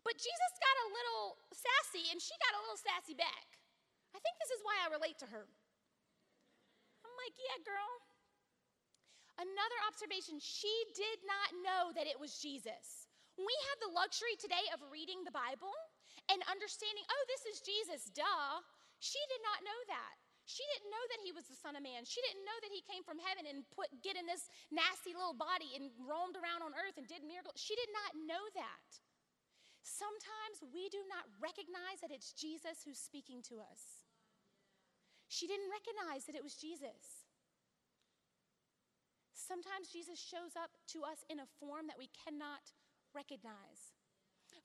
But 0.00 0.16
Jesus 0.16 0.52
got 0.56 0.76
a 0.88 0.92
little 0.96 1.36
sassy, 1.52 2.08
and 2.08 2.16
she 2.16 2.32
got 2.40 2.56
a 2.56 2.62
little 2.64 2.80
sassy 2.80 3.12
back. 3.12 3.60
I 4.16 4.18
think 4.24 4.40
this 4.40 4.56
is 4.56 4.64
why 4.64 4.80
I 4.80 4.88
relate 4.88 5.20
to 5.20 5.28
her. 5.28 5.44
I'm 7.04 7.14
like, 7.20 7.36
yeah, 7.36 7.60
girl. 7.60 8.11
Another 9.40 9.78
observation 9.88 10.36
she 10.38 10.72
did 10.92 11.18
not 11.24 11.50
know 11.64 11.82
that 11.96 12.08
it 12.08 12.20
was 12.20 12.38
Jesus. 12.38 13.08
We 13.40 13.54
have 13.72 13.78
the 13.80 13.94
luxury 13.96 14.36
today 14.36 14.62
of 14.76 14.84
reading 14.92 15.24
the 15.24 15.32
Bible 15.32 15.72
and 16.28 16.44
understanding, 16.52 17.02
oh, 17.08 17.24
this 17.26 17.44
is 17.48 17.64
Jesus, 17.64 18.12
duh. 18.12 18.60
She 19.00 19.20
did 19.32 19.42
not 19.42 19.64
know 19.64 19.80
that. 19.88 20.14
She 20.44 20.66
didn't 20.74 20.90
know 20.90 21.04
that 21.14 21.22
he 21.22 21.32
was 21.32 21.46
the 21.46 21.56
Son 21.56 21.78
of 21.78 21.86
Man. 21.86 22.04
She 22.04 22.20
didn't 22.28 22.44
know 22.44 22.58
that 22.60 22.74
he 22.74 22.82
came 22.84 23.06
from 23.06 23.22
heaven 23.22 23.46
and 23.46 23.64
put 23.72 23.88
get 24.02 24.18
in 24.18 24.26
this 24.26 24.50
nasty 24.74 25.14
little 25.14 25.38
body 25.38 25.78
and 25.78 25.94
roamed 26.02 26.34
around 26.34 26.66
on 26.66 26.74
earth 26.74 26.98
and 26.98 27.06
did 27.06 27.22
miracles. 27.22 27.62
She 27.62 27.78
did 27.78 27.88
not 27.94 28.18
know 28.26 28.42
that. 28.58 28.88
Sometimes 29.86 30.62
we 30.74 30.90
do 30.90 31.02
not 31.10 31.26
recognize 31.38 32.02
that 32.02 32.14
it's 32.14 32.34
Jesus 32.34 32.82
who's 32.82 32.98
speaking 32.98 33.42
to 33.50 33.62
us. 33.62 34.06
She 35.30 35.46
didn't 35.46 35.70
recognize 35.70 36.26
that 36.26 36.36
it 36.36 36.44
was 36.44 36.58
Jesus. 36.58 37.21
Sometimes 39.32 39.88
Jesus 39.92 40.20
shows 40.20 40.54
up 40.54 40.76
to 40.92 41.02
us 41.02 41.24
in 41.28 41.40
a 41.40 41.52
form 41.60 41.88
that 41.88 42.00
we 42.00 42.12
cannot 42.12 42.72
recognize. 43.16 43.96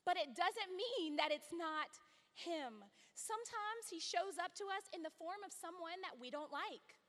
But 0.04 0.20
it 0.20 0.36
doesn't 0.36 0.72
mean 0.76 1.16
that 1.16 1.32
it's 1.32 1.52
not 1.52 1.92
Him. 2.36 2.84
Sometimes 3.12 3.88
He 3.88 4.00
shows 4.00 4.36
up 4.40 4.52
to 4.60 4.68
us 4.72 4.88
in 4.92 5.04
the 5.04 5.12
form 5.16 5.40
of 5.44 5.52
someone 5.52 6.00
that 6.04 6.20
we 6.20 6.28
don't 6.28 6.52
like. 6.52 7.00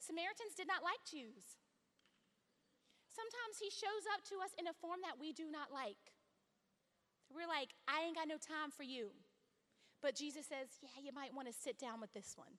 Samaritans 0.00 0.56
did 0.56 0.68
not 0.68 0.84
like 0.84 1.00
Jews. 1.04 1.60
Sometimes 3.12 3.60
He 3.60 3.68
shows 3.68 4.08
up 4.12 4.24
to 4.32 4.40
us 4.40 4.56
in 4.56 4.68
a 4.68 4.76
form 4.76 5.04
that 5.04 5.20
we 5.20 5.32
do 5.32 5.48
not 5.48 5.72
like. 5.72 6.16
We're 7.28 7.48
like, 7.48 7.76
I 7.86 8.04
ain't 8.04 8.16
got 8.16 8.28
no 8.28 8.40
time 8.40 8.72
for 8.72 8.82
you. 8.82 9.12
But 10.02 10.16
Jesus 10.16 10.48
says, 10.48 10.80
yeah, 10.80 10.96
you 11.04 11.12
might 11.12 11.36
want 11.36 11.46
to 11.46 11.54
sit 11.54 11.78
down 11.78 12.00
with 12.00 12.12
this 12.12 12.32
one. 12.34 12.56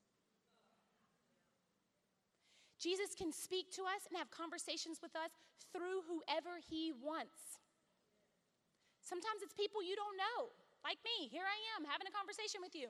Jesus 2.82 3.14
can 3.14 3.30
speak 3.30 3.70
to 3.78 3.86
us 3.86 4.10
and 4.10 4.18
have 4.18 4.34
conversations 4.34 4.98
with 5.06 5.14
us 5.14 5.30
through 5.70 6.02
whoever 6.10 6.58
he 6.58 6.90
wants. 6.90 7.62
Sometimes 9.06 9.46
it's 9.46 9.54
people 9.54 9.86
you 9.86 9.94
don't 9.94 10.18
know, 10.18 10.50
like 10.82 10.98
me. 11.06 11.30
Here 11.30 11.46
I 11.46 11.58
am 11.78 11.86
having 11.86 12.10
a 12.10 12.16
conversation 12.16 12.58
with 12.58 12.74
you. 12.74 12.90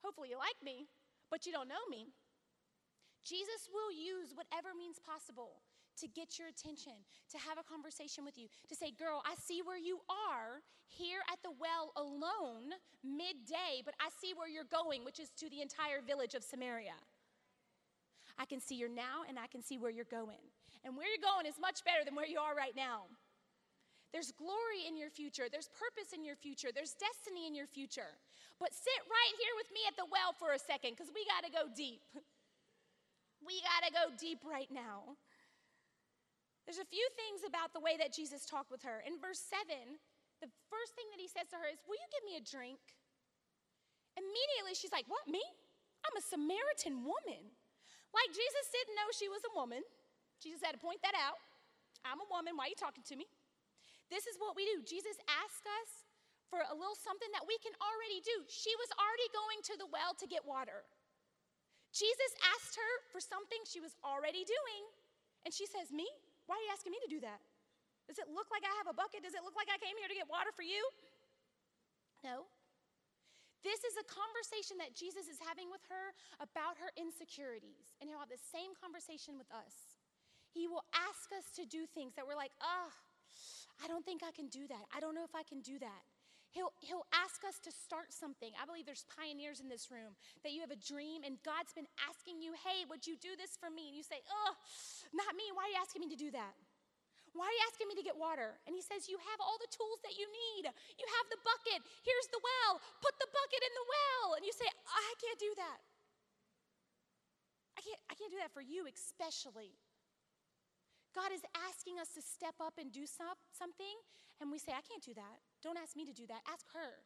Hopefully, 0.00 0.32
you 0.32 0.40
like 0.40 0.56
me, 0.64 0.88
but 1.28 1.44
you 1.44 1.52
don't 1.52 1.68
know 1.68 1.84
me. 1.92 2.08
Jesus 3.24 3.68
will 3.68 3.92
use 3.92 4.32
whatever 4.36 4.72
means 4.76 4.96
possible 5.00 5.60
to 5.96 6.08
get 6.08 6.38
your 6.38 6.48
attention, 6.48 6.92
to 7.32 7.38
have 7.38 7.56
a 7.56 7.64
conversation 7.64 8.24
with 8.24 8.36
you, 8.36 8.48
to 8.68 8.74
say, 8.74 8.92
Girl, 8.92 9.22
I 9.24 9.36
see 9.36 9.60
where 9.60 9.78
you 9.78 10.00
are 10.08 10.60
here 10.88 11.20
at 11.32 11.40
the 11.44 11.52
well 11.56 11.92
alone 11.96 12.76
midday, 13.04 13.80
but 13.84 13.94
I 14.00 14.08
see 14.20 14.32
where 14.36 14.48
you're 14.48 14.68
going, 14.68 15.04
which 15.04 15.20
is 15.20 15.30
to 15.40 15.48
the 15.48 15.60
entire 15.62 16.00
village 16.04 16.34
of 16.34 16.44
Samaria. 16.44 16.96
I 18.38 18.44
can 18.44 18.60
see 18.60 18.74
your 18.74 18.88
now 18.88 19.22
and 19.28 19.38
I 19.38 19.46
can 19.46 19.62
see 19.62 19.78
where 19.78 19.90
you're 19.90 20.08
going. 20.10 20.42
And 20.84 20.96
where 20.96 21.06
you're 21.08 21.22
going 21.22 21.46
is 21.46 21.56
much 21.60 21.84
better 21.84 22.04
than 22.04 22.14
where 22.14 22.28
you 22.28 22.38
are 22.38 22.52
right 22.52 22.76
now. 22.76 23.08
There's 24.12 24.30
glory 24.30 24.86
in 24.86 24.94
your 24.94 25.10
future. 25.10 25.50
There's 25.50 25.66
purpose 25.74 26.14
in 26.14 26.22
your 26.22 26.38
future. 26.38 26.70
There's 26.70 26.94
destiny 26.94 27.50
in 27.50 27.54
your 27.54 27.66
future. 27.66 28.14
But 28.62 28.70
sit 28.70 29.00
right 29.10 29.34
here 29.42 29.54
with 29.58 29.70
me 29.74 29.82
at 29.90 29.98
the 29.98 30.06
well 30.06 30.30
for 30.38 30.54
a 30.54 30.60
second 30.60 30.94
because 30.94 31.10
we 31.10 31.26
got 31.26 31.42
to 31.42 31.50
go 31.50 31.66
deep. 31.74 32.02
We 33.44 33.60
got 33.60 33.84
to 33.84 33.92
go 33.92 34.04
deep 34.16 34.40
right 34.40 34.72
now. 34.72 35.20
There's 36.64 36.80
a 36.80 36.88
few 36.88 37.04
things 37.12 37.44
about 37.44 37.76
the 37.76 37.84
way 37.84 38.00
that 38.00 38.08
Jesus 38.08 38.48
talked 38.48 38.72
with 38.72 38.80
her. 38.88 39.04
In 39.04 39.20
verse 39.20 39.36
7, 39.68 40.00
the 40.40 40.48
first 40.72 40.96
thing 40.96 41.04
that 41.12 41.20
he 41.20 41.28
says 41.28 41.52
to 41.52 41.60
her 41.60 41.68
is, 41.68 41.76
Will 41.84 42.00
you 42.00 42.08
give 42.08 42.24
me 42.24 42.40
a 42.40 42.44
drink? 42.44 42.80
Immediately 44.16 44.80
she's 44.80 44.96
like, 44.96 45.04
What, 45.12 45.28
me? 45.28 45.44
I'm 46.08 46.16
a 46.16 46.24
Samaritan 46.24 47.04
woman. 47.04 47.52
Like 48.14 48.30
Jesus 48.30 48.64
didn't 48.70 48.94
know 48.94 49.10
she 49.10 49.26
was 49.26 49.42
a 49.42 49.52
woman. 49.58 49.82
Jesus 50.38 50.62
had 50.62 50.78
to 50.78 50.82
point 50.82 51.02
that 51.02 51.18
out. 51.18 51.42
I'm 52.06 52.22
a 52.22 52.28
woman. 52.30 52.54
Why 52.54 52.70
are 52.70 52.72
you 52.72 52.78
talking 52.78 53.02
to 53.10 53.16
me? 53.18 53.26
This 54.06 54.30
is 54.30 54.38
what 54.38 54.54
we 54.54 54.62
do. 54.70 54.86
Jesus 54.86 55.18
asked 55.26 55.66
us 55.82 56.06
for 56.46 56.62
a 56.62 56.74
little 56.76 56.94
something 56.94 57.28
that 57.34 57.42
we 57.48 57.58
can 57.58 57.74
already 57.82 58.22
do. 58.22 58.46
She 58.46 58.70
was 58.78 58.86
already 58.94 59.26
going 59.34 59.60
to 59.66 59.74
the 59.80 59.88
well 59.90 60.14
to 60.22 60.26
get 60.30 60.46
water. 60.46 60.86
Jesus 61.90 62.30
asked 62.54 62.78
her 62.78 62.92
for 63.10 63.18
something 63.18 63.58
she 63.66 63.78
was 63.78 63.94
already 64.02 64.42
doing, 64.42 64.82
and 65.46 65.54
she 65.54 65.66
says, 65.66 65.94
Me? 65.94 66.06
Why 66.46 66.58
are 66.58 66.64
you 66.66 66.70
asking 66.74 66.92
me 66.92 67.00
to 67.06 67.10
do 67.10 67.20
that? 67.24 67.40
Does 68.04 68.20
it 68.20 68.28
look 68.28 68.52
like 68.52 68.62
I 68.62 68.74
have 68.84 68.90
a 68.90 68.96
bucket? 68.96 69.24
Does 69.24 69.32
it 69.32 69.40
look 69.40 69.56
like 69.56 69.72
I 69.72 69.80
came 69.80 69.96
here 69.96 70.10
to 70.10 70.18
get 70.18 70.28
water 70.28 70.52
for 70.52 70.66
you? 70.66 70.84
No. 72.20 72.44
This 73.64 73.80
is 73.80 73.96
a 73.96 74.04
conversation 74.04 74.76
that 74.76 74.92
Jesus 74.92 75.24
is 75.24 75.40
having 75.40 75.72
with 75.72 75.80
her 75.88 76.12
about 76.36 76.76
her 76.76 76.92
insecurities, 77.00 77.96
and 77.98 78.12
he'll 78.12 78.20
have 78.20 78.28
the 78.28 78.50
same 78.52 78.76
conversation 78.76 79.40
with 79.40 79.48
us. 79.48 79.96
He 80.52 80.68
will 80.68 80.84
ask 80.92 81.32
us 81.32 81.48
to 81.56 81.64
do 81.64 81.88
things 81.88 82.12
that 82.14 82.28
we're 82.28 82.38
like, 82.38 82.52
ah, 82.60 82.92
I 83.82 83.88
don't 83.88 84.04
think 84.04 84.22
I 84.22 84.30
can 84.30 84.52
do 84.52 84.68
that. 84.68 84.84
I 84.94 85.00
don't 85.00 85.16
know 85.16 85.24
if 85.24 85.34
I 85.34 85.42
can 85.42 85.64
do 85.64 85.80
that. 85.80 86.04
He'll, 86.54 86.70
he'll 86.78 87.08
ask 87.10 87.42
us 87.42 87.58
to 87.66 87.74
start 87.74 88.14
something. 88.14 88.54
I 88.54 88.62
believe 88.62 88.86
there's 88.86 89.02
pioneers 89.10 89.58
in 89.58 89.66
this 89.66 89.90
room 89.90 90.14
that 90.46 90.54
you 90.54 90.62
have 90.62 90.70
a 90.70 90.78
dream 90.78 91.26
and 91.26 91.42
God's 91.42 91.74
been 91.74 91.90
asking 91.98 92.38
you, 92.38 92.54
hey, 92.54 92.86
would 92.86 93.02
you 93.02 93.18
do 93.18 93.34
this 93.34 93.58
for 93.58 93.74
me? 93.74 93.90
And 93.90 93.96
you 93.98 94.06
say, 94.06 94.22
oh, 94.30 94.54
not 95.10 95.34
me. 95.34 95.50
Why 95.50 95.66
are 95.66 95.72
you 95.74 95.80
asking 95.82 96.06
me 96.06 96.08
to 96.14 96.20
do 96.20 96.30
that? 96.30 96.54
Why 97.34 97.50
are 97.50 97.54
you 97.54 97.62
asking 97.66 97.90
me 97.90 97.98
to 97.98 98.06
get 98.06 98.14
water? 98.14 98.54
And 98.64 98.72
he 98.78 98.82
says, 98.82 99.10
You 99.10 99.18
have 99.18 99.38
all 99.42 99.58
the 99.58 99.70
tools 99.74 99.98
that 100.06 100.14
you 100.14 100.26
need. 100.30 100.70
You 100.70 101.06
have 101.18 101.26
the 101.34 101.40
bucket. 101.42 101.82
Here's 102.06 102.28
the 102.30 102.38
well. 102.38 102.78
Put 103.02 103.18
the 103.18 103.26
bucket 103.26 103.62
in 103.62 103.72
the 103.74 103.86
well. 103.90 104.38
And 104.38 104.42
you 104.46 104.54
say, 104.54 104.70
I 104.70 105.10
can't 105.18 105.40
do 105.42 105.52
that. 105.58 105.78
I 107.74 107.80
can't, 107.82 108.00
I 108.06 108.14
can't 108.14 108.30
do 108.30 108.38
that 108.38 108.54
for 108.54 108.62
you, 108.62 108.86
especially. 108.86 109.74
God 111.14 111.30
is 111.30 111.42
asking 111.54 111.98
us 111.98 112.10
to 112.18 112.22
step 112.22 112.58
up 112.58 112.74
and 112.78 112.90
do 112.90 113.06
some, 113.06 113.38
something, 113.54 113.98
and 114.42 114.50
we 114.50 114.58
say, 114.58 114.74
I 114.74 114.82
can't 114.82 115.02
do 115.02 115.14
that. 115.14 115.38
Don't 115.62 115.78
ask 115.78 115.94
me 115.94 116.02
to 116.06 116.14
do 116.14 116.26
that. 116.26 116.42
Ask 116.50 116.66
her. 116.74 117.02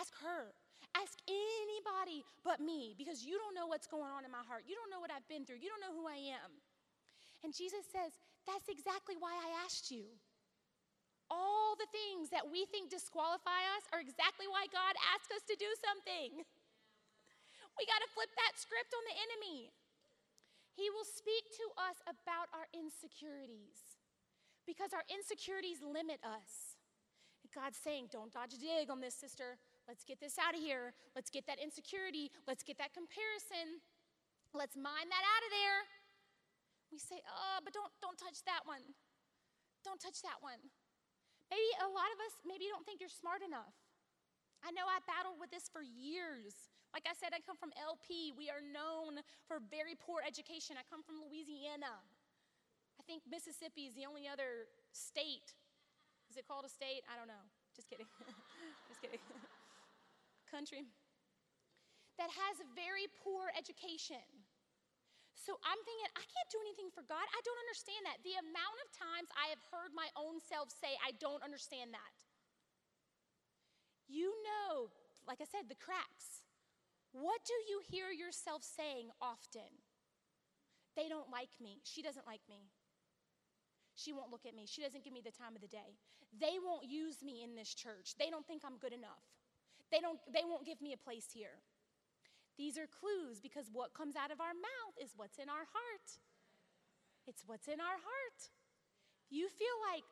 Ask 0.00 0.12
her. 0.24 0.56
Ask 0.96 1.20
anybody 1.28 2.24
but 2.44 2.60
me 2.64 2.96
because 2.96 3.20
you 3.24 3.36
don't 3.36 3.52
know 3.52 3.68
what's 3.68 3.86
going 3.86 4.08
on 4.08 4.24
in 4.24 4.32
my 4.32 4.40
heart. 4.40 4.64
You 4.64 4.72
don't 4.76 4.88
know 4.88 5.00
what 5.00 5.12
I've 5.12 5.26
been 5.28 5.44
through. 5.44 5.60
You 5.60 5.68
don't 5.68 5.84
know 5.84 5.92
who 5.92 6.08
I 6.08 6.16
am. 6.32 6.50
And 7.44 7.52
Jesus 7.52 7.84
says, 7.92 8.16
That's 8.48 8.72
exactly 8.72 9.20
why 9.20 9.36
I 9.36 9.60
asked 9.68 9.92
you. 9.92 10.08
All 11.28 11.76
the 11.76 11.92
things 11.92 12.32
that 12.32 12.48
we 12.48 12.64
think 12.72 12.88
disqualify 12.88 13.60
us 13.76 13.84
are 13.92 14.00
exactly 14.00 14.48
why 14.48 14.64
God 14.72 14.96
asked 15.12 15.28
us 15.28 15.44
to 15.52 15.60
do 15.60 15.68
something. 15.84 16.40
We 17.76 17.84
got 17.84 18.00
to 18.00 18.08
flip 18.16 18.32
that 18.40 18.56
script 18.56 18.96
on 18.96 19.04
the 19.04 19.16
enemy. 19.28 19.68
He 20.72 20.88
will 20.88 21.04
speak 21.04 21.52
to 21.60 21.66
us 21.76 22.00
about 22.08 22.48
our 22.56 22.64
insecurities 22.72 24.00
because 24.64 24.96
our 24.96 25.04
insecurities 25.12 25.84
limit 25.84 26.24
us. 26.24 26.80
God's 27.52 27.76
saying, 27.76 28.08
don't 28.08 28.32
dodge 28.32 28.56
a 28.56 28.60
dig 28.60 28.88
on 28.88 29.04
this, 29.04 29.14
sister. 29.14 29.60
Let's 29.84 30.04
get 30.04 30.20
this 30.20 30.40
out 30.40 30.56
of 30.56 30.60
here. 30.60 30.96
Let's 31.12 31.28
get 31.28 31.44
that 31.46 31.60
insecurity. 31.60 32.32
Let's 32.48 32.64
get 32.64 32.80
that 32.80 32.96
comparison. 32.96 33.84
Let's 34.56 34.76
mine 34.76 35.08
that 35.12 35.24
out 35.24 35.44
of 35.44 35.50
there. 35.52 35.97
We 36.88 36.98
say, 36.98 37.20
oh, 37.28 37.58
but 37.62 37.72
don't, 37.76 37.92
don't 38.00 38.16
touch 38.16 38.40
that 38.48 38.64
one. 38.64 38.82
Don't 39.84 40.00
touch 40.00 40.24
that 40.24 40.40
one. 40.40 40.60
Maybe 41.52 41.68
a 41.80 41.88
lot 41.88 42.08
of 42.12 42.18
us, 42.24 42.34
maybe 42.44 42.68
you 42.68 42.72
don't 42.72 42.84
think 42.84 43.00
you're 43.00 43.12
smart 43.12 43.40
enough. 43.40 43.76
I 44.60 44.74
know 44.74 44.84
I 44.88 45.00
battled 45.06 45.38
with 45.38 45.52
this 45.54 45.70
for 45.70 45.80
years. 45.80 46.72
Like 46.92 47.06
I 47.06 47.14
said, 47.14 47.36
I 47.36 47.40
come 47.44 47.56
from 47.56 47.70
LP. 47.78 48.32
We 48.34 48.48
are 48.48 48.60
known 48.60 49.22
for 49.46 49.60
very 49.60 49.94
poor 49.94 50.24
education. 50.24 50.76
I 50.76 50.84
come 50.88 51.04
from 51.04 51.20
Louisiana. 51.20 52.04
I 52.98 53.02
think 53.06 53.24
Mississippi 53.28 53.86
is 53.86 53.94
the 53.94 54.08
only 54.08 54.26
other 54.26 54.66
state. 54.90 55.54
Is 56.28 56.36
it 56.36 56.44
called 56.48 56.66
a 56.66 56.72
state? 56.72 57.06
I 57.06 57.14
don't 57.14 57.30
know. 57.30 57.44
Just 57.76 57.88
kidding. 57.88 58.08
Just 58.90 59.00
kidding. 59.00 59.22
Country 60.52 60.88
that 62.18 62.28
has 62.34 62.58
very 62.74 63.06
poor 63.22 63.48
education. 63.54 64.37
So 65.38 65.54
I'm 65.62 65.78
thinking, 65.86 66.10
I 66.18 66.26
can't 66.26 66.50
do 66.50 66.58
anything 66.66 66.90
for 66.90 67.06
God. 67.06 67.22
I 67.22 67.40
don't 67.46 67.62
understand 67.62 68.02
that. 68.10 68.18
The 68.26 68.36
amount 68.42 68.78
of 68.82 68.88
times 68.90 69.30
I 69.38 69.54
have 69.54 69.62
heard 69.70 69.94
my 69.94 70.10
own 70.18 70.42
self 70.42 70.74
say, 70.74 70.98
I 70.98 71.14
don't 71.22 71.46
understand 71.46 71.94
that. 71.94 72.16
You 74.10 74.34
know, 74.42 74.90
like 75.30 75.38
I 75.38 75.46
said, 75.46 75.70
the 75.70 75.78
cracks. 75.78 76.42
What 77.14 77.46
do 77.46 77.54
you 77.70 77.80
hear 77.86 78.10
yourself 78.10 78.66
saying 78.66 79.14
often? 79.22 79.78
They 80.98 81.06
don't 81.06 81.30
like 81.30 81.54
me. 81.62 81.78
She 81.86 82.02
doesn't 82.02 82.26
like 82.26 82.42
me. 82.50 82.66
She 83.94 84.10
won't 84.12 84.34
look 84.34 84.42
at 84.42 84.58
me. 84.58 84.66
She 84.66 84.82
doesn't 84.82 85.06
give 85.06 85.14
me 85.14 85.22
the 85.22 85.34
time 85.34 85.54
of 85.54 85.62
the 85.62 85.70
day. 85.70 85.98
They 86.34 86.58
won't 86.58 86.90
use 86.90 87.22
me 87.22 87.46
in 87.46 87.54
this 87.54 87.72
church. 87.74 88.18
They 88.18 88.30
don't 88.30 88.46
think 88.46 88.62
I'm 88.66 88.76
good 88.78 88.92
enough. 88.92 89.22
They, 89.90 90.00
don't, 90.02 90.18
they 90.26 90.42
won't 90.42 90.66
give 90.66 90.82
me 90.82 90.92
a 90.92 91.00
place 91.00 91.30
here. 91.32 91.62
These 92.58 92.74
are 92.76 92.90
clues 92.90 93.38
because 93.38 93.70
what 93.70 93.94
comes 93.94 94.18
out 94.18 94.34
of 94.34 94.42
our 94.42 94.52
mouth 94.52 94.94
is 94.98 95.14
what's 95.14 95.38
in 95.38 95.46
our 95.46 95.70
heart. 95.70 96.08
It's 97.24 97.46
what's 97.46 97.70
in 97.70 97.78
our 97.78 97.98
heart. 98.02 98.40
You 99.30 99.46
feel 99.46 99.78
like, 99.94 100.02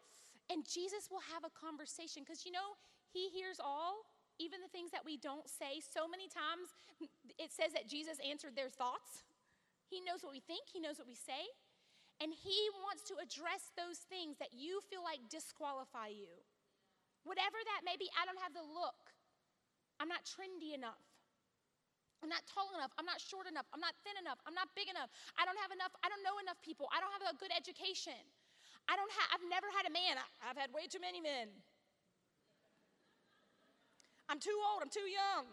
and 0.47 0.63
Jesus 0.63 1.11
will 1.11 1.27
have 1.35 1.43
a 1.43 1.51
conversation 1.51 2.23
because 2.23 2.47
you 2.47 2.55
know, 2.55 2.79
He 3.11 3.35
hears 3.35 3.59
all, 3.59 4.07
even 4.39 4.63
the 4.63 4.71
things 4.71 4.95
that 4.95 5.03
we 5.03 5.19
don't 5.19 5.51
say. 5.51 5.83
So 5.83 6.07
many 6.07 6.31
times 6.31 6.71
it 7.35 7.51
says 7.51 7.75
that 7.75 7.91
Jesus 7.91 8.23
answered 8.23 8.55
their 8.55 8.71
thoughts. 8.71 9.27
He 9.91 9.99
knows 10.07 10.23
what 10.23 10.31
we 10.31 10.45
think, 10.45 10.71
He 10.71 10.79
knows 10.79 11.03
what 11.03 11.11
we 11.11 11.19
say, 11.19 11.51
and 12.23 12.31
He 12.31 12.59
wants 12.87 13.03
to 13.11 13.19
address 13.19 13.75
those 13.75 14.07
things 14.07 14.39
that 14.39 14.55
you 14.55 14.79
feel 14.87 15.03
like 15.03 15.27
disqualify 15.27 16.15
you. 16.15 16.31
Whatever 17.27 17.59
that 17.75 17.83
may 17.83 17.99
be, 17.99 18.07
I 18.15 18.23
don't 18.23 18.39
have 18.39 18.55
the 18.55 18.63
look, 18.63 19.11
I'm 19.99 20.07
not 20.07 20.23
trendy 20.23 20.77
enough. 20.77 21.16
I'm 22.25 22.33
not 22.33 22.45
tall 22.49 22.73
enough. 22.73 22.93
I'm 22.97 23.05
not 23.05 23.21
short 23.21 23.45
enough. 23.45 23.69
I'm 23.77 23.83
not 23.83 23.93
thin 24.03 24.17
enough. 24.17 24.41
I'm 24.49 24.57
not 24.57 24.73
big 24.73 24.89
enough. 24.89 25.13
I 25.37 25.45
don't 25.45 25.59
have 25.61 25.73
enough. 25.73 25.93
I 26.01 26.09
don't 26.09 26.25
know 26.25 26.41
enough 26.41 26.57
people. 26.65 26.89
I 26.91 27.01
don't 27.01 27.13
have 27.13 27.29
a 27.29 27.37
good 27.37 27.53
education. 27.53 28.17
I 28.89 28.97
don't 28.97 29.11
have, 29.11 29.29
I've 29.37 29.47
never 29.51 29.69
had 29.75 29.85
a 29.85 29.93
man. 29.93 30.17
I, 30.17 30.27
I've 30.49 30.59
had 30.59 30.73
way 30.73 30.89
too 30.89 31.03
many 31.03 31.21
men. 31.21 31.53
I'm 34.27 34.41
too 34.41 34.57
old. 34.73 34.83
I'm 34.83 34.91
too 34.91 35.07
young. 35.07 35.47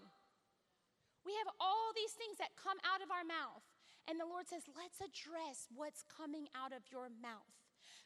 We 1.27 1.35
have 1.39 1.49
all 1.59 1.91
these 1.95 2.15
things 2.15 2.39
that 2.39 2.55
come 2.59 2.79
out 2.83 3.03
of 3.03 3.11
our 3.11 3.23
mouth. 3.23 3.63
And 4.07 4.19
the 4.19 4.27
Lord 4.27 4.47
says, 4.47 4.67
let's 4.75 4.99
address 4.99 5.71
what's 5.71 6.03
coming 6.03 6.51
out 6.51 6.75
of 6.75 6.83
your 6.91 7.07
mouth. 7.23 7.47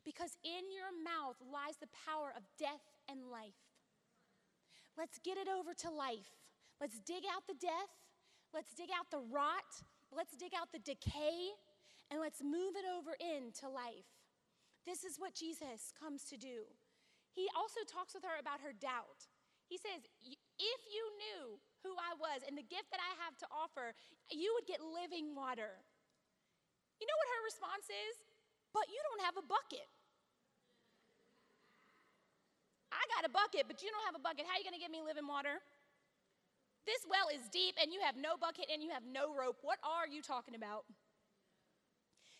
Because 0.06 0.38
in 0.46 0.70
your 0.70 0.94
mouth 0.94 1.36
lies 1.42 1.82
the 1.82 1.92
power 2.06 2.32
of 2.32 2.46
death 2.58 2.86
and 3.10 3.28
life. 3.28 3.58
Let's 4.98 5.18
get 5.20 5.38
it 5.38 5.50
over 5.50 5.74
to 5.74 5.90
life. 5.90 6.38
Let's 6.80 7.00
dig 7.02 7.26
out 7.26 7.50
the 7.50 7.58
death 7.58 8.07
Let's 8.54 8.74
dig 8.74 8.90
out 8.92 9.12
the 9.12 9.22
rot, 9.22 9.84
let's 10.12 10.36
dig 10.36 10.54
out 10.56 10.72
the 10.72 10.80
decay, 10.80 11.54
and 12.10 12.20
let's 12.20 12.42
move 12.42 12.76
it 12.80 12.88
over 12.88 13.14
into 13.20 13.68
life. 13.68 14.08
This 14.88 15.04
is 15.04 15.20
what 15.20 15.36
Jesus 15.36 15.92
comes 16.00 16.24
to 16.32 16.40
do. 16.40 16.64
He 17.36 17.52
also 17.54 17.84
talks 17.84 18.16
with 18.16 18.24
her 18.24 18.40
about 18.40 18.64
her 18.64 18.72
doubt. 18.72 19.28
He 19.68 19.76
says, 19.76 20.08
If 20.24 20.82
you 20.88 21.04
knew 21.20 21.60
who 21.84 21.92
I 22.00 22.16
was 22.16 22.42
and 22.48 22.56
the 22.56 22.66
gift 22.66 22.90
that 22.96 23.04
I 23.04 23.14
have 23.28 23.36
to 23.44 23.48
offer, 23.52 23.92
you 24.32 24.56
would 24.56 24.66
get 24.66 24.80
living 24.80 25.36
water. 25.36 25.84
You 26.98 27.06
know 27.06 27.18
what 27.20 27.30
her 27.36 27.42
response 27.46 27.88
is? 27.92 28.16
But 28.72 28.88
you 28.90 28.98
don't 29.12 29.24
have 29.28 29.38
a 29.38 29.46
bucket. 29.46 29.86
I 32.90 33.04
got 33.14 33.28
a 33.28 33.32
bucket, 33.32 33.68
but 33.70 33.84
you 33.84 33.92
don't 33.92 34.08
have 34.08 34.18
a 34.18 34.24
bucket. 34.24 34.48
How 34.48 34.58
are 34.58 34.62
you 34.64 34.66
going 34.66 34.80
to 34.80 34.82
give 34.82 34.90
me 34.90 35.04
living 35.04 35.28
water? 35.28 35.62
This 36.88 37.04
well 37.04 37.28
is 37.28 37.44
deep 37.52 37.76
and 37.76 37.92
you 37.92 38.00
have 38.00 38.16
no 38.16 38.40
bucket 38.40 38.72
and 38.72 38.82
you 38.82 38.96
have 38.96 39.04
no 39.04 39.36
rope. 39.36 39.60
What 39.62 39.78
are 39.84 40.08
you 40.08 40.24
talking 40.24 40.56
about? 40.56 40.88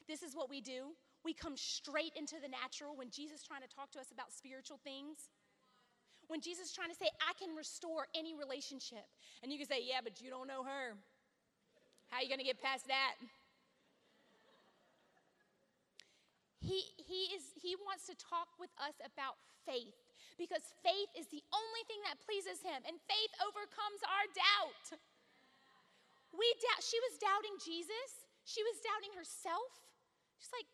This 0.08 0.24
is 0.24 0.32
what 0.34 0.50
we 0.50 0.64
do. 0.64 0.96
We 1.28 1.36
come 1.36 1.60
straight 1.60 2.16
into 2.16 2.40
the 2.40 2.48
natural 2.48 2.96
when 2.96 3.12
Jesus 3.12 3.44
is 3.44 3.44
trying 3.44 3.68
to 3.68 3.68
talk 3.68 3.92
to 3.92 4.00
us 4.00 4.08
about 4.16 4.32
spiritual 4.32 4.80
things. 4.88 5.28
When 6.32 6.40
Jesus 6.40 6.72
is 6.72 6.74
trying 6.74 6.88
to 6.88 6.96
say, 6.96 7.12
I 7.20 7.36
can 7.36 7.60
restore 7.60 8.08
any 8.16 8.40
relationship. 8.40 9.04
And 9.44 9.52
you 9.52 9.60
can 9.60 9.68
say, 9.68 9.84
Yeah, 9.84 10.00
but 10.00 10.24
you 10.24 10.32
don't 10.32 10.48
know 10.48 10.64
her. 10.64 10.96
How 12.08 12.18
are 12.18 12.24
you 12.24 12.32
going 12.32 12.40
to 12.40 12.48
get 12.48 12.64
past 12.64 12.88
that? 12.88 13.20
He, 16.64 16.84
he, 16.96 17.36
is, 17.36 17.44
he 17.60 17.76
wants 17.76 18.08
to 18.08 18.16
talk 18.16 18.48
with 18.60 18.72
us 18.80 18.96
about 19.04 19.36
faith 19.68 20.07
because 20.38 20.64
faith 20.86 21.12
is 21.18 21.28
the 21.30 21.42
only 21.50 21.84
thing 21.90 22.02
that 22.06 22.22
pleases 22.22 22.62
him, 22.62 22.82
and 22.86 22.98
faith 23.10 23.34
overcomes 23.42 24.02
our 24.06 24.26
doubt. 24.34 24.86
We 26.34 26.48
doubt, 26.62 26.82
she 26.86 27.00
was 27.10 27.18
doubting 27.18 27.56
Jesus, 27.62 28.28
she 28.46 28.62
was 28.62 28.78
doubting 28.84 29.14
herself. 29.18 29.72
She's 30.38 30.54
like, 30.54 30.70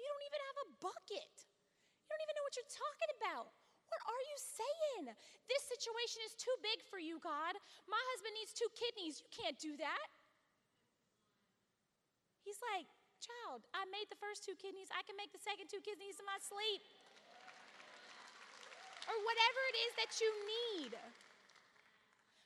You 0.00 0.06
don't 0.08 0.26
even 0.26 0.40
have 0.40 0.58
a 0.64 0.68
bucket. 0.80 1.34
You 2.00 2.08
don't 2.08 2.24
even 2.24 2.34
know 2.34 2.46
what 2.48 2.56
you're 2.56 2.74
talking 2.74 3.10
about. 3.20 3.52
What 3.90 4.02
are 4.06 4.24
you 4.26 4.38
saying? 4.38 5.04
This 5.50 5.62
situation 5.66 6.22
is 6.22 6.38
too 6.38 6.54
big 6.62 6.78
for 6.86 7.02
you, 7.02 7.18
God. 7.18 7.58
My 7.90 8.00
husband 8.14 8.34
needs 8.38 8.54
two 8.54 8.70
kidneys. 8.74 9.18
You 9.18 9.30
can't 9.34 9.58
do 9.58 9.74
that. 9.78 10.08
He's 12.46 12.58
like, 12.74 12.86
Child, 13.20 13.68
I 13.76 13.84
made 13.92 14.08
the 14.08 14.16
first 14.16 14.48
two 14.48 14.56
kidneys. 14.56 14.88
I 14.96 15.04
can 15.04 15.12
make 15.12 15.28
the 15.28 15.44
second 15.44 15.68
two 15.68 15.84
kidneys 15.84 16.16
in 16.16 16.24
my 16.24 16.40
sleep 16.40 16.80
or 19.10 19.18
whatever 19.26 19.60
it 19.74 19.76
is 19.90 19.92
that 19.98 20.12
you 20.22 20.30
need. 20.46 20.94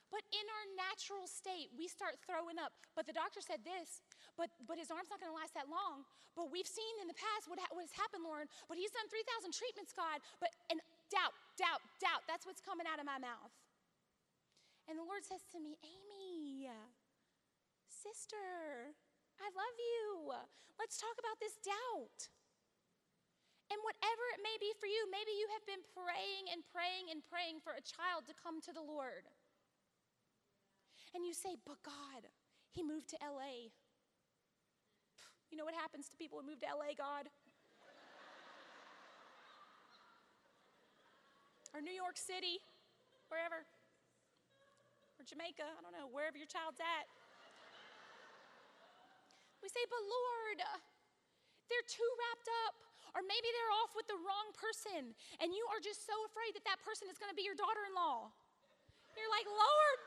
But 0.09 0.25
in 0.33 0.45
our 0.49 0.65
natural 0.89 1.29
state, 1.29 1.69
we 1.77 1.85
start 1.85 2.17
throwing 2.25 2.57
up. 2.57 2.73
But 2.97 3.05
the 3.05 3.13
doctor 3.13 3.41
said 3.43 3.61
this, 3.61 4.01
but, 4.33 4.49
but 4.65 4.81
his 4.81 4.89
arm's 4.89 5.13
not 5.13 5.21
gonna 5.21 5.35
last 5.35 5.53
that 5.53 5.69
long. 5.69 6.09
But 6.33 6.49
we've 6.49 6.67
seen 6.67 6.95
in 6.99 7.07
the 7.07 7.15
past 7.15 7.47
what, 7.47 7.61
ha- 7.61 7.71
what 7.71 7.85
has 7.85 7.95
happened, 7.95 8.25
Lauren. 8.25 8.49
But 8.67 8.75
he's 8.81 8.91
done 8.91 9.07
3,000 9.07 9.53
treatments, 9.55 9.95
God. 9.95 10.19
But, 10.41 10.51
and 10.67 10.81
doubt, 11.07 11.31
doubt, 11.55 11.79
doubt. 12.01 12.27
That's 12.27 12.43
what's 12.43 12.59
coming 12.59 12.83
out 12.89 12.99
of 12.99 13.07
my 13.07 13.19
mouth. 13.21 13.53
And 14.89 14.99
the 14.99 15.05
Lord 15.07 15.23
says 15.23 15.41
to 15.55 15.59
me, 15.63 15.79
Amie, 15.81 16.69
sister, 17.87 18.93
I 19.39 19.47
love 19.51 19.77
you. 19.79 20.31
Let's 20.77 20.99
talk 20.99 21.15
about 21.17 21.39
this 21.39 21.55
doubt. 21.63 22.29
And 23.73 23.79
whatever 23.81 24.23
it 24.37 24.41
may 24.45 24.57
be 24.61 24.71
for 24.77 24.85
you, 24.85 25.09
maybe 25.09 25.33
you 25.33 25.49
have 25.57 25.65
been 25.65 25.81
praying 25.97 26.53
and 26.53 26.61
praying 26.69 27.09
and 27.09 27.25
praying 27.25 27.65
for 27.65 27.73
a 27.73 27.81
child 27.81 28.29
to 28.29 28.33
come 28.37 28.61
to 28.61 28.71
the 28.71 28.83
Lord. 28.83 29.25
And 31.17 31.25
you 31.25 31.33
say, 31.33 31.57
But 31.65 31.81
God, 31.81 32.29
he 32.69 32.85
moved 32.85 33.09
to 33.13 33.17
LA. 33.21 33.73
You 35.49 35.57
know 35.57 35.65
what 35.65 35.77
happens 35.77 36.09
to 36.11 36.15
people 36.17 36.41
who 36.41 36.45
move 36.45 36.61
to 36.61 36.69
LA, 36.69 36.93
God? 36.93 37.31
or 41.75 41.83
New 41.83 41.91
York 41.91 42.15
City, 42.15 42.63
wherever. 43.27 43.67
Or 45.19 45.23
Jamaica, 45.27 45.67
I 45.67 45.79
don't 45.83 45.91
know, 45.91 46.07
wherever 46.07 46.39
your 46.39 46.47
child's 46.47 46.79
at. 46.79 47.05
We 49.59 49.67
say, 49.67 49.83
But 49.91 49.99
Lord, 50.07 50.63
they're 51.67 51.89
too 51.91 52.11
wrapped 52.15 52.49
up 52.63 52.84
or 53.15 53.23
maybe 53.23 53.47
they're 53.47 53.75
off 53.79 53.95
with 53.95 54.05
the 54.11 54.19
wrong 54.19 54.51
person 54.51 55.15
and 55.39 55.55
you 55.55 55.63
are 55.71 55.79
just 55.79 56.03
so 56.03 56.13
afraid 56.27 56.51
that 56.51 56.67
that 56.67 56.83
person 56.83 57.07
is 57.07 57.15
going 57.15 57.31
to 57.31 57.37
be 57.39 57.47
your 57.47 57.55
daughter 57.55 57.87
in 57.87 57.95
law. 57.95 58.27
You're 59.15 59.31
like, 59.31 59.47
Lord, 59.47 59.99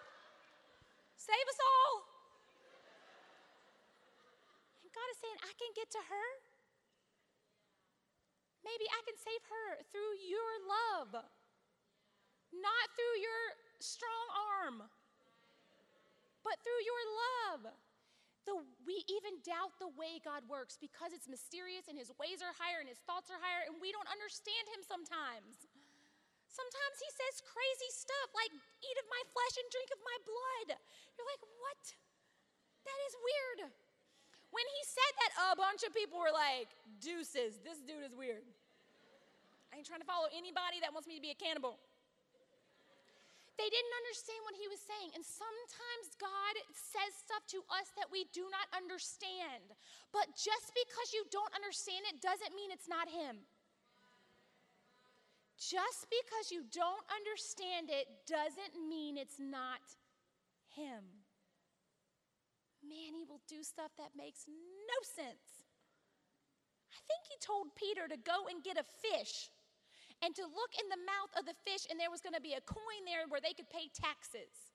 save 1.16 1.46
us 1.48 1.60
all. 1.64 2.04
And 4.84 4.92
God 4.92 5.08
is 5.08 5.18
saying, 5.24 5.40
I 5.40 5.52
can 5.56 5.72
get 5.72 5.88
to 5.96 6.02
her. 6.04 6.28
Maybe 8.60 8.84
I 8.92 9.00
can 9.08 9.16
save 9.16 9.40
her 9.48 9.80
through 9.88 10.20
your 10.28 10.52
love, 10.68 11.24
not 12.52 12.86
through 12.92 13.16
your 13.24 13.42
strong 13.80 14.26
arm, 14.36 14.76
but 16.44 16.60
through 16.60 16.82
your 16.84 17.02
love 17.08 17.72
the, 18.46 18.54
we 18.86 19.02
even 19.10 19.40
doubt 19.42 19.74
the 19.82 19.90
way 19.98 20.22
God 20.22 20.46
works 20.46 20.78
because 20.78 21.10
it's 21.16 21.26
mysterious 21.26 21.90
and 21.90 21.98
his 21.98 22.12
ways 22.18 22.42
are 22.42 22.54
higher 22.54 22.78
and 22.78 22.88
his 22.88 23.00
thoughts 23.04 23.32
are 23.32 23.40
higher 23.40 23.66
and 23.66 23.78
we 23.82 23.90
don't 23.90 24.08
understand 24.08 24.66
him 24.70 24.82
sometimes. 24.84 25.66
Sometimes 26.48 26.96
he 26.98 27.10
says 27.12 27.44
crazy 27.44 27.90
stuff 27.92 28.28
like, 28.32 28.50
eat 28.50 28.96
of 28.98 29.06
my 29.12 29.22
flesh 29.30 29.54
and 29.60 29.68
drink 29.68 29.90
of 29.92 30.00
my 30.00 30.18
blood. 30.24 30.68
You're 31.14 31.28
like, 31.28 31.44
what? 31.60 31.82
That 32.88 32.98
is 33.10 33.14
weird. 33.20 33.58
When 34.48 34.64
he 34.64 34.82
said 34.88 35.12
that, 35.22 35.30
a 35.52 35.60
bunch 35.60 35.84
of 35.84 35.92
people 35.92 36.16
were 36.16 36.32
like, 36.32 36.72
deuces, 37.04 37.60
this 37.60 37.84
dude 37.84 38.00
is 38.00 38.16
weird. 38.16 38.42
I 39.68 39.76
ain't 39.76 39.86
trying 39.86 40.00
to 40.00 40.08
follow 40.08 40.26
anybody 40.32 40.80
that 40.80 40.96
wants 40.96 41.04
me 41.04 41.20
to 41.20 41.24
be 41.24 41.30
a 41.30 41.38
cannibal. 41.38 41.76
They 43.58 43.66
didn't 43.66 43.98
understand 44.06 44.38
what 44.46 44.54
he 44.54 44.70
was 44.70 44.78
saying. 44.78 45.18
And 45.18 45.26
sometimes 45.26 46.14
God 46.14 46.54
says 46.70 47.10
stuff 47.18 47.42
to 47.50 47.66
us 47.74 47.90
that 47.98 48.06
we 48.06 48.30
do 48.30 48.46
not 48.54 48.70
understand. 48.70 49.74
But 50.14 50.30
just 50.38 50.70
because 50.78 51.10
you 51.10 51.26
don't 51.34 51.50
understand 51.58 52.06
it 52.06 52.22
doesn't 52.22 52.54
mean 52.54 52.70
it's 52.70 52.86
not 52.86 53.10
him. 53.10 53.42
Just 55.58 56.06
because 56.06 56.54
you 56.54 56.62
don't 56.70 57.02
understand 57.10 57.90
it 57.90 58.06
doesn't 58.30 58.78
mean 58.78 59.18
it's 59.18 59.42
not 59.42 59.82
him. 60.70 61.02
Man, 62.78 63.10
he 63.10 63.26
will 63.26 63.42
do 63.50 63.66
stuff 63.66 63.90
that 63.98 64.14
makes 64.14 64.46
no 64.46 64.98
sense. 65.02 65.66
I 66.94 67.02
think 67.10 67.26
he 67.26 67.42
told 67.42 67.74
Peter 67.74 68.06
to 68.06 68.14
go 68.22 68.46
and 68.46 68.62
get 68.62 68.78
a 68.78 68.86
fish 68.86 69.50
and 70.22 70.34
to 70.34 70.42
look 70.42 70.72
in 70.74 70.86
the 70.90 70.98
mouth 71.06 71.32
of 71.38 71.46
the 71.46 71.54
fish, 71.62 71.86
and 71.86 71.98
there 71.98 72.10
was 72.10 72.22
going 72.22 72.34
to 72.34 72.42
be 72.42 72.58
a 72.58 72.64
coin 72.66 73.02
there 73.06 73.26
where 73.30 73.42
they 73.42 73.54
could 73.54 73.70
pay 73.70 73.86
taxes. 73.94 74.74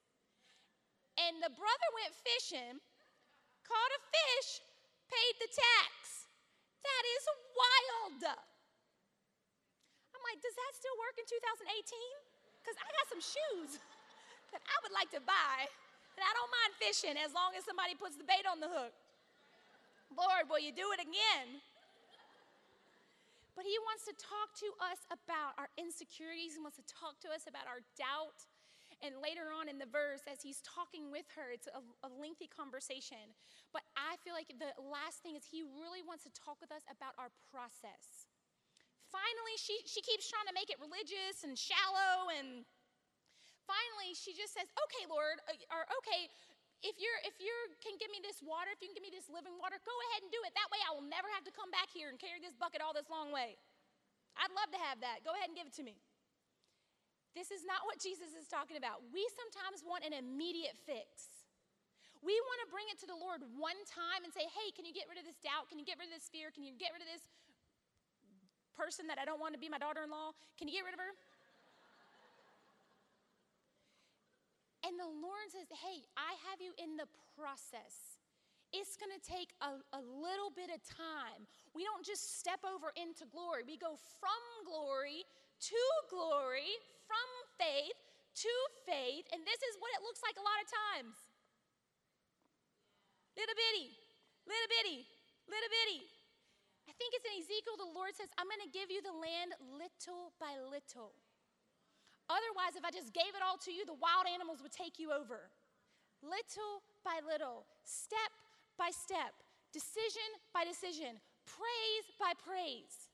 And 1.20 1.38
the 1.38 1.52
brother 1.52 1.88
went 2.00 2.16
fishing, 2.16 2.80
caught 3.62 3.92
a 3.92 4.00
fish, 4.08 4.64
paid 5.06 5.34
the 5.38 5.50
tax. 5.52 6.26
That 6.80 7.04
is 7.16 7.24
wild. 7.54 8.20
I'm 10.12 10.22
like, 10.24 10.40
does 10.40 10.56
that 10.56 10.72
still 10.74 10.96
work 11.00 11.16
in 11.20 11.26
2018? 11.28 11.70
Because 12.60 12.76
I 12.80 12.88
got 12.88 13.06
some 13.12 13.22
shoes 13.22 13.76
that 14.52 14.64
I 14.64 14.76
would 14.80 14.96
like 14.96 15.12
to 15.12 15.22
buy, 15.22 15.68
and 16.16 16.22
I 16.24 16.32
don't 16.32 16.52
mind 16.52 16.72
fishing 16.80 17.16
as 17.20 17.36
long 17.36 17.52
as 17.52 17.68
somebody 17.68 17.94
puts 17.94 18.16
the 18.16 18.24
bait 18.24 18.48
on 18.48 18.58
the 18.58 18.72
hook. 18.72 18.96
Lord, 20.16 20.48
will 20.48 20.62
you 20.62 20.72
do 20.72 20.94
it 20.96 21.00
again? 21.02 21.60
But 23.54 23.64
He 23.66 23.78
wants 23.86 24.04
to 24.10 24.14
talk 24.18 24.54
to 24.62 24.68
us 24.82 25.06
about 25.10 25.54
our 25.56 25.70
insecurities. 25.78 26.58
He 26.58 26.62
wants 26.62 26.78
to 26.78 26.86
talk 26.86 27.22
to 27.22 27.30
us 27.30 27.46
about 27.46 27.70
our 27.70 27.82
doubt. 27.94 28.44
And 29.02 29.18
later 29.18 29.50
on 29.50 29.66
in 29.66 29.76
the 29.76 29.90
verse, 29.90 30.22
as 30.30 30.40
he's 30.40 30.62
talking 30.62 31.10
with 31.10 31.26
her, 31.34 31.50
it's 31.50 31.66
a, 31.66 31.82
a, 32.06 32.10
lengthy 32.14 32.46
conversation. 32.46 33.34
But 33.74 33.82
I 33.98 34.16
feel 34.22 34.32
like 34.32 34.48
the 34.54 34.70
last 34.80 35.20
thing 35.20 35.34
is 35.34 35.42
he 35.44 35.60
really 35.66 36.00
wants 36.00 36.22
to 36.24 36.32
talk 36.32 36.62
with 36.62 36.70
us 36.70 36.86
about 36.86 37.12
our 37.18 37.28
process. 37.50 38.30
Finally, 39.10 39.56
she, 39.58 39.82
she 39.84 40.00
keeps 40.00 40.30
trying 40.30 40.46
to 40.46 40.56
make 40.56 40.70
it 40.70 40.78
religious 40.78 41.42
and 41.42 41.58
shallow. 41.58 42.32
And 42.32 42.64
finally, 43.66 44.16
she 44.16 44.32
just 44.32 44.54
says, 44.56 44.66
Okay, 44.74 45.04
Lord, 45.10 45.42
uh, 45.46 45.74
or 45.74 45.84
okay, 46.02 46.30
if 46.84 47.00
you're 47.00 47.20
if 47.24 47.40
you 47.40 47.50
can 47.80 47.96
give 47.96 48.12
me 48.12 48.20
this 48.20 48.44
water, 48.44 48.68
if 48.70 48.84
you 48.84 48.92
can 48.92 48.96
give 49.00 49.06
me 49.08 49.10
this 49.10 49.32
living 49.32 49.56
water, 49.56 49.80
go 49.82 49.96
ahead 50.12 50.20
and 50.20 50.30
do 50.30 50.38
it. 50.44 50.52
That 50.52 50.68
way 50.68 50.80
I 50.84 50.92
will 50.92 51.04
never 51.04 51.26
have 51.32 51.42
to 51.48 51.52
come 51.52 51.72
back 51.72 51.88
here 51.88 52.12
and 52.12 52.20
carry 52.20 52.38
this 52.38 52.52
bucket 52.52 52.84
all 52.84 52.92
this 52.92 53.08
long 53.08 53.32
way. 53.32 53.56
I'd 54.36 54.52
love 54.52 54.68
to 54.76 54.80
have 54.84 55.00
that. 55.00 55.24
Go 55.24 55.32
ahead 55.32 55.48
and 55.48 55.56
give 55.56 55.64
it 55.64 55.76
to 55.80 55.84
me. 55.86 55.96
This 57.32 57.50
is 57.50 57.66
not 57.66 57.82
what 57.88 57.98
Jesus 57.98 58.30
is 58.36 58.46
talking 58.46 58.78
about. 58.78 59.02
We 59.10 59.26
sometimes 59.34 59.82
want 59.82 60.06
an 60.06 60.14
immediate 60.14 60.78
fix. 60.86 61.42
We 62.22 62.36
want 62.38 62.58
to 62.64 62.68
bring 62.70 62.86
it 62.88 62.96
to 63.02 63.08
the 63.10 63.18
Lord 63.18 63.42
one 63.58 63.76
time 63.84 64.22
and 64.22 64.30
say, 64.30 64.46
hey, 64.46 64.70
can 64.72 64.86
you 64.86 64.94
get 64.94 65.10
rid 65.10 65.18
of 65.18 65.26
this 65.26 65.36
doubt? 65.42 65.66
Can 65.66 65.82
you 65.82 65.84
get 65.84 65.98
rid 65.98 66.08
of 66.08 66.14
this 66.14 66.30
fear? 66.30 66.54
Can 66.54 66.62
you 66.62 66.72
get 66.72 66.94
rid 66.94 67.02
of 67.02 67.10
this 67.10 67.26
person 68.72 69.10
that 69.10 69.18
I 69.18 69.26
don't 69.26 69.42
want 69.42 69.52
to 69.54 69.60
be 69.60 69.68
my 69.68 69.82
daughter 69.82 70.06
in 70.06 70.10
law? 70.14 70.32
Can 70.56 70.70
you 70.70 70.74
get 70.78 70.86
rid 70.86 70.94
of 70.94 71.02
her? 71.02 71.12
And 74.84 75.00
the 75.00 75.08
Lord 75.08 75.48
says, 75.48 75.66
Hey, 75.72 76.04
I 76.14 76.36
have 76.52 76.60
you 76.60 76.76
in 76.76 77.00
the 77.00 77.08
process. 77.34 78.20
It's 78.74 78.98
gonna 78.98 79.22
take 79.22 79.54
a, 79.62 79.80
a 79.96 80.02
little 80.02 80.50
bit 80.52 80.68
of 80.68 80.82
time. 80.84 81.46
We 81.72 81.86
don't 81.86 82.04
just 82.04 82.42
step 82.42 82.60
over 82.66 82.90
into 82.98 83.24
glory, 83.30 83.64
we 83.64 83.78
go 83.80 83.96
from 84.20 84.42
glory 84.66 85.24
to 85.70 85.82
glory, 86.10 86.74
from 87.06 87.28
faith 87.56 87.96
to 88.44 88.52
faith. 88.84 89.24
And 89.30 89.40
this 89.46 89.60
is 89.62 89.78
what 89.78 89.94
it 89.94 90.02
looks 90.02 90.20
like 90.26 90.36
a 90.36 90.44
lot 90.44 90.58
of 90.60 90.68
times 90.68 91.16
little 93.34 93.56
bitty, 93.58 93.88
little 94.46 94.70
bitty, 94.70 95.00
little 95.50 95.70
bitty. 95.70 96.02
I 96.86 96.92
think 96.94 97.16
it's 97.16 97.26
in 97.26 97.42
Ezekiel, 97.42 97.78
the 97.80 97.90
Lord 97.94 98.14
says, 98.14 98.30
I'm 98.38 98.46
gonna 98.46 98.70
give 98.70 98.90
you 98.90 99.02
the 99.02 99.14
land 99.14 99.56
little 99.74 100.30
by 100.38 100.54
little. 100.60 101.14
Otherwise, 102.28 102.72
if 102.76 102.84
I 102.84 102.90
just 102.90 103.12
gave 103.12 103.36
it 103.36 103.44
all 103.44 103.60
to 103.68 103.72
you, 103.72 103.84
the 103.84 103.96
wild 104.00 104.24
animals 104.24 104.64
would 104.64 104.72
take 104.72 104.96
you 104.96 105.12
over. 105.12 105.52
Little 106.24 106.80
by 107.04 107.20
little, 107.20 107.68
step 107.84 108.32
by 108.80 108.88
step, 108.88 109.36
decision 109.76 110.24
by 110.56 110.64
decision, 110.64 111.20
praise 111.44 112.06
by 112.16 112.32
praise. 112.40 113.12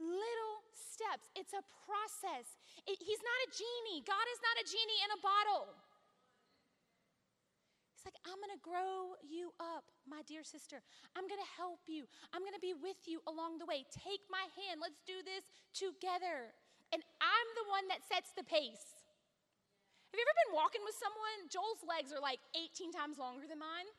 Little 0.00 0.56
steps. 0.72 1.28
It's 1.36 1.54
a 1.54 1.62
process. 1.86 2.58
It, 2.88 2.98
he's 2.98 3.22
not 3.22 3.38
a 3.46 3.48
genie. 3.54 4.02
God 4.02 4.26
is 4.32 4.40
not 4.42 4.56
a 4.58 4.64
genie 4.66 5.00
in 5.04 5.10
a 5.14 5.20
bottle. 5.22 5.70
He's 7.94 8.08
like, 8.08 8.18
I'm 8.26 8.40
gonna 8.42 8.58
grow 8.58 9.14
you 9.22 9.54
up, 9.60 9.86
my 10.08 10.24
dear 10.26 10.42
sister. 10.42 10.82
I'm 11.14 11.28
gonna 11.30 11.46
help 11.56 11.86
you. 11.86 12.08
I'm 12.34 12.42
gonna 12.42 12.58
be 12.58 12.74
with 12.74 13.06
you 13.06 13.22
along 13.28 13.62
the 13.62 13.68
way. 13.68 13.86
Take 13.92 14.24
my 14.32 14.48
hand. 14.58 14.82
Let's 14.82 14.98
do 15.06 15.22
this 15.22 15.46
together 15.76 16.56
and 16.94 17.02
I'm 17.18 17.48
the 17.58 17.66
one 17.74 17.90
that 17.90 18.06
sets 18.06 18.30
the 18.38 18.46
pace. 18.46 18.94
Have 20.14 20.16
you 20.16 20.22
ever 20.22 20.38
been 20.46 20.54
walking 20.54 20.86
with 20.86 20.94
someone? 20.94 21.50
Joel's 21.50 21.82
legs 21.82 22.14
are 22.14 22.22
like 22.22 22.38
18 22.54 22.94
times 22.94 23.18
longer 23.18 23.50
than 23.50 23.58
mine. 23.58 23.90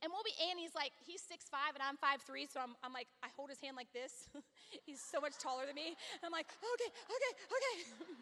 And 0.00 0.08
we'll 0.08 0.22
be, 0.22 0.32
Annie's 0.38 0.72
like, 0.72 0.94
he's 1.02 1.20
6'5 1.26 1.76
and 1.76 1.82
I'm 1.82 1.98
5'3, 1.98 2.46
so 2.46 2.62
I'm, 2.62 2.78
I'm 2.80 2.94
like, 2.94 3.10
I 3.20 3.28
hold 3.34 3.50
his 3.50 3.58
hand 3.58 3.74
like 3.74 3.90
this. 3.90 4.30
he's 4.86 5.02
so 5.02 5.18
much 5.18 5.34
taller 5.36 5.66
than 5.66 5.74
me. 5.74 5.98
And 5.98 6.24
I'm 6.24 6.32
like, 6.32 6.46
okay, 6.62 6.90
okay, 7.10 7.32
okay. 7.50 7.74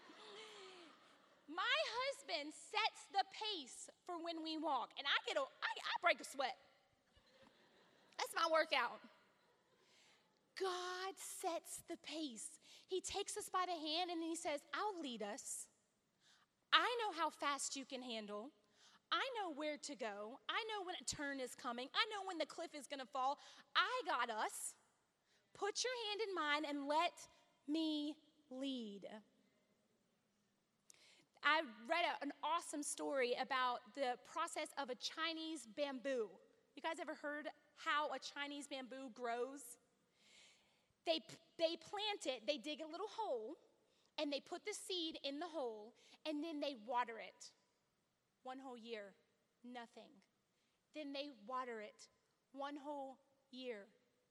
My 1.53 1.79
husband 2.03 2.51
sets 2.57 3.05
the 3.13 3.23
pace 3.37 3.93
for 4.09 4.19
when 4.19 4.41
we 4.41 4.57
walk, 4.57 4.97
and 4.97 5.07
I 5.07 5.17
get 5.29 5.37
a, 5.39 5.45
I, 5.45 5.73
I 5.77 5.95
break 6.01 6.21
a 6.21 6.27
sweat. 6.27 6.57
That's 8.19 8.35
my 8.35 8.49
workout. 8.51 9.01
God 10.59 11.15
sets 11.17 11.87
the 11.89 11.97
pace. 12.03 12.59
He 12.89 13.01
takes 13.01 13.37
us 13.37 13.49
by 13.53 13.65
the 13.67 13.73
hand 13.73 14.11
and 14.11 14.23
he 14.23 14.35
says, 14.35 14.61
I'll 14.73 15.01
lead 15.01 15.23
us. 15.23 15.67
I 16.73 16.89
know 17.01 17.21
how 17.21 17.31
fast 17.31 17.77
you 17.77 17.85
can 17.85 18.03
handle. 18.03 18.51
I 19.13 19.25
know 19.37 19.53
where 19.55 19.77
to 19.77 19.95
go. 19.95 20.39
I 20.49 20.61
know 20.69 20.85
when 20.85 20.95
a 21.01 21.05
turn 21.05 21.41
is 21.41 21.55
coming. 21.55 21.89
I 21.95 22.05
know 22.11 22.27
when 22.27 22.39
the 22.39 22.47
cliff 22.47 22.75
is 22.75 22.87
going 22.87 23.01
to 23.01 23.07
fall. 23.07 23.39
I 23.77 23.89
got 24.07 24.31
us. 24.31 24.75
Put 25.55 25.83
your 25.85 25.93
hand 26.09 26.21
in 26.29 26.35
mine 26.35 26.65
and 26.69 26.89
let 26.89 27.13
me 27.67 28.15
lead. 28.51 29.07
I 31.43 31.61
read 31.89 32.05
a, 32.05 32.23
an 32.23 32.33
awesome 32.43 32.83
story 32.83 33.35
about 33.41 33.81
the 33.95 34.17
process 34.31 34.69
of 34.81 34.91
a 34.91 34.97
Chinese 34.97 35.67
bamboo. 35.77 36.29
You 36.75 36.83
guys 36.83 37.01
ever 37.01 37.15
heard 37.15 37.49
how 37.77 38.09
a 38.09 38.19
Chinese 38.19 38.67
bamboo 38.67 39.11
grows? 39.15 39.79
They, 41.09 41.23
they 41.59 41.81
plant 41.81 42.27
it, 42.27 42.43
they 42.47 42.59
dig 42.59 42.81
a 42.83 42.93
little 42.93 43.09
hole, 43.09 43.57
and 44.21 44.31
they 44.31 44.41
put 44.41 44.67
the 44.67 44.75
seed 44.75 45.19
in 45.25 45.39
the 45.39 45.47
hole, 45.47 45.95
and 46.29 46.45
then 46.45 46.61
they 46.61 46.77
water 46.87 47.15
it. 47.19 47.47
One 48.43 48.59
whole 48.59 48.77
year, 48.77 49.15
nothing. 49.65 50.13
Then 50.95 51.15
they 51.15 51.31
water 51.47 51.81
it. 51.81 52.09
One 52.53 52.77
whole 52.77 53.17
year, 53.51 53.87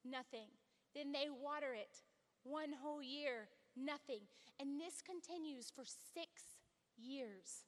nothing. 0.06 0.50
Then 0.94 1.12
they 1.12 1.30
water 1.30 1.74
it. 1.74 2.04
One 2.44 2.74
whole 2.80 3.02
year, 3.02 3.50
nothing. 3.76 4.22
And 4.60 4.80
this 4.80 5.02
continues 5.02 5.71
for 5.75 5.84
six 5.84 6.62
years. 6.96 7.65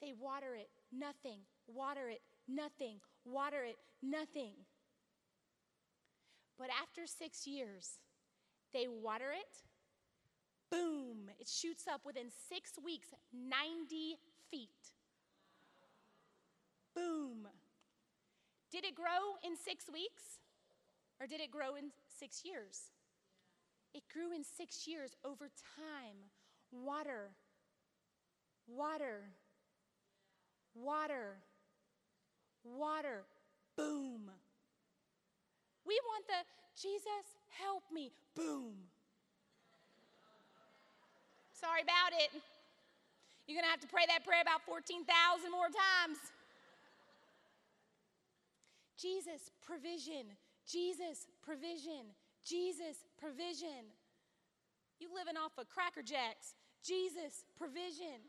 They 0.00 0.12
water 0.16 0.54
it, 0.54 0.70
nothing. 0.92 1.40
Water 1.66 2.08
it, 2.10 2.20
nothing. 2.46 3.00
Water 3.24 3.64
it, 3.64 3.76
nothing. 4.00 4.54
But 6.58 6.68
after 6.80 7.06
six 7.06 7.46
years, 7.46 7.98
they 8.74 8.86
water 8.88 9.30
it, 9.32 9.62
boom, 10.70 11.30
it 11.40 11.48
shoots 11.48 11.84
up 11.90 12.02
within 12.04 12.26
six 12.50 12.72
weeks, 12.84 13.08
90 13.32 14.18
feet. 14.50 14.68
Boom. 16.94 17.48
Did 18.70 18.84
it 18.84 18.94
grow 18.94 19.38
in 19.42 19.56
six 19.56 19.86
weeks 19.92 20.40
or 21.20 21.26
did 21.26 21.40
it 21.40 21.50
grow 21.50 21.76
in 21.76 21.90
six 22.08 22.42
years? 22.44 22.90
It 23.94 24.02
grew 24.12 24.34
in 24.34 24.42
six 24.42 24.86
years 24.86 25.14
over 25.24 25.48
time. 25.76 26.16
Water, 26.72 27.30
water, 28.66 29.30
water, 30.74 31.36
water, 32.64 33.24
boom. 33.76 34.30
We 35.86 36.00
want 36.08 36.26
the 36.26 36.40
Jesus, 36.74 37.24
help 37.60 37.84
me. 37.92 38.10
Boom. 38.34 38.74
Sorry 41.52 41.82
about 41.82 42.12
it. 42.18 42.42
You're 43.46 43.56
going 43.56 43.64
to 43.64 43.70
have 43.70 43.80
to 43.80 43.86
pray 43.86 44.04
that 44.08 44.24
prayer 44.24 44.42
about 44.42 44.64
14,000 44.66 45.06
more 45.52 45.68
times. 45.68 46.18
Jesus, 48.98 49.52
provision. 49.62 50.34
Jesus, 50.66 51.28
provision. 51.42 52.10
Jesus, 52.44 53.04
provision. 53.20 53.92
You 54.98 55.08
living 55.14 55.36
off 55.36 55.52
of 55.58 55.68
Cracker 55.68 56.02
Jacks. 56.02 56.54
Jesus, 56.82 57.44
provision. 57.56 58.24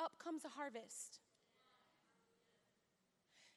Up 0.00 0.12
comes 0.22 0.44
a 0.44 0.48
harvest. 0.48 1.20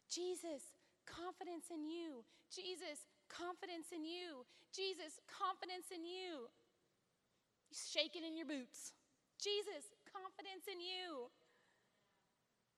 Jesus, 0.10 0.77
confidence 1.08 1.72
in 1.72 1.88
you. 1.88 2.28
Jesus, 2.52 3.08
confidence 3.32 3.96
in 3.96 4.04
you. 4.04 4.44
Jesus, 4.76 5.18
confidence 5.32 5.90
in 5.90 6.04
you. 6.04 6.52
You're 7.72 7.88
shaking 7.88 8.28
in 8.28 8.36
your 8.36 8.46
boots. 8.46 8.92
Jesus, 9.40 9.96
confidence 10.06 10.68
in 10.68 10.84
you. 10.84 11.32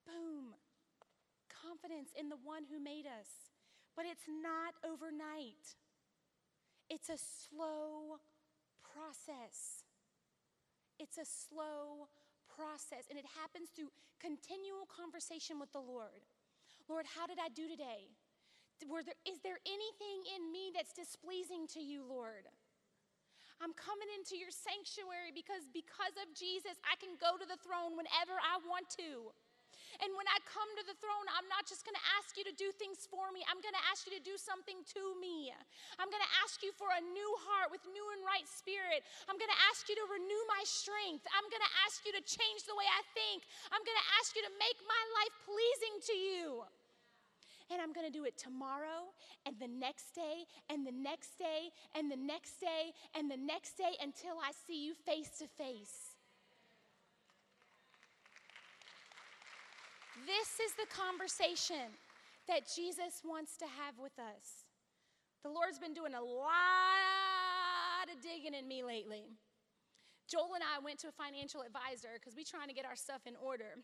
Boom. 0.06 0.54
Confidence 1.50 2.14
in 2.14 2.30
the 2.30 2.40
one 2.42 2.64
who 2.70 2.80
made 2.80 3.10
us. 3.10 3.52
But 3.98 4.06
it's 4.06 4.30
not 4.30 4.80
overnight, 4.86 5.76
it's 6.90 7.10
a 7.10 7.18
slow 7.18 8.22
process. 8.80 9.84
It's 11.00 11.18
a 11.18 11.24
slow 11.24 12.12
process, 12.52 13.08
and 13.10 13.18
it 13.18 13.24
happens 13.40 13.70
through 13.72 13.88
continual 14.20 14.84
conversation 14.84 15.60
with 15.60 15.72
the 15.72 15.80
Lord. 15.80 16.28
Lord, 16.90 17.06
how 17.06 17.30
did 17.30 17.38
I 17.38 17.54
do 17.54 17.70
today? 17.70 18.10
There, 18.82 18.90
is 19.30 19.38
there 19.46 19.62
anything 19.62 20.20
in 20.34 20.50
me 20.50 20.74
that's 20.74 20.90
displeasing 20.90 21.70
to 21.78 21.80
you, 21.80 22.02
Lord? 22.02 22.50
I'm 23.62 23.78
coming 23.78 24.10
into 24.18 24.34
your 24.40 24.50
sanctuary 24.50 25.30
because 25.30 25.70
because 25.70 26.16
of 26.18 26.34
Jesus, 26.34 26.82
I 26.82 26.98
can 26.98 27.14
go 27.22 27.38
to 27.38 27.46
the 27.46 27.60
throne 27.62 27.94
whenever 27.94 28.34
I 28.42 28.58
want 28.66 28.90
to. 29.04 29.36
And 30.00 30.14
when 30.16 30.28
I 30.30 30.38
come 30.46 30.70
to 30.80 30.86
the 30.86 30.96
throne, 31.02 31.28
I'm 31.34 31.50
not 31.50 31.66
just 31.66 31.82
going 31.84 31.98
to 31.98 32.08
ask 32.22 32.38
you 32.38 32.46
to 32.46 32.56
do 32.56 32.70
things 32.78 33.10
for 33.10 33.34
me. 33.34 33.42
I'm 33.50 33.58
going 33.60 33.74
to 33.74 33.86
ask 33.90 34.06
you 34.06 34.14
to 34.16 34.22
do 34.22 34.38
something 34.38 34.86
to 34.96 35.04
me. 35.18 35.50
I'm 35.98 36.08
going 36.08 36.24
to 36.24 36.36
ask 36.46 36.62
you 36.62 36.72
for 36.78 36.88
a 36.94 37.02
new 37.02 37.32
heart 37.50 37.74
with 37.74 37.82
new 37.90 38.06
and 38.16 38.22
right 38.22 38.46
spirit. 38.46 39.02
I'm 39.26 39.36
going 39.36 39.52
to 39.52 39.62
ask 39.74 39.90
you 39.90 39.98
to 39.98 40.06
renew 40.08 40.44
my 40.46 40.62
strength. 40.64 41.26
I'm 41.34 41.48
going 41.50 41.64
to 41.66 41.74
ask 41.90 42.06
you 42.06 42.14
to 42.16 42.24
change 42.24 42.70
the 42.70 42.78
way 42.78 42.86
I 42.86 43.02
think. 43.18 43.50
I'm 43.74 43.82
going 43.82 43.98
to 43.98 44.10
ask 44.22 44.38
you 44.38 44.44
to 44.46 44.54
make 44.62 44.80
my 44.86 45.04
life 45.20 45.36
pleasing 45.44 45.96
to 46.14 46.16
you. 46.16 46.46
And 47.72 47.82
I'm 47.82 47.94
to 47.94 48.12
do 48.12 48.26
it 48.26 48.38
tomorrow 48.38 49.14
and 49.46 49.56
the 49.60 49.68
next 49.68 50.16
day 50.16 50.46
and 50.70 50.86
the 50.86 50.92
next 50.92 51.38
day 51.38 51.70
and 51.96 52.12
the 52.12 52.18
next 52.18 52.60
day 52.60 52.94
and 53.14 53.30
the 53.30 53.38
next 53.38 53.78
day 53.78 53.94
until 54.02 54.38
I 54.42 54.52
see 54.66 54.84
you 54.84 54.94
face 55.06 55.30
to 55.40 55.48
face. 55.48 56.18
This 60.26 60.60
is 60.60 60.74
the 60.76 60.90
conversation 60.90 61.94
that 62.48 62.66
Jesus 62.66 63.22
wants 63.24 63.56
to 63.58 63.66
have 63.66 63.98
with 64.02 64.18
us. 64.18 64.66
The 65.44 65.50
Lord's 65.50 65.80
been 65.80 65.94
doing 65.94 66.14
a 66.14 66.22
lot 66.22 68.10
of 68.12 68.22
digging 68.22 68.58
in 68.58 68.68
me 68.68 68.84
lately. 68.84 69.24
Joel 70.28 70.54
and 70.56 70.64
I 70.64 70.84
went 70.84 71.00
to 71.00 71.08
a 71.08 71.16
financial 71.16 71.62
advisor 71.62 72.18
because 72.20 72.36
we're 72.36 72.50
trying 72.50 72.68
to 72.68 72.74
get 72.74 72.86
our 72.86 72.96
stuff 72.96 73.22
in 73.26 73.34
order. 73.42 73.82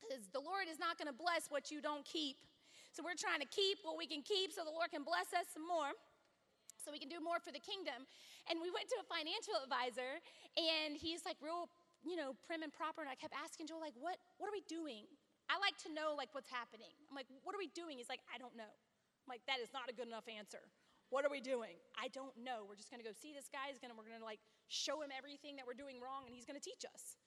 Because 0.00 0.28
the 0.32 0.40
Lord 0.40 0.68
is 0.68 0.78
not 0.78 0.98
going 0.98 1.08
to 1.08 1.16
bless 1.16 1.48
what 1.48 1.70
you 1.70 1.80
don't 1.80 2.04
keep. 2.04 2.36
So 2.94 3.02
we're 3.02 3.18
trying 3.18 3.42
to 3.42 3.50
keep 3.50 3.82
what 3.82 3.98
we 3.98 4.06
can 4.06 4.22
keep 4.22 4.54
so 4.54 4.62
the 4.62 4.70
Lord 4.70 4.94
can 4.94 5.02
bless 5.02 5.34
us 5.34 5.50
some 5.50 5.66
more 5.66 5.90
so 6.78 6.94
we 6.94 7.02
can 7.02 7.10
do 7.10 7.18
more 7.18 7.42
for 7.42 7.50
the 7.50 7.58
kingdom. 7.58 8.06
And 8.46 8.62
we 8.62 8.70
went 8.70 8.86
to 8.94 8.96
a 9.02 9.06
financial 9.10 9.58
advisor, 9.58 10.22
and 10.54 10.94
he's 10.94 11.26
like 11.26 11.34
real, 11.42 11.66
you 12.06 12.14
know, 12.14 12.38
prim 12.46 12.62
and 12.62 12.70
proper. 12.70 13.02
And 13.02 13.10
I 13.10 13.18
kept 13.18 13.34
asking 13.34 13.66
Joel, 13.66 13.82
like, 13.82 13.98
what, 13.98 14.22
what 14.38 14.46
are 14.46 14.54
we 14.54 14.62
doing? 14.70 15.10
I 15.50 15.58
like 15.58 15.74
to 15.82 15.90
know 15.90 16.14
like 16.14 16.30
what's 16.38 16.46
happening. 16.46 16.94
I'm 17.10 17.18
like, 17.18 17.26
what 17.42 17.50
are 17.50 17.58
we 17.58 17.72
doing? 17.74 17.98
He's 17.98 18.12
like, 18.12 18.22
I 18.30 18.38
don't 18.38 18.54
know. 18.54 18.70
I'm 18.70 19.28
like, 19.28 19.42
that 19.50 19.58
is 19.58 19.74
not 19.74 19.90
a 19.90 19.94
good 19.96 20.06
enough 20.06 20.30
answer. 20.30 20.62
What 21.10 21.26
are 21.26 21.32
we 21.32 21.42
doing? 21.42 21.74
I 21.98 22.14
don't 22.14 22.32
know. 22.38 22.62
We're 22.62 22.78
just 22.78 22.94
gonna 22.94 23.04
go 23.04 23.12
see 23.12 23.34
this 23.34 23.50
guy. 23.50 23.74
He's 23.74 23.82
gonna, 23.82 23.98
we're 23.98 24.08
gonna 24.08 24.24
like 24.24 24.40
show 24.70 25.02
him 25.02 25.10
everything 25.10 25.58
that 25.58 25.66
we're 25.66 25.76
doing 25.76 25.98
wrong, 25.98 26.30
and 26.30 26.32
he's 26.32 26.46
gonna 26.46 26.62
teach 26.62 26.86
us. 26.86 27.18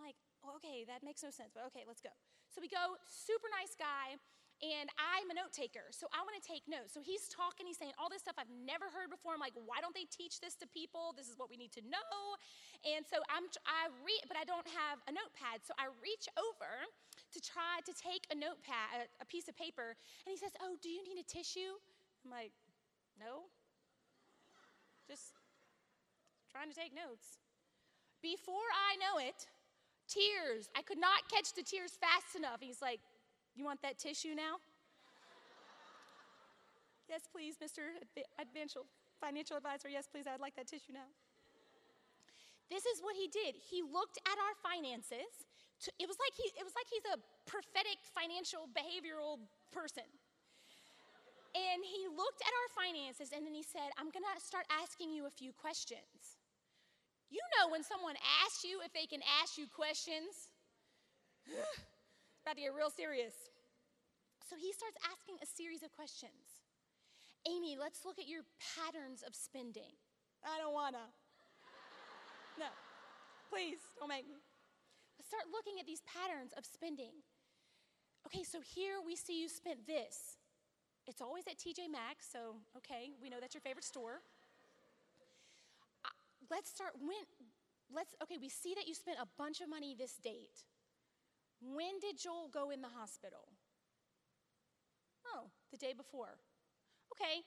I'm 0.00 0.08
like, 0.08 0.18
okay, 0.58 0.88
that 0.88 1.04
makes 1.04 1.20
no 1.20 1.30
sense, 1.30 1.52
but 1.52 1.68
okay, 1.70 1.84
let's 1.84 2.00
go. 2.00 2.10
So 2.50 2.58
we 2.58 2.72
go, 2.72 2.98
super 3.06 3.46
nice 3.52 3.76
guy 3.76 4.18
and 4.60 4.92
I'm 5.00 5.32
a 5.32 5.36
note 5.36 5.56
taker, 5.56 5.88
so 5.88 6.04
I 6.12 6.20
want 6.20 6.36
to 6.36 6.44
take 6.44 6.68
notes. 6.68 6.92
So 6.92 7.00
he's 7.00 7.32
talking, 7.32 7.64
he's 7.64 7.80
saying 7.80 7.96
all 7.96 8.12
this 8.12 8.20
stuff 8.20 8.36
I've 8.36 8.52
never 8.52 8.92
heard 8.92 9.08
before. 9.08 9.32
I'm 9.32 9.40
like, 9.40 9.56
why 9.56 9.80
don't 9.80 9.96
they 9.96 10.04
teach 10.12 10.36
this 10.44 10.52
to 10.60 10.68
people? 10.68 11.16
This 11.16 11.32
is 11.32 11.40
what 11.40 11.48
we 11.48 11.56
need 11.56 11.72
to 11.80 11.84
know. 11.88 12.16
And 12.84 13.00
so 13.08 13.24
I'm, 13.32 13.48
I 13.64 13.88
read, 14.04 14.20
but 14.28 14.36
I 14.36 14.44
don't 14.44 14.68
have 14.68 15.00
a 15.08 15.12
notepad. 15.16 15.64
So 15.64 15.72
I 15.80 15.88
reach 16.04 16.28
over 16.36 16.84
to 17.32 17.38
try 17.40 17.80
to 17.88 17.92
take 17.96 18.28
a 18.28 18.36
notepad, 18.36 19.08
a, 19.08 19.24
a 19.24 19.26
piece 19.26 19.48
of 19.48 19.56
paper, 19.56 19.96
and 19.96 20.28
he 20.28 20.36
says, 20.36 20.52
oh, 20.60 20.76
do 20.84 20.92
you 20.92 21.00
need 21.08 21.16
a 21.16 21.24
tissue? 21.24 21.80
I'm 22.20 22.28
like, 22.28 22.52
no, 23.16 23.48
just 25.08 25.32
trying 26.52 26.68
to 26.68 26.76
take 26.76 26.92
notes. 26.92 27.40
Before 28.20 28.68
I 28.76 29.00
know 29.00 29.16
it, 29.24 29.48
tears. 30.10 30.68
I 30.76 30.82
could 30.82 30.98
not 30.98 31.24
catch 31.32 31.54
the 31.54 31.62
tears 31.62 31.96
fast 31.96 32.36
enough. 32.36 32.60
He's 32.60 32.82
like, 32.82 33.00
you 33.60 33.68
want 33.68 33.84
that 33.84 34.00
tissue 34.00 34.32
now? 34.32 34.56
yes, 37.12 37.28
please, 37.28 37.60
Mr. 37.60 37.92
Advential 38.40 38.88
Financial 39.20 39.60
Advisor. 39.60 39.92
Yes, 39.92 40.08
please, 40.08 40.24
I'd 40.24 40.40
like 40.40 40.56
that 40.56 40.64
tissue 40.64 40.96
now. 40.96 41.04
This 42.72 42.88
is 42.88 43.04
what 43.04 43.12
he 43.20 43.28
did. 43.28 43.52
He 43.52 43.84
looked 43.84 44.16
at 44.24 44.38
our 44.40 44.54
finances. 44.64 45.28
To, 45.84 45.92
it 46.00 46.08
was 46.08 46.16
like 46.16 46.32
he 46.32 46.48
it 46.56 46.64
was 46.64 46.72
like 46.72 46.88
he's 46.88 47.04
a 47.12 47.20
prophetic 47.44 48.00
financial 48.16 48.64
behavioral 48.72 49.36
person. 49.68 50.08
And 51.50 51.82
he 51.82 52.06
looked 52.06 52.40
at 52.46 52.54
our 52.54 52.68
finances 52.78 53.34
and 53.34 53.42
then 53.42 53.52
he 53.52 53.66
said, 53.66 53.90
I'm 53.98 54.14
going 54.14 54.22
to 54.22 54.38
start 54.38 54.70
asking 54.70 55.10
you 55.10 55.26
a 55.26 55.34
few 55.34 55.50
questions. 55.50 56.38
You 57.26 57.42
know 57.58 57.74
when 57.74 57.82
someone 57.82 58.14
asks 58.46 58.62
you 58.62 58.78
if 58.86 58.94
they 58.94 59.02
can 59.02 59.18
ask 59.42 59.58
you 59.58 59.66
questions? 59.66 60.54
it's 61.50 62.46
about 62.46 62.54
to 62.54 62.62
get 62.62 62.70
real 62.70 62.90
serious. 62.90 63.49
So 64.50 64.58
he 64.58 64.74
starts 64.74 64.98
asking 65.06 65.38
a 65.38 65.46
series 65.46 65.86
of 65.86 65.94
questions. 65.94 66.66
Amie, 67.46 67.78
let's 67.78 68.02
look 68.02 68.18
at 68.18 68.26
your 68.26 68.42
patterns 68.58 69.22
of 69.22 69.38
spending. 69.38 69.94
I 70.42 70.58
don't 70.58 70.74
wanna. 70.74 71.06
No, 72.58 72.66
please 73.46 73.78
don't 73.94 74.10
make 74.10 74.26
me. 74.26 74.42
Let's 75.14 75.30
start 75.30 75.46
looking 75.54 75.78
at 75.78 75.86
these 75.86 76.02
patterns 76.02 76.50
of 76.58 76.66
spending. 76.66 77.22
Okay, 78.26 78.42
so 78.42 78.58
here 78.58 78.98
we 78.98 79.14
see 79.14 79.38
you 79.38 79.46
spent 79.46 79.86
this. 79.86 80.42
It's 81.06 81.22
always 81.22 81.46
at 81.46 81.54
TJ 81.54 81.86
Maxx, 81.86 82.26
so 82.26 82.58
okay, 82.76 83.14
we 83.22 83.30
know 83.30 83.38
that's 83.38 83.54
your 83.54 83.62
favorite 83.62 83.86
store. 83.86 84.18
Uh, 86.02 86.10
let's 86.50 86.74
start 86.74 86.98
when 86.98 87.22
let's 87.94 88.18
okay, 88.18 88.36
we 88.42 88.50
see 88.50 88.74
that 88.74 88.90
you 88.90 88.98
spent 88.98 89.22
a 89.22 89.30
bunch 89.38 89.60
of 89.60 89.70
money 89.70 89.94
this 89.94 90.18
date. 90.18 90.66
When 91.62 92.02
did 92.02 92.18
Joel 92.18 92.50
go 92.50 92.74
in 92.74 92.82
the 92.82 92.90
hospital? 92.90 93.46
The 95.70 95.78
day 95.78 95.92
before. 95.96 96.38
Okay, 97.14 97.42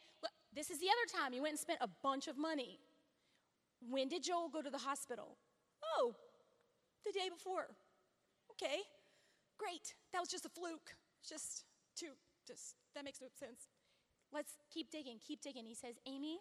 this 0.54 0.70
is 0.70 0.80
the 0.80 0.88
other 0.88 1.08
time 1.12 1.34
you 1.34 1.42
went 1.42 1.54
and 1.54 1.60
spent 1.60 1.80
a 1.82 1.90
bunch 2.02 2.28
of 2.28 2.38
money. 2.38 2.80
When 3.90 4.08
did 4.08 4.24
Joel 4.24 4.50
go 4.50 4.62
to 4.62 4.70
the 4.70 4.78
hospital? 4.78 5.36
Oh, 5.84 6.16
the 7.06 7.12
day 7.12 7.28
before. 7.30 7.68
Okay, 8.52 8.80
great. 9.58 9.96
That 10.14 10.20
was 10.20 10.30
just 10.30 10.46
a 10.46 10.50
fluke. 10.50 10.96
Just 11.28 11.66
too, 11.96 12.16
just, 12.48 12.76
that 12.96 13.04
makes 13.04 13.20
no 13.20 13.28
sense. 13.34 13.68
Let's 14.32 14.58
keep 14.72 14.90
digging, 14.90 15.20
keep 15.20 15.42
digging. 15.42 15.66
He 15.66 15.76
says, 15.76 15.96
Amie, 16.08 16.40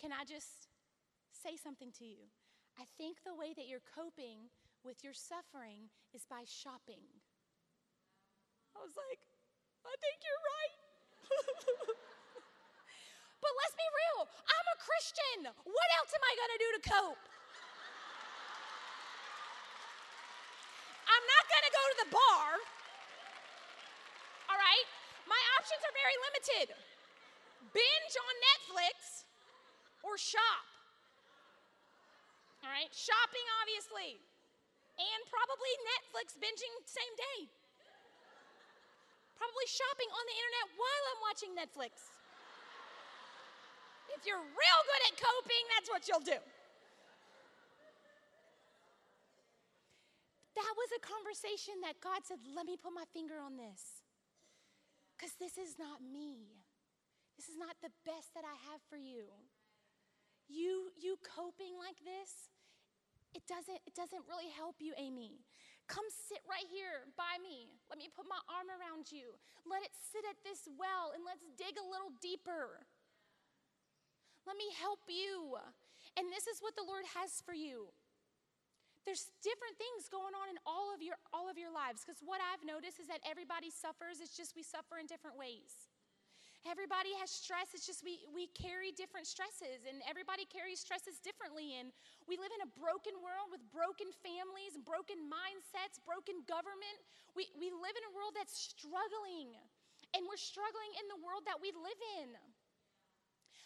can 0.00 0.12
I 0.12 0.24
just 0.24 0.68
say 1.30 1.56
something 1.56 1.92
to 1.98 2.04
you? 2.04 2.28
I 2.78 2.84
think 2.96 3.18
the 3.24 3.34
way 3.34 3.52
that 3.52 3.68
you're 3.68 3.84
coping 3.84 4.48
with 4.84 5.04
your 5.04 5.12
suffering 5.12 5.92
is 6.14 6.24
by 6.24 6.48
shopping. 6.48 7.04
I 8.72 8.80
was 8.80 8.96
like, 8.96 9.20
I 9.84 9.92
think 10.00 10.18
you're 10.24 10.44
right. 10.56 10.79
but 13.42 13.52
let's 13.62 13.76
be 13.76 13.86
real 13.86 14.20
I'm 14.26 14.66
a 14.74 14.78
Christian. 14.80 15.38
What 15.50 15.88
else 15.98 16.12
am 16.14 16.24
I 16.24 16.32
going 16.36 16.52
to 16.54 16.60
do 16.60 16.70
to 16.76 16.82
cope? 16.90 17.24
I'm 21.10 21.24
not 21.26 21.44
going 21.50 21.64
to 21.66 21.72
go 21.74 21.84
to 21.90 21.96
the 22.06 22.10
bar. 22.14 22.48
All 24.50 24.58
right? 24.58 24.86
My 25.26 25.40
options 25.58 25.82
are 25.84 25.94
very 25.94 26.16
limited 26.30 26.74
binge 27.70 28.14
on 28.18 28.34
Netflix 28.54 29.26
or 30.02 30.18
shop. 30.18 30.66
All 32.64 32.70
right? 32.70 32.90
Shopping, 32.90 33.46
obviously 33.62 34.18
and 35.00 35.20
probably 35.32 35.72
Netflix 35.96 36.36
binging 36.36 36.74
same 36.84 37.14
day. 37.16 37.48
Probably 39.40 39.68
shopping 39.72 40.10
on 40.12 40.24
the 40.28 40.36
internet 40.36 40.66
while 40.76 41.04
I'm 41.08 41.20
watching 41.24 41.50
Netflix. 41.56 42.12
If 44.12 44.28
you're 44.28 44.44
real 44.44 44.80
good 44.84 45.02
at 45.08 45.14
coping, 45.16 45.64
that's 45.72 45.88
what 45.88 46.04
you'll 46.04 46.20
do. 46.20 46.36
That 50.60 50.72
was 50.76 50.90
a 50.92 51.00
conversation 51.00 51.80
that 51.88 51.96
God 52.04 52.20
said, 52.28 52.44
Let 52.52 52.68
me 52.68 52.76
put 52.76 52.92
my 52.92 53.08
finger 53.16 53.40
on 53.40 53.56
this. 53.56 54.04
Because 55.16 55.32
this 55.40 55.56
is 55.56 55.80
not 55.80 56.04
me. 56.04 56.60
This 57.40 57.48
is 57.48 57.56
not 57.56 57.80
the 57.80 57.88
best 58.04 58.36
that 58.36 58.44
I 58.44 58.52
have 58.68 58.84
for 58.92 59.00
you. 59.00 59.24
you 60.52 60.92
you 61.00 61.16
coping 61.24 61.80
like 61.80 61.96
this, 62.04 62.52
it 63.32 63.48
doesn't 63.48 63.80
it 63.88 63.96
doesn't 63.96 64.28
really 64.28 64.52
help 64.52 64.76
you, 64.84 64.92
Amie. 65.00 65.40
Come 65.90 66.06
sit 66.30 66.38
right 66.46 66.70
here 66.70 67.10
by 67.18 67.42
me. 67.42 67.66
Let 67.90 67.98
me 67.98 68.06
put 68.06 68.30
my 68.30 68.38
arm 68.46 68.70
around 68.70 69.10
you. 69.10 69.34
Let 69.66 69.82
it 69.82 69.90
sit 69.98 70.22
at 70.22 70.38
this 70.46 70.70
well 70.78 71.10
and 71.10 71.26
let's 71.26 71.42
dig 71.58 71.74
a 71.74 71.82
little 71.82 72.14
deeper. 72.22 72.86
Let 74.46 74.54
me 74.54 74.70
help 74.78 75.02
you. 75.10 75.58
And 76.14 76.30
this 76.30 76.46
is 76.46 76.62
what 76.62 76.78
the 76.78 76.86
Lord 76.86 77.02
has 77.18 77.42
for 77.42 77.58
you. 77.58 77.90
There's 79.02 79.34
different 79.42 79.82
things 79.82 80.06
going 80.06 80.30
on 80.38 80.46
in 80.46 80.62
all 80.62 80.94
of 80.94 81.02
your 81.02 81.18
all 81.34 81.50
of 81.50 81.58
your 81.58 81.74
lives 81.74 82.06
because 82.06 82.22
what 82.22 82.38
I've 82.38 82.62
noticed 82.62 83.02
is 83.02 83.10
that 83.10 83.18
everybody 83.26 83.72
suffers, 83.72 84.22
it's 84.22 84.36
just 84.36 84.54
we 84.54 84.62
suffer 84.62 85.02
in 85.02 85.10
different 85.10 85.34
ways. 85.34 85.89
Everybody 86.68 87.08
has 87.16 87.32
stress. 87.32 87.72
It's 87.72 87.88
just 87.88 88.04
we, 88.04 88.20
we 88.36 88.52
carry 88.52 88.92
different 88.92 89.24
stresses, 89.24 89.88
and 89.88 90.04
everybody 90.04 90.44
carries 90.44 90.76
stresses 90.76 91.16
differently. 91.16 91.80
And 91.80 91.88
we 92.28 92.36
live 92.36 92.52
in 92.52 92.68
a 92.68 92.70
broken 92.76 93.16
world 93.24 93.48
with 93.48 93.64
broken 93.72 94.12
families, 94.20 94.76
broken 94.76 95.24
mindsets, 95.24 95.96
broken 96.04 96.44
government. 96.44 97.00
We, 97.32 97.48
we 97.56 97.72
live 97.72 97.96
in 97.96 98.04
a 98.04 98.12
world 98.12 98.36
that's 98.36 98.52
struggling, 98.52 99.56
and 100.12 100.28
we're 100.28 100.40
struggling 100.40 100.92
in 101.00 101.08
the 101.08 101.16
world 101.24 101.48
that 101.48 101.56
we 101.56 101.72
live 101.72 102.00
in. 102.20 102.36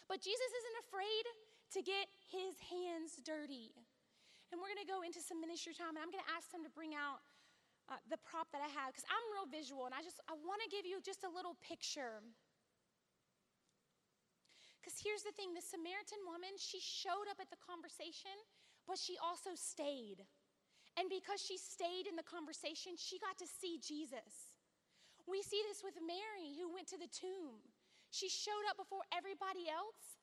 But 0.07 0.23
Jesus 0.23 0.47
isn't 0.47 0.77
afraid 0.87 1.25
to 1.75 1.79
get 1.83 2.07
his 2.31 2.55
hands 2.63 3.19
dirty. 3.19 3.75
And 4.53 4.63
we're 4.63 4.71
going 4.71 4.85
to 4.85 4.87
go 4.87 5.03
into 5.03 5.19
some 5.19 5.43
ministry 5.43 5.75
time, 5.75 5.99
and 5.99 6.03
I'm 6.05 6.13
going 6.15 6.23
to 6.23 6.31
ask 6.31 6.47
them 6.53 6.63
to 6.63 6.71
bring 6.71 6.95
out 6.95 7.19
uh, 7.91 7.99
the 8.09 8.17
prop 8.23 8.47
that 8.55 8.63
I 8.63 8.71
have 8.71 8.93
because 8.93 9.05
I'm 9.11 9.25
real 9.35 9.45
visual, 9.51 9.85
and 9.85 9.93
I 9.93 10.01
just 10.01 10.17
I 10.25 10.33
want 10.33 10.63
to 10.63 10.69
give 10.71 10.87
you 10.87 11.03
just 11.03 11.27
a 11.27 11.29
little 11.29 11.59
picture. 11.61 12.23
Because 14.85 15.01
here's 15.01 15.25
the 15.25 15.33
thing 15.33 15.57
the 15.57 15.65
Samaritan 15.65 16.21
woman, 16.29 16.53
she 16.61 16.77
showed 16.77 17.25
up 17.25 17.41
at 17.41 17.49
the 17.49 17.57
conversation, 17.57 18.37
but 18.85 19.01
she 19.01 19.17
also 19.17 19.57
stayed. 19.57 20.21
And 20.93 21.09
because 21.09 21.41
she 21.41 21.57
stayed 21.57 22.05
in 22.05 22.13
the 22.13 22.21
conversation, 22.21 22.93
she 22.93 23.17
got 23.17 23.33
to 23.41 23.49
see 23.49 23.81
Jesus. 23.81 24.53
We 25.25 25.41
see 25.41 25.57
this 25.65 25.81
with 25.81 25.97
Mary, 25.97 26.53
who 26.53 26.69
went 26.69 26.85
to 26.93 27.01
the 27.01 27.09
tomb. 27.09 27.65
She 28.13 28.29
showed 28.29 28.61
up 28.69 28.77
before 28.77 29.01
everybody 29.09 29.65
else. 29.65 30.21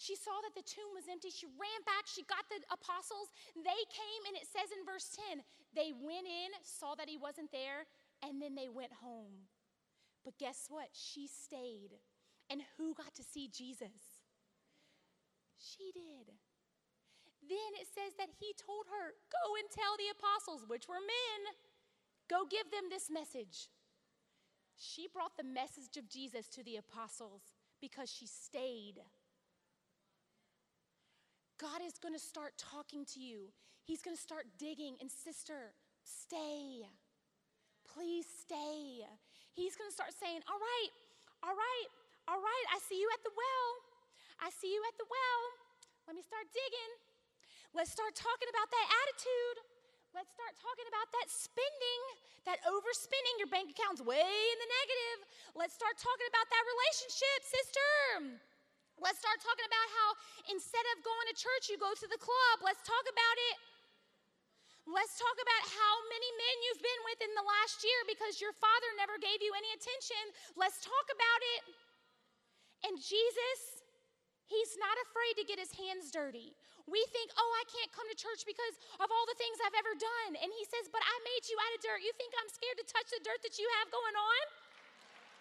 She 0.00 0.16
saw 0.16 0.32
that 0.48 0.56
the 0.56 0.64
tomb 0.64 0.96
was 0.96 1.04
empty. 1.04 1.28
She 1.28 1.44
ran 1.60 1.80
back. 1.84 2.08
She 2.08 2.24
got 2.24 2.48
the 2.48 2.64
apostles. 2.72 3.28
They 3.52 3.84
came, 3.92 4.22
and 4.32 4.34
it 4.40 4.48
says 4.48 4.72
in 4.72 4.80
verse 4.88 5.12
10 5.28 5.44
they 5.76 5.92
went 5.92 6.24
in, 6.24 6.56
saw 6.64 6.96
that 6.96 7.12
he 7.12 7.20
wasn't 7.20 7.52
there, 7.52 7.84
and 8.24 8.40
then 8.40 8.56
they 8.56 8.72
went 8.72 8.96
home. 8.96 9.44
But 10.24 10.40
guess 10.40 10.72
what? 10.72 10.88
She 10.96 11.28
stayed. 11.28 12.00
And 12.50 12.62
who 12.76 12.94
got 12.94 13.14
to 13.14 13.22
see 13.22 13.48
Jesus? 13.48 13.94
She 15.56 15.92
did. 15.94 16.34
Then 17.46 17.72
it 17.80 17.86
says 17.86 18.18
that 18.18 18.34
he 18.38 18.52
told 18.58 18.90
her, 18.90 19.14
Go 19.30 19.54
and 19.56 19.70
tell 19.70 19.94
the 19.96 20.10
apostles, 20.12 20.66
which 20.66 20.88
were 20.88 21.00
men, 21.00 21.54
go 22.28 22.44
give 22.50 22.70
them 22.70 22.90
this 22.90 23.08
message. 23.08 23.70
She 24.76 25.06
brought 25.12 25.36
the 25.36 25.44
message 25.44 25.96
of 25.96 26.08
Jesus 26.08 26.48
to 26.48 26.64
the 26.64 26.76
apostles 26.76 27.42
because 27.80 28.10
she 28.10 28.26
stayed. 28.26 28.98
God 31.60 31.84
is 31.84 32.00
going 32.00 32.14
to 32.14 32.20
start 32.20 32.54
talking 32.56 33.04
to 33.12 33.20
you. 33.20 33.52
He's 33.84 34.00
going 34.00 34.16
to 34.16 34.22
start 34.22 34.46
digging. 34.58 34.96
And, 35.00 35.10
sister, 35.10 35.76
stay. 36.04 36.88
Please 37.84 38.24
stay. 38.24 39.04
He's 39.52 39.76
going 39.76 39.90
to 39.90 39.94
start 39.94 40.12
saying, 40.16 40.40
All 40.48 40.60
right, 40.60 40.92
all 41.42 41.56
right, 41.56 41.88
all 42.28 42.40
right, 42.40 42.66
I 42.72 42.78
see 42.84 42.98
you 42.98 43.08
at 43.14 43.22
the 43.24 43.32
well. 43.32 43.68
I 44.40 44.48
see 44.52 44.72
you 44.72 44.80
at 44.88 44.96
the 44.96 45.08
well. 45.08 45.42
Let 46.08 46.16
me 46.16 46.24
start 46.24 46.48
digging. 46.50 46.92
Let's 47.76 47.92
start 47.94 48.16
talking 48.18 48.50
about 48.50 48.68
that 48.72 48.86
attitude. 49.04 49.56
Let's 50.10 50.32
start 50.34 50.58
talking 50.58 50.88
about 50.90 51.06
that 51.14 51.30
spending, 51.30 52.00
that 52.42 52.58
overspending. 52.66 53.38
Your 53.38 53.46
bank 53.46 53.70
account's 53.70 54.02
way 54.02 54.26
in 54.26 54.58
the 54.58 54.70
negative. 54.82 55.18
Let's 55.54 55.78
start 55.78 55.94
talking 56.02 56.26
about 56.26 56.50
that 56.50 56.64
relationship, 56.66 57.38
sister. 57.46 57.90
Let's 58.98 59.22
start 59.22 59.38
talking 59.38 59.64
about 59.64 59.88
how 59.94 60.08
instead 60.50 60.82
of 60.92 61.06
going 61.06 61.26
to 61.30 61.36
church, 61.38 61.70
you 61.70 61.78
go 61.78 61.94
to 61.94 62.08
the 62.10 62.18
club. 62.18 62.56
Let's 62.60 62.82
talk 62.82 63.06
about 63.06 63.36
it. 63.54 63.56
Let's 64.90 65.14
talk 65.14 65.36
about 65.38 65.62
how 65.70 65.94
many 66.10 66.30
men 66.34 66.56
you've 66.66 66.82
been 66.82 67.02
with 67.06 67.20
in 67.22 67.32
the 67.38 67.46
last 67.46 67.86
year 67.86 68.00
because 68.10 68.42
your 68.42 68.50
father 68.58 68.90
never 68.98 69.14
gave 69.22 69.38
you 69.38 69.54
any 69.54 69.70
attention. 69.78 70.34
Let's 70.58 70.82
talk 70.82 71.06
about 71.06 71.40
it. 71.54 71.89
And 72.86 72.96
Jesus, 72.96 73.80
He's 74.50 74.74
not 74.82 74.98
afraid 75.06 75.38
to 75.38 75.46
get 75.46 75.62
his 75.62 75.70
hands 75.70 76.10
dirty. 76.10 76.58
We 76.90 76.98
think, 77.14 77.30
oh, 77.38 77.52
I 77.62 77.64
can't 77.70 77.94
come 77.94 78.10
to 78.10 78.18
church 78.18 78.42
because 78.42 78.82
of 78.98 79.06
all 79.06 79.26
the 79.30 79.38
things 79.38 79.62
I've 79.62 79.78
ever 79.78 79.94
done. 79.94 80.42
And 80.42 80.50
he 80.50 80.66
says, 80.66 80.90
but 80.90 81.06
I 81.06 81.16
made 81.22 81.46
you 81.46 81.54
out 81.54 81.70
of 81.70 81.80
dirt. 81.86 82.02
You 82.02 82.10
think 82.18 82.34
I'm 82.34 82.50
scared 82.50 82.74
to 82.82 82.86
touch 82.90 83.06
the 83.14 83.22
dirt 83.22 83.46
that 83.46 83.62
you 83.62 83.66
have 83.78 83.94
going 83.94 84.16
on? 84.18 84.44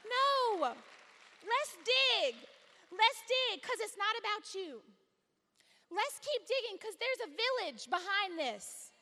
No. 0.06 0.32
Let's 1.42 1.74
dig. 1.82 2.38
Let's 2.94 3.22
dig 3.26 3.66
because 3.66 3.82
it's 3.82 3.98
not 3.98 4.14
about 4.22 4.54
you. 4.54 4.78
Let's 5.90 6.22
keep 6.22 6.46
digging 6.46 6.78
because 6.78 6.94
there's 7.02 7.26
a 7.26 7.34
village 7.34 7.90
behind 7.90 8.38
this. 8.38 8.94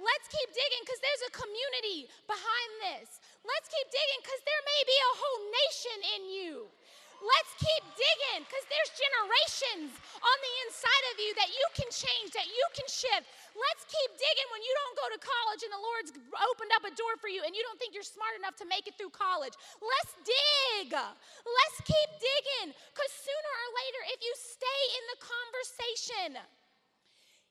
Let's 0.00 0.26
keep 0.26 0.48
digging 0.56 0.82
because 0.88 1.04
there's 1.04 1.24
a 1.28 1.32
community 1.36 2.08
behind 2.24 2.70
this. 2.80 3.20
Let's 3.44 3.68
keep 3.68 3.88
digging 3.92 4.20
because 4.24 4.40
there 4.40 4.62
may 4.64 4.82
be 4.88 4.98
a 4.98 5.12
whole 5.20 5.40
nation 5.52 5.98
in 6.16 6.22
you. 6.32 6.52
Let's 7.22 7.52
keep 7.60 7.84
digging 7.94 8.42
because 8.42 8.66
there's 8.66 8.92
generations 8.94 9.90
on 10.18 10.36
the 10.42 10.54
inside 10.66 11.04
of 11.12 11.16
you 11.22 11.30
that 11.38 11.50
you 11.52 11.66
can 11.76 11.88
change, 11.92 12.34
that 12.34 12.48
you 12.50 12.66
can 12.74 12.88
shift. 12.90 13.26
Let's 13.54 13.84
keep 13.86 14.10
digging 14.18 14.48
when 14.50 14.62
you 14.64 14.72
don't 14.74 14.96
go 14.98 15.06
to 15.14 15.18
college 15.22 15.62
and 15.62 15.72
the 15.72 15.82
Lord's 15.82 16.10
opened 16.50 16.72
up 16.74 16.84
a 16.88 16.92
door 16.94 17.14
for 17.22 17.30
you 17.30 17.46
and 17.46 17.54
you 17.54 17.62
don't 17.62 17.78
think 17.78 17.94
you're 17.94 18.06
smart 18.06 18.34
enough 18.34 18.58
to 18.60 18.66
make 18.66 18.90
it 18.90 18.98
through 18.98 19.14
college. 19.14 19.54
Let's 19.78 20.12
dig. 20.24 20.90
Let's 20.90 21.78
keep 21.86 22.10
digging 22.18 22.74
because 22.74 23.12
sooner 23.14 23.52
or 23.54 23.70
later, 23.78 24.00
if 24.10 24.20
you 24.24 24.34
stay 24.34 24.80
in 24.98 25.04
the 25.14 25.18
conversation, 25.22 26.30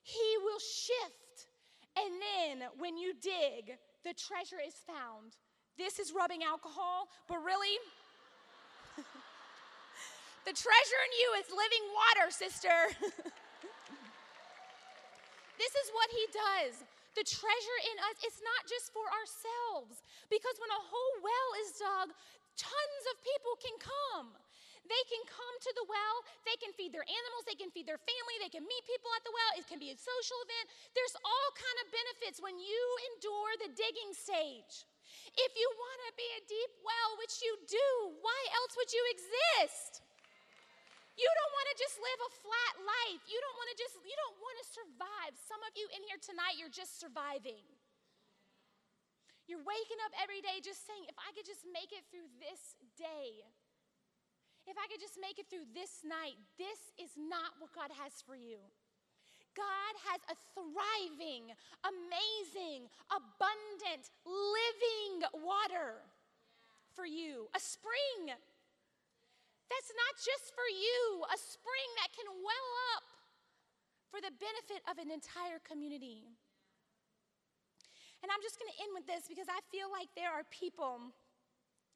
He 0.03 0.29
will 0.43 0.61
shift. 0.61 1.49
And 1.95 2.17
then 2.17 2.67
when 2.81 2.97
you 2.97 3.13
dig, 3.13 3.77
the 4.03 4.13
treasure 4.13 4.59
is 4.59 4.73
found. 4.83 5.37
This 5.77 5.97
is 5.97 6.13
rubbing 6.13 6.43
alcohol, 6.43 7.09
but 7.27 7.41
really, 7.41 7.77
the 10.43 10.55
treasure 10.55 11.01
in 11.07 11.11
you 11.15 11.27
is 11.39 11.47
living 11.51 11.85
water, 11.95 12.27
sister. 12.31 12.75
this 15.61 15.73
is 15.73 15.87
what 15.95 16.09
he 16.11 16.25
does. 16.31 16.83
The 17.15 17.23
treasure 17.23 17.79
in 17.93 17.97
us, 18.09 18.17
it's 18.25 18.41
not 18.41 18.65
just 18.65 18.91
for 18.91 19.05
ourselves. 19.07 20.01
Because 20.27 20.57
when 20.57 20.73
a 20.73 20.81
whole 20.81 21.15
well 21.21 21.49
is 21.63 21.77
dug, 21.77 22.09
tons 22.57 23.03
of 23.13 23.21
people 23.21 23.53
can 23.61 23.77
come. 23.77 24.33
They 24.83 25.03
can 25.07 25.23
come 25.31 25.55
to 25.63 25.71
the 25.79 25.87
well, 25.87 26.27
they 26.43 26.59
can 26.59 26.75
feed 26.75 26.91
their 26.91 27.07
animals, 27.07 27.47
they 27.47 27.55
can 27.55 27.71
feed 27.71 27.87
their 27.87 28.03
family, 28.03 28.35
they 28.43 28.51
can 28.51 28.67
meet 28.67 28.83
people 28.83 29.15
at 29.15 29.23
the 29.23 29.31
well, 29.31 29.55
it 29.55 29.63
can 29.63 29.79
be 29.79 29.95
a 29.95 29.97
social 29.97 30.35
event. 30.43 30.67
There's 30.91 31.15
all 31.23 31.49
kind 31.55 31.77
of 31.87 31.89
benefits 31.95 32.43
when 32.43 32.59
you 32.59 32.83
endure 33.15 33.55
the 33.63 33.71
digging 33.71 34.11
stage. 34.11 34.83
If 35.39 35.55
you 35.55 35.67
want 35.71 35.99
to 36.03 36.11
be 36.19 36.27
a 36.35 36.43
deep 36.51 36.73
well, 36.83 37.15
which 37.15 37.39
you 37.39 37.55
do, 37.63 37.87
why 38.19 38.35
else 38.59 38.75
would 38.75 38.91
you 38.91 39.03
exist? 39.15 40.03
You 41.13 41.29
don't 41.29 41.53
want 41.53 41.67
to 41.73 41.75
just 41.77 41.95
live 42.01 42.19
a 42.25 42.31
flat 42.41 42.73
life. 42.81 43.21
You 43.29 43.37
don't 43.37 43.57
want 43.57 43.69
to 43.73 43.77
just, 43.77 43.95
you 44.01 44.17
don't 44.17 44.37
want 44.41 44.55
to 44.61 44.65
survive. 44.65 45.33
Some 45.45 45.61
of 45.61 45.73
you 45.77 45.85
in 45.93 46.01
here 46.09 46.17
tonight, 46.17 46.57
you're 46.57 46.73
just 46.73 46.97
surviving. 46.97 47.61
You're 49.45 49.61
waking 49.61 49.99
up 50.07 50.13
every 50.17 50.41
day 50.41 50.63
just 50.63 50.87
saying, 50.87 51.05
if 51.05 51.17
I 51.19 51.29
could 51.35 51.45
just 51.45 51.67
make 51.69 51.91
it 51.93 52.07
through 52.09 52.31
this 52.41 52.79
day, 52.95 53.43
if 54.65 54.79
I 54.79 54.87
could 54.87 55.03
just 55.03 55.19
make 55.19 55.37
it 55.37 55.51
through 55.51 55.67
this 55.75 56.01
night, 56.07 56.39
this 56.55 56.95
is 56.95 57.13
not 57.19 57.59
what 57.59 57.75
God 57.75 57.91
has 57.99 58.23
for 58.23 58.39
you. 58.39 58.57
God 59.53 59.93
has 60.09 60.21
a 60.31 60.35
thriving, 60.55 61.53
amazing, 61.85 62.89
abundant, 63.11 64.09
living 64.25 65.27
water 65.45 66.01
for 66.95 67.05
you, 67.05 67.49
a 67.53 67.59
spring 67.59 68.33
that's 69.73 69.93
not 69.97 70.13
just 70.21 70.53
for 70.53 70.69
you, 70.69 71.25
a 71.33 71.37
spring 71.41 71.89
that 71.97 72.13
can 72.13 72.29
well 72.29 72.69
up 72.93 73.05
for 74.13 74.21
the 74.21 74.29
benefit 74.37 74.85
of 74.85 75.01
an 75.01 75.09
entire 75.09 75.57
community. 75.65 76.29
And 78.21 78.29
I'm 78.29 78.45
just 78.45 78.61
going 78.61 78.69
to 78.69 78.79
end 78.85 78.93
with 78.93 79.09
this 79.09 79.25
because 79.25 79.49
I 79.49 79.57
feel 79.73 79.89
like 79.89 80.13
there 80.13 80.29
are 80.29 80.45
people 80.53 81.09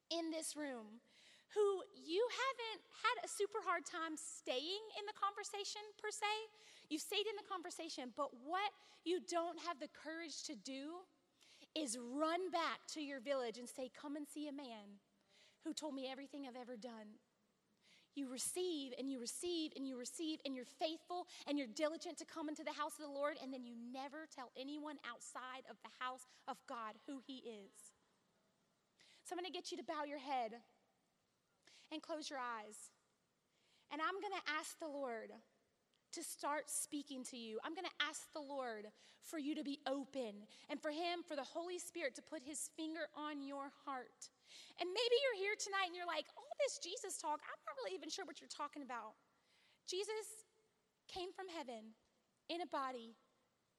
in 0.10 0.34
this 0.34 0.58
room 0.58 1.06
who 1.54 1.86
you 1.94 2.26
haven't 2.34 2.82
had 3.06 3.16
a 3.24 3.30
super 3.30 3.62
hard 3.62 3.86
time 3.86 4.18
staying 4.18 4.84
in 4.98 5.06
the 5.06 5.16
conversation 5.16 5.86
per 6.02 6.10
se. 6.10 6.28
You've 6.90 7.06
stayed 7.06 7.30
in 7.30 7.38
the 7.38 7.48
conversation, 7.48 8.12
but 8.18 8.34
what 8.44 8.74
you 9.06 9.22
don't 9.24 9.62
have 9.64 9.80
the 9.80 9.88
courage 9.94 10.44
to 10.50 10.58
do 10.58 11.06
is 11.78 11.96
run 11.96 12.50
back 12.52 12.84
to 12.98 13.00
your 13.00 13.22
village 13.22 13.62
and 13.62 13.70
say, 13.70 13.94
Come 13.94 14.18
and 14.18 14.28
see 14.28 14.50
a 14.50 14.56
man 14.56 15.00
who 15.64 15.74
told 15.74 15.94
me 15.94 16.10
everything 16.10 16.44
I've 16.44 16.60
ever 16.60 16.76
done. 16.76 17.22
You 18.18 18.28
receive 18.30 18.94
and 18.98 19.10
you 19.10 19.20
receive 19.20 19.72
and 19.76 19.88
you 19.88 19.98
receive 19.98 20.40
and 20.46 20.56
you're 20.56 20.66
faithful 20.66 21.28
and 21.48 21.58
you're 21.58 21.68
diligent 21.68 22.18
to 22.18 22.26
come 22.26 22.50
into 22.50 22.64
the 22.64 22.74
house 22.74 22.98
of 23.00 23.06
the 23.06 23.12
Lord, 23.12 23.38
and 23.42 23.54
then 23.54 23.64
you 23.64 23.76
never 23.94 24.28
tell 24.34 24.52
anyone 24.60 24.98
outside 25.06 25.64
of 25.70 25.78
the 25.84 25.94
house 26.04 26.26
of 26.48 26.58
God 26.68 26.98
who 27.08 27.22
He 27.26 27.38
is. 27.46 27.94
So 29.24 29.36
I'm 29.36 29.40
gonna 29.40 29.54
get 29.54 29.72
you 29.72 29.78
to 29.78 29.84
bow 29.84 30.04
your 30.08 30.20
head 30.20 30.58
and 31.92 32.02
close 32.02 32.30
your 32.30 32.40
eyes. 32.40 32.92
And 33.92 34.02
I'm 34.02 34.20
gonna 34.20 34.44
ask 34.60 34.80
the 34.80 34.88
Lord 34.88 35.32
to 36.14 36.24
start 36.24 36.70
speaking 36.70 37.24
to 37.32 37.38
you. 37.38 37.60
I'm 37.64 37.74
going 37.74 37.88
to 37.88 38.00
ask 38.06 38.32
the 38.34 38.42
Lord 38.44 38.88
for 39.22 39.38
you 39.38 39.56
to 39.56 39.64
be 39.64 39.80
open 39.86 40.48
and 40.70 40.80
for 40.80 40.92
Him, 40.92 41.22
for 41.28 41.36
the 41.36 41.44
Holy 41.44 41.80
Spirit 41.80 42.16
to 42.16 42.22
put 42.22 42.42
His 42.44 42.70
finger 42.76 43.12
on 43.16 43.42
your 43.42 43.72
heart. 43.86 44.32
And 44.80 44.88
maybe 44.88 45.16
you're 45.20 45.42
here 45.44 45.58
tonight 45.60 45.92
and 45.92 45.96
you're 45.96 46.08
like, 46.08 46.26
all 46.38 46.54
this 46.64 46.80
Jesus 46.80 47.20
talk, 47.20 47.44
I'm 47.44 47.62
not 47.68 47.76
really 47.84 47.96
even 47.96 48.10
sure 48.10 48.24
what 48.24 48.40
you're 48.40 48.52
talking 48.52 48.82
about. 48.82 49.20
Jesus 49.88 50.48
came 51.08 51.32
from 51.32 51.48
heaven 51.48 51.96
in 52.50 52.64
a 52.64 52.70
body, 52.70 53.16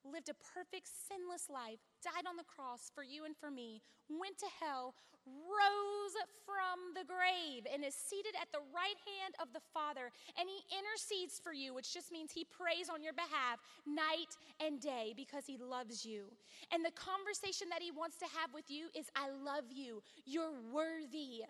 lived 0.05 0.29
a 0.29 0.37
perfect, 0.41 0.89
sinless 0.89 1.51
life, 1.51 1.81
died 2.03 2.27
on 2.29 2.37
the 2.37 2.47
cross 2.47 2.91
for 2.95 3.03
you 3.03 3.25
and 3.25 3.37
for 3.37 3.51
me, 3.51 3.83
went 4.09 4.39
to 4.39 4.47
hell, 4.61 4.95
rose 5.27 6.17
from 6.47 6.97
the 6.97 7.05
grave, 7.05 7.69
and 7.69 7.85
is 7.85 7.95
seated 7.95 8.33
at 8.41 8.49
the 8.53 8.65
right 8.73 8.97
hand 9.05 9.35
of 9.41 9.53
the 9.53 9.65
Father. 9.75 10.11
And 10.39 10.49
he 10.49 10.65
intercedes 10.73 11.39
for 11.39 11.53
you, 11.53 11.75
which 11.75 11.93
just 11.93 12.13
means 12.13 12.33
he 12.33 12.47
prays 12.49 12.89
on 12.89 13.03
your 13.03 13.13
behalf 13.13 13.61
night 13.85 14.33
and 14.61 14.81
day 14.81 15.13
because 15.17 15.45
he 15.45 15.59
loves 15.59 16.05
you. 16.05 16.33
And 16.73 16.85
the 16.85 16.95
conversation 16.97 17.69
that 17.71 17.83
he 17.83 17.93
wants 17.93 18.17
to 18.19 18.29
have 18.39 18.55
with 18.55 18.71
you 18.71 18.89
is 18.97 19.13
I 19.15 19.29
love 19.31 19.69
you. 19.69 20.03
You're 20.25 20.57
worthy 20.73 21.45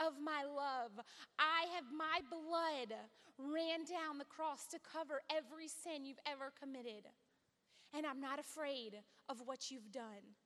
of 0.00 0.20
my 0.20 0.44
love. 0.44 0.92
I 1.38 1.64
have 1.74 1.88
my 1.88 2.20
blood 2.28 2.92
ran 3.38 3.84
down 3.84 4.18
the 4.18 4.28
cross 4.28 4.66
to 4.68 4.78
cover 4.80 5.20
every 5.30 5.68
sin 5.68 6.04
you've 6.04 6.22
ever 6.26 6.52
committed 6.58 7.04
and 7.96 8.04
I'm 8.04 8.20
not 8.20 8.38
afraid 8.38 9.00
of 9.28 9.40
what 9.44 9.70
you've 9.70 9.90
done. 9.90 10.36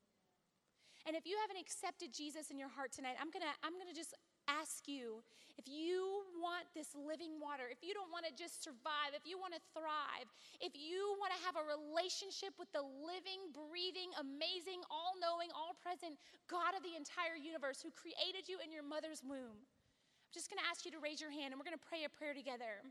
And 1.09 1.17
if 1.17 1.25
you 1.25 1.35
haven't 1.41 1.59
accepted 1.59 2.13
Jesus 2.13 2.53
in 2.53 2.61
your 2.61 2.69
heart 2.69 2.93
tonight, 2.93 3.17
I'm 3.19 3.33
gonna, 3.33 3.51
I'm 3.65 3.75
gonna 3.81 3.97
just 3.97 4.15
ask 4.47 4.85
you 4.87 5.25
if 5.57 5.65
you 5.65 6.23
want 6.37 6.69
this 6.77 6.93
living 6.93 7.41
water, 7.41 7.73
if 7.73 7.81
you 7.81 7.97
don't 7.97 8.13
wanna 8.13 8.31
just 8.37 8.61
survive, 8.63 9.17
if 9.17 9.25
you 9.25 9.41
wanna 9.41 9.59
thrive, 9.73 10.29
if 10.61 10.77
you 10.77 11.17
wanna 11.17 11.41
have 11.43 11.57
a 11.57 11.65
relationship 11.65 12.53
with 12.61 12.69
the 12.77 12.85
living, 12.85 13.49
breathing, 13.51 14.13
amazing, 14.21 14.85
all 14.93 15.17
knowing, 15.17 15.49
all 15.57 15.73
present 15.81 16.21
God 16.53 16.77
of 16.77 16.85
the 16.85 16.95
entire 16.95 17.35
universe 17.35 17.81
who 17.81 17.89
created 17.91 18.45
you 18.47 18.61
in 18.61 18.69
your 18.69 18.85
mother's 18.85 19.25
womb, 19.25 19.57
I'm 19.57 20.33
just 20.37 20.53
gonna 20.53 20.69
ask 20.69 20.85
you 20.85 20.93
to 20.93 21.01
raise 21.01 21.19
your 21.19 21.33
hand 21.33 21.51
and 21.51 21.59
we're 21.59 21.67
gonna 21.67 21.81
pray 21.81 22.05
a 22.05 22.13
prayer 22.13 22.37
together. 22.37 22.85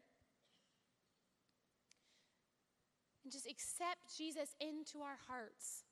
And 3.30 3.34
just 3.38 3.46
accept 3.46 4.10
Jesus 4.18 4.58
into 4.58 5.06
our 5.06 5.22
hearts 5.30 5.86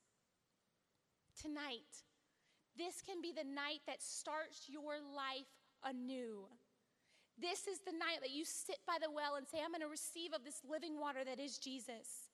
tonight. 1.38 2.02
This 2.74 2.98
can 2.98 3.22
be 3.22 3.30
the 3.30 3.46
night 3.46 3.86
that 3.86 4.02
starts 4.02 4.66
your 4.66 4.98
life 4.98 5.46
anew. 5.86 6.50
This 7.38 7.70
is 7.70 7.78
the 7.86 7.94
night 7.94 8.26
that 8.26 8.34
you 8.34 8.42
sit 8.42 8.82
by 8.90 8.98
the 8.98 9.06
well 9.06 9.38
and 9.38 9.46
say, 9.46 9.62
I'm 9.62 9.70
going 9.70 9.86
to 9.86 9.90
receive 9.90 10.34
of 10.34 10.42
this 10.42 10.66
living 10.66 10.98
water 10.98 11.22
that 11.22 11.38
is 11.38 11.62
Jesus. 11.62 12.26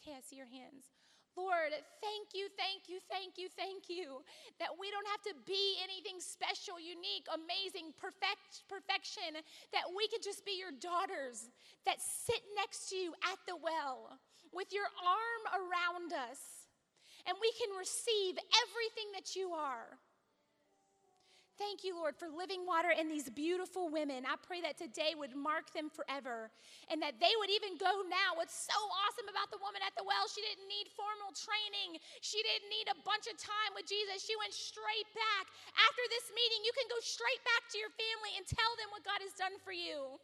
Okay, 0.00 0.16
I 0.16 0.24
see 0.24 0.40
your 0.40 0.48
hands. 0.48 0.88
Lord, 1.36 1.76
thank 2.00 2.32
you, 2.32 2.48
thank 2.56 2.88
you, 2.88 2.96
thank 3.12 3.36
you, 3.36 3.52
thank 3.60 3.92
you 3.92 4.24
that 4.56 4.72
we 4.72 4.88
don't 4.88 5.04
have 5.12 5.20
to 5.28 5.36
be 5.44 5.76
anything 5.84 6.16
special, 6.16 6.80
unique, 6.80 7.28
amazing, 7.28 7.92
perfect, 8.00 8.64
perfection, 8.72 9.36
that 9.76 9.84
we 9.92 10.08
can 10.08 10.24
just 10.24 10.48
be 10.48 10.56
your 10.56 10.72
daughters 10.72 11.52
that 11.84 12.00
sit 12.00 12.40
next 12.56 12.88
to 12.88 12.96
you 12.96 13.12
at 13.20 13.36
the 13.44 13.52
well 13.60 14.16
with 14.52 14.72
your 14.72 14.88
arm 15.02 15.42
around 15.54 16.12
us, 16.12 16.66
and 17.26 17.36
we 17.40 17.50
can 17.58 17.76
receive 17.76 18.38
everything 18.66 19.10
that 19.14 19.34
you 19.34 19.50
are. 19.50 19.98
Thank 21.56 21.88
you, 21.88 21.96
Lord, 21.96 22.12
for 22.20 22.28
living 22.28 22.68
water 22.68 22.92
in 22.92 23.08
these 23.08 23.32
beautiful 23.32 23.88
women. 23.88 24.28
I 24.28 24.36
pray 24.36 24.60
that 24.60 24.76
today 24.76 25.16
would 25.16 25.32
mark 25.32 25.72
them 25.72 25.88
forever 25.88 26.52
and 26.92 27.00
that 27.00 27.16
they 27.16 27.32
would 27.40 27.48
even 27.48 27.80
go 27.80 28.04
now. 28.12 28.36
What's 28.36 28.68
so 28.68 28.76
awesome 28.76 29.24
about 29.24 29.48
the 29.48 29.56
woman 29.64 29.80
at 29.80 29.96
the 29.96 30.04
well, 30.04 30.28
she 30.28 30.44
didn't 30.44 30.68
need 30.68 30.92
formal 30.92 31.32
training, 31.32 31.96
she 32.20 32.44
didn't 32.44 32.68
need 32.68 32.92
a 32.92 33.00
bunch 33.08 33.24
of 33.24 33.40
time 33.40 33.72
with 33.72 33.88
Jesus. 33.88 34.20
She 34.20 34.36
went 34.36 34.52
straight 34.52 35.08
back. 35.16 35.48
After 35.80 36.04
this 36.12 36.28
meeting, 36.36 36.60
you 36.60 36.76
can 36.76 36.92
go 36.92 37.00
straight 37.00 37.40
back 37.48 37.72
to 37.72 37.80
your 37.80 37.92
family 37.96 38.36
and 38.36 38.44
tell 38.44 38.72
them 38.76 38.92
what 38.92 39.00
God 39.08 39.24
has 39.24 39.32
done 39.32 39.56
for 39.64 39.72
you. 39.72 40.20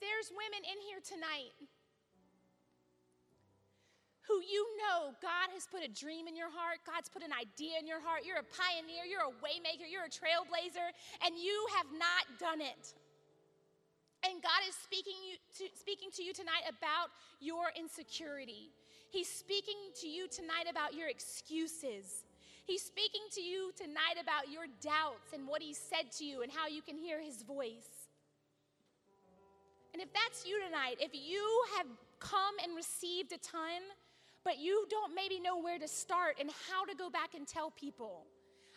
There's 0.00 0.32
women 0.32 0.64
in 0.64 0.78
here 0.88 1.00
tonight 1.04 1.54
who 4.30 4.38
you 4.46 4.62
know 4.78 5.10
God 5.18 5.50
has 5.50 5.66
put 5.66 5.82
a 5.82 5.90
dream 5.90 6.30
in 6.30 6.38
your 6.38 6.50
heart, 6.50 6.78
God's 6.86 7.10
put 7.10 7.26
an 7.26 7.34
idea 7.34 7.82
in 7.82 7.86
your 7.90 7.98
heart. 7.98 8.22
You're 8.22 8.38
a 8.38 8.46
pioneer, 8.46 9.02
you're 9.02 9.26
a 9.26 9.34
waymaker, 9.42 9.90
you're 9.90 10.06
a 10.06 10.12
trailblazer, 10.12 10.86
and 11.26 11.34
you 11.34 11.66
have 11.74 11.90
not 11.98 12.30
done 12.38 12.62
it. 12.62 12.94
And 14.22 14.38
God 14.38 14.62
is 14.68 14.76
speaking, 14.78 15.18
you 15.26 15.34
to, 15.58 15.64
speaking 15.74 16.14
to 16.14 16.22
you 16.22 16.32
tonight 16.32 16.62
about 16.68 17.10
your 17.40 17.74
insecurity. 17.74 18.70
He's 19.10 19.28
speaking 19.28 19.90
to 20.00 20.06
you 20.06 20.28
tonight 20.28 20.70
about 20.70 20.94
your 20.94 21.08
excuses. 21.08 22.22
He's 22.66 22.82
speaking 22.82 23.26
to 23.34 23.40
you 23.40 23.72
tonight 23.74 24.22
about 24.22 24.52
your 24.52 24.70
doubts 24.80 25.34
and 25.34 25.48
what 25.48 25.60
He 25.60 25.74
said 25.74 26.12
to 26.18 26.24
you 26.24 26.42
and 26.42 26.52
how 26.52 26.68
you 26.68 26.82
can 26.82 26.96
hear 26.96 27.20
His 27.20 27.42
voice. 27.42 27.99
And 29.92 30.02
if 30.02 30.12
that's 30.12 30.46
you 30.46 30.60
tonight, 30.64 30.96
if 31.00 31.10
you 31.14 31.42
have 31.76 31.86
come 32.20 32.54
and 32.62 32.76
received 32.76 33.32
a 33.32 33.38
ton, 33.38 33.82
but 34.44 34.58
you 34.58 34.86
don't 34.88 35.14
maybe 35.14 35.40
know 35.40 35.60
where 35.60 35.78
to 35.78 35.88
start 35.88 36.36
and 36.40 36.50
how 36.70 36.84
to 36.84 36.94
go 36.94 37.10
back 37.10 37.34
and 37.34 37.46
tell 37.46 37.70
people. 37.70 38.26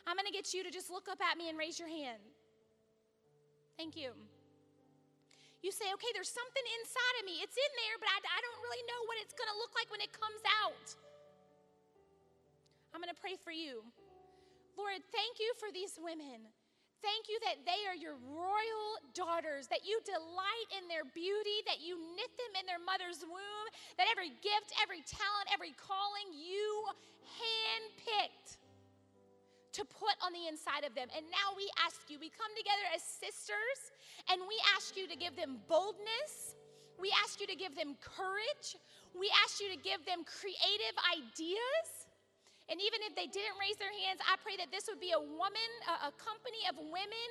I'm 0.08 0.18
gonna 0.18 0.34
get 0.34 0.54
you 0.54 0.64
to 0.64 0.72
just 0.72 0.90
look 0.90 1.08
up 1.08 1.22
at 1.22 1.38
me 1.38 1.48
and 1.48 1.58
raise 1.58 1.80
your 1.80 1.88
hand. 1.88 2.20
Thank 3.78 3.96
you. 3.96 4.12
You 5.64 5.72
say, 5.72 5.88
okay, 5.96 6.12
there's 6.12 6.28
something 6.28 6.66
inside 6.84 7.16
of 7.22 7.26
me. 7.26 7.40
It's 7.40 7.56
in 7.56 7.72
there, 7.80 7.96
but 7.96 8.12
I, 8.12 8.20
I 8.20 8.40
don't 8.44 8.60
really 8.60 8.84
know 8.84 9.02
what 9.08 9.18
it's 9.24 9.32
gonna 9.32 9.56
look 9.56 9.72
like 9.74 9.88
when 9.88 10.04
it 10.04 10.12
comes 10.12 10.44
out. 10.60 10.88
I'm 12.92 13.00
gonna 13.00 13.16
pray 13.16 13.40
for 13.40 13.56
you. 13.56 13.82
Lord, 14.78 15.00
thank 15.16 15.40
you 15.40 15.56
for 15.58 15.72
these 15.72 15.98
women. 15.98 16.53
Thank 17.04 17.28
you 17.28 17.36
that 17.44 17.68
they 17.68 17.84
are 17.84 18.00
your 18.00 18.16
royal 18.32 18.96
daughters, 19.12 19.68
that 19.68 19.84
you 19.84 20.00
delight 20.08 20.70
in 20.72 20.88
their 20.88 21.04
beauty, 21.04 21.60
that 21.68 21.84
you 21.84 22.00
knit 22.00 22.32
them 22.40 22.56
in 22.56 22.64
their 22.64 22.80
mother's 22.80 23.28
womb, 23.28 23.68
that 24.00 24.08
every 24.08 24.32
gift, 24.40 24.72
every 24.80 25.04
talent, 25.04 25.52
every 25.52 25.76
calling 25.76 26.32
you 26.32 26.88
handpicked 27.28 28.56
to 29.76 29.84
put 29.84 30.16
on 30.24 30.32
the 30.32 30.48
inside 30.48 30.88
of 30.88 30.96
them. 30.96 31.12
And 31.12 31.28
now 31.28 31.52
we 31.60 31.68
ask 31.84 32.08
you, 32.08 32.22
we 32.24 32.32
come 32.32 32.56
together 32.56 32.88
as 32.96 33.04
sisters 33.04 33.92
and 34.32 34.40
we 34.48 34.56
ask 34.72 34.96
you 34.96 35.04
to 35.12 35.18
give 35.20 35.36
them 35.36 35.60
boldness. 35.68 36.56
We 36.96 37.12
ask 37.20 37.42
you 37.42 37.48
to 37.52 37.58
give 37.58 37.76
them 37.76 38.00
courage. 38.00 38.80
We 39.12 39.28
ask 39.44 39.60
you 39.60 39.68
to 39.76 39.80
give 39.82 40.06
them 40.06 40.24
creative 40.24 40.96
ideas. 41.12 42.03
And 42.72 42.80
even 42.80 43.04
if 43.04 43.12
they 43.12 43.28
didn't 43.28 43.60
raise 43.60 43.76
their 43.76 43.92
hands, 43.92 44.24
I 44.24 44.40
pray 44.40 44.56
that 44.56 44.72
this 44.72 44.88
would 44.88 45.04
be 45.04 45.12
a 45.12 45.20
woman, 45.20 45.70
a, 45.84 46.16
company 46.16 46.64
of 46.72 46.80
women 46.80 47.30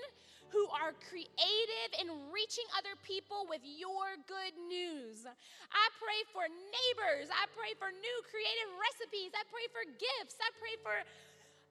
who 0.53 0.68
are 0.68 0.93
creative 1.09 1.91
in 1.97 2.12
reaching 2.28 2.68
other 2.76 2.93
people 3.01 3.49
with 3.49 3.64
your 3.64 4.20
good 4.28 4.53
news. 4.68 5.24
I 5.72 5.87
pray 5.97 6.20
for 6.28 6.45
neighbors. 6.45 7.33
I 7.33 7.49
pray 7.57 7.72
for 7.80 7.89
new 7.89 8.18
creative 8.28 8.70
recipes. 8.76 9.33
I 9.33 9.49
pray 9.49 9.64
for 9.72 9.89
gifts. 9.97 10.37
I 10.37 10.53
pray 10.61 10.76
for 10.85 11.01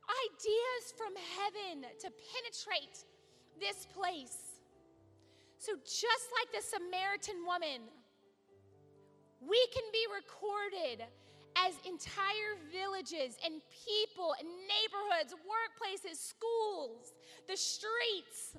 ideas 0.10 0.84
from 0.98 1.14
heaven 1.38 1.86
to 2.02 2.10
penetrate 2.10 3.06
this 3.62 3.86
place. 3.94 4.58
So, 5.62 5.78
just 5.86 6.34
like 6.34 6.50
the 6.50 6.66
Samaritan 6.66 7.46
woman, 7.46 7.86
we 9.38 9.62
can 9.70 9.86
be 9.94 10.02
recorded 10.10 11.06
as 11.56 11.74
entire 11.86 12.56
villages 12.72 13.38
and 13.46 13.62
people 13.86 14.34
and 14.40 14.48
neighborhoods, 14.48 15.34
workplaces, 15.46 16.18
schools, 16.18 17.14
the 17.48 17.58
streets, 17.58 18.58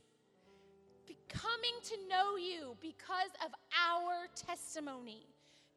coming 1.28 1.76
to 1.82 1.96
know 2.08 2.36
you 2.36 2.76
because 2.80 3.32
of 3.44 3.52
our 3.72 4.26
testimony. 4.36 5.26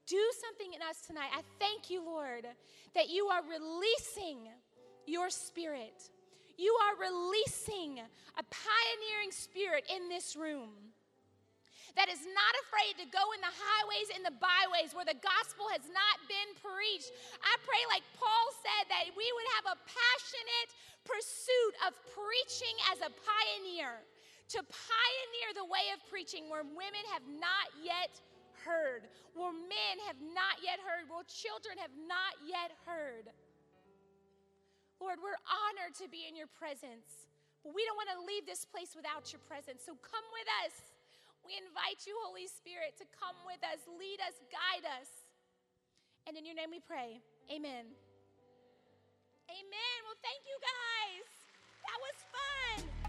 Do 0.06 0.22
something 0.42 0.74
in 0.74 0.82
us 0.82 1.02
tonight. 1.08 1.30
I 1.34 1.42
thank 1.60 1.90
you, 1.90 2.04
Lord, 2.06 2.46
that 2.94 3.10
you 3.10 3.28
are 3.28 3.42
releasing 3.42 4.50
your 5.08 5.30
spirit. 5.30 6.10
You 6.58 6.78
are 6.86 7.12
releasing 7.12 8.00
a 8.00 8.44
pioneering 8.44 9.32
spirit 9.32 9.84
in 9.94 10.10
this 10.10 10.36
room 10.36 10.70
that 11.96 12.12
is 12.12 12.28
not 12.28 12.54
afraid 12.68 13.00
to 13.00 13.08
go 13.08 13.24
in 13.32 13.40
the 13.40 13.56
highways 13.56 14.12
and 14.12 14.24
the 14.28 14.36
byways 14.38 14.92
where 14.92 15.08
the 15.08 15.18
gospel 15.24 15.72
has 15.72 15.88
not 15.88 16.18
been 16.28 16.52
preached. 16.60 17.16
I 17.40 17.56
pray, 17.64 17.80
like 17.88 18.04
Paul 18.20 18.48
said, 18.60 18.92
that 18.92 19.16
we 19.16 19.24
would 19.24 19.50
have 19.60 19.76
a 19.76 19.78
passionate 19.88 20.70
pursuit 21.08 21.74
of 21.88 21.96
preaching 22.12 22.76
as 22.92 23.00
a 23.00 23.12
pioneer 23.12 24.04
to 24.52 24.60
pioneer 24.62 25.50
the 25.56 25.66
way 25.66 25.90
of 25.96 26.04
preaching 26.12 26.52
where 26.52 26.68
women 26.68 27.04
have 27.16 27.26
not 27.26 27.72
yet 27.80 28.14
heard, 28.62 29.08
where 29.34 29.54
men 29.54 29.96
have 30.06 30.20
not 30.22 30.62
yet 30.62 30.78
heard, 30.84 31.10
where 31.10 31.26
children 31.26 31.80
have 31.82 31.94
not 32.06 32.38
yet 32.46 32.76
heard. 32.86 33.32
Lord, 35.02 35.20
we're 35.22 35.40
honored 35.48 35.94
to 36.02 36.08
be 36.10 36.26
in 36.30 36.38
your 36.38 36.50
presence, 36.50 37.30
but 37.64 37.74
we 37.74 37.84
don't 37.86 37.98
want 37.98 38.10
to 38.16 38.22
leave 38.26 38.46
this 38.46 38.66
place 38.66 38.94
without 38.96 39.34
your 39.34 39.44
presence. 39.46 39.84
So 39.86 39.98
come 40.02 40.26
with 40.34 40.50
us. 40.66 40.95
We 41.46 41.54
invite 41.62 42.10
you, 42.10 42.18
Holy 42.26 42.50
Spirit, 42.50 42.98
to 42.98 43.06
come 43.14 43.38
with 43.46 43.62
us, 43.62 43.86
lead 43.86 44.18
us, 44.26 44.34
guide 44.50 44.86
us. 44.98 45.10
And 46.26 46.34
in 46.34 46.42
your 46.42 46.58
name 46.58 46.74
we 46.74 46.82
pray. 46.82 47.22
Amen. 47.54 47.86
Amen. 49.46 49.98
Well, 50.10 50.18
thank 50.26 50.42
you 50.42 50.58
guys. 50.58 51.30
That 51.86 52.00
was 52.02 52.18
fun. 52.34 53.05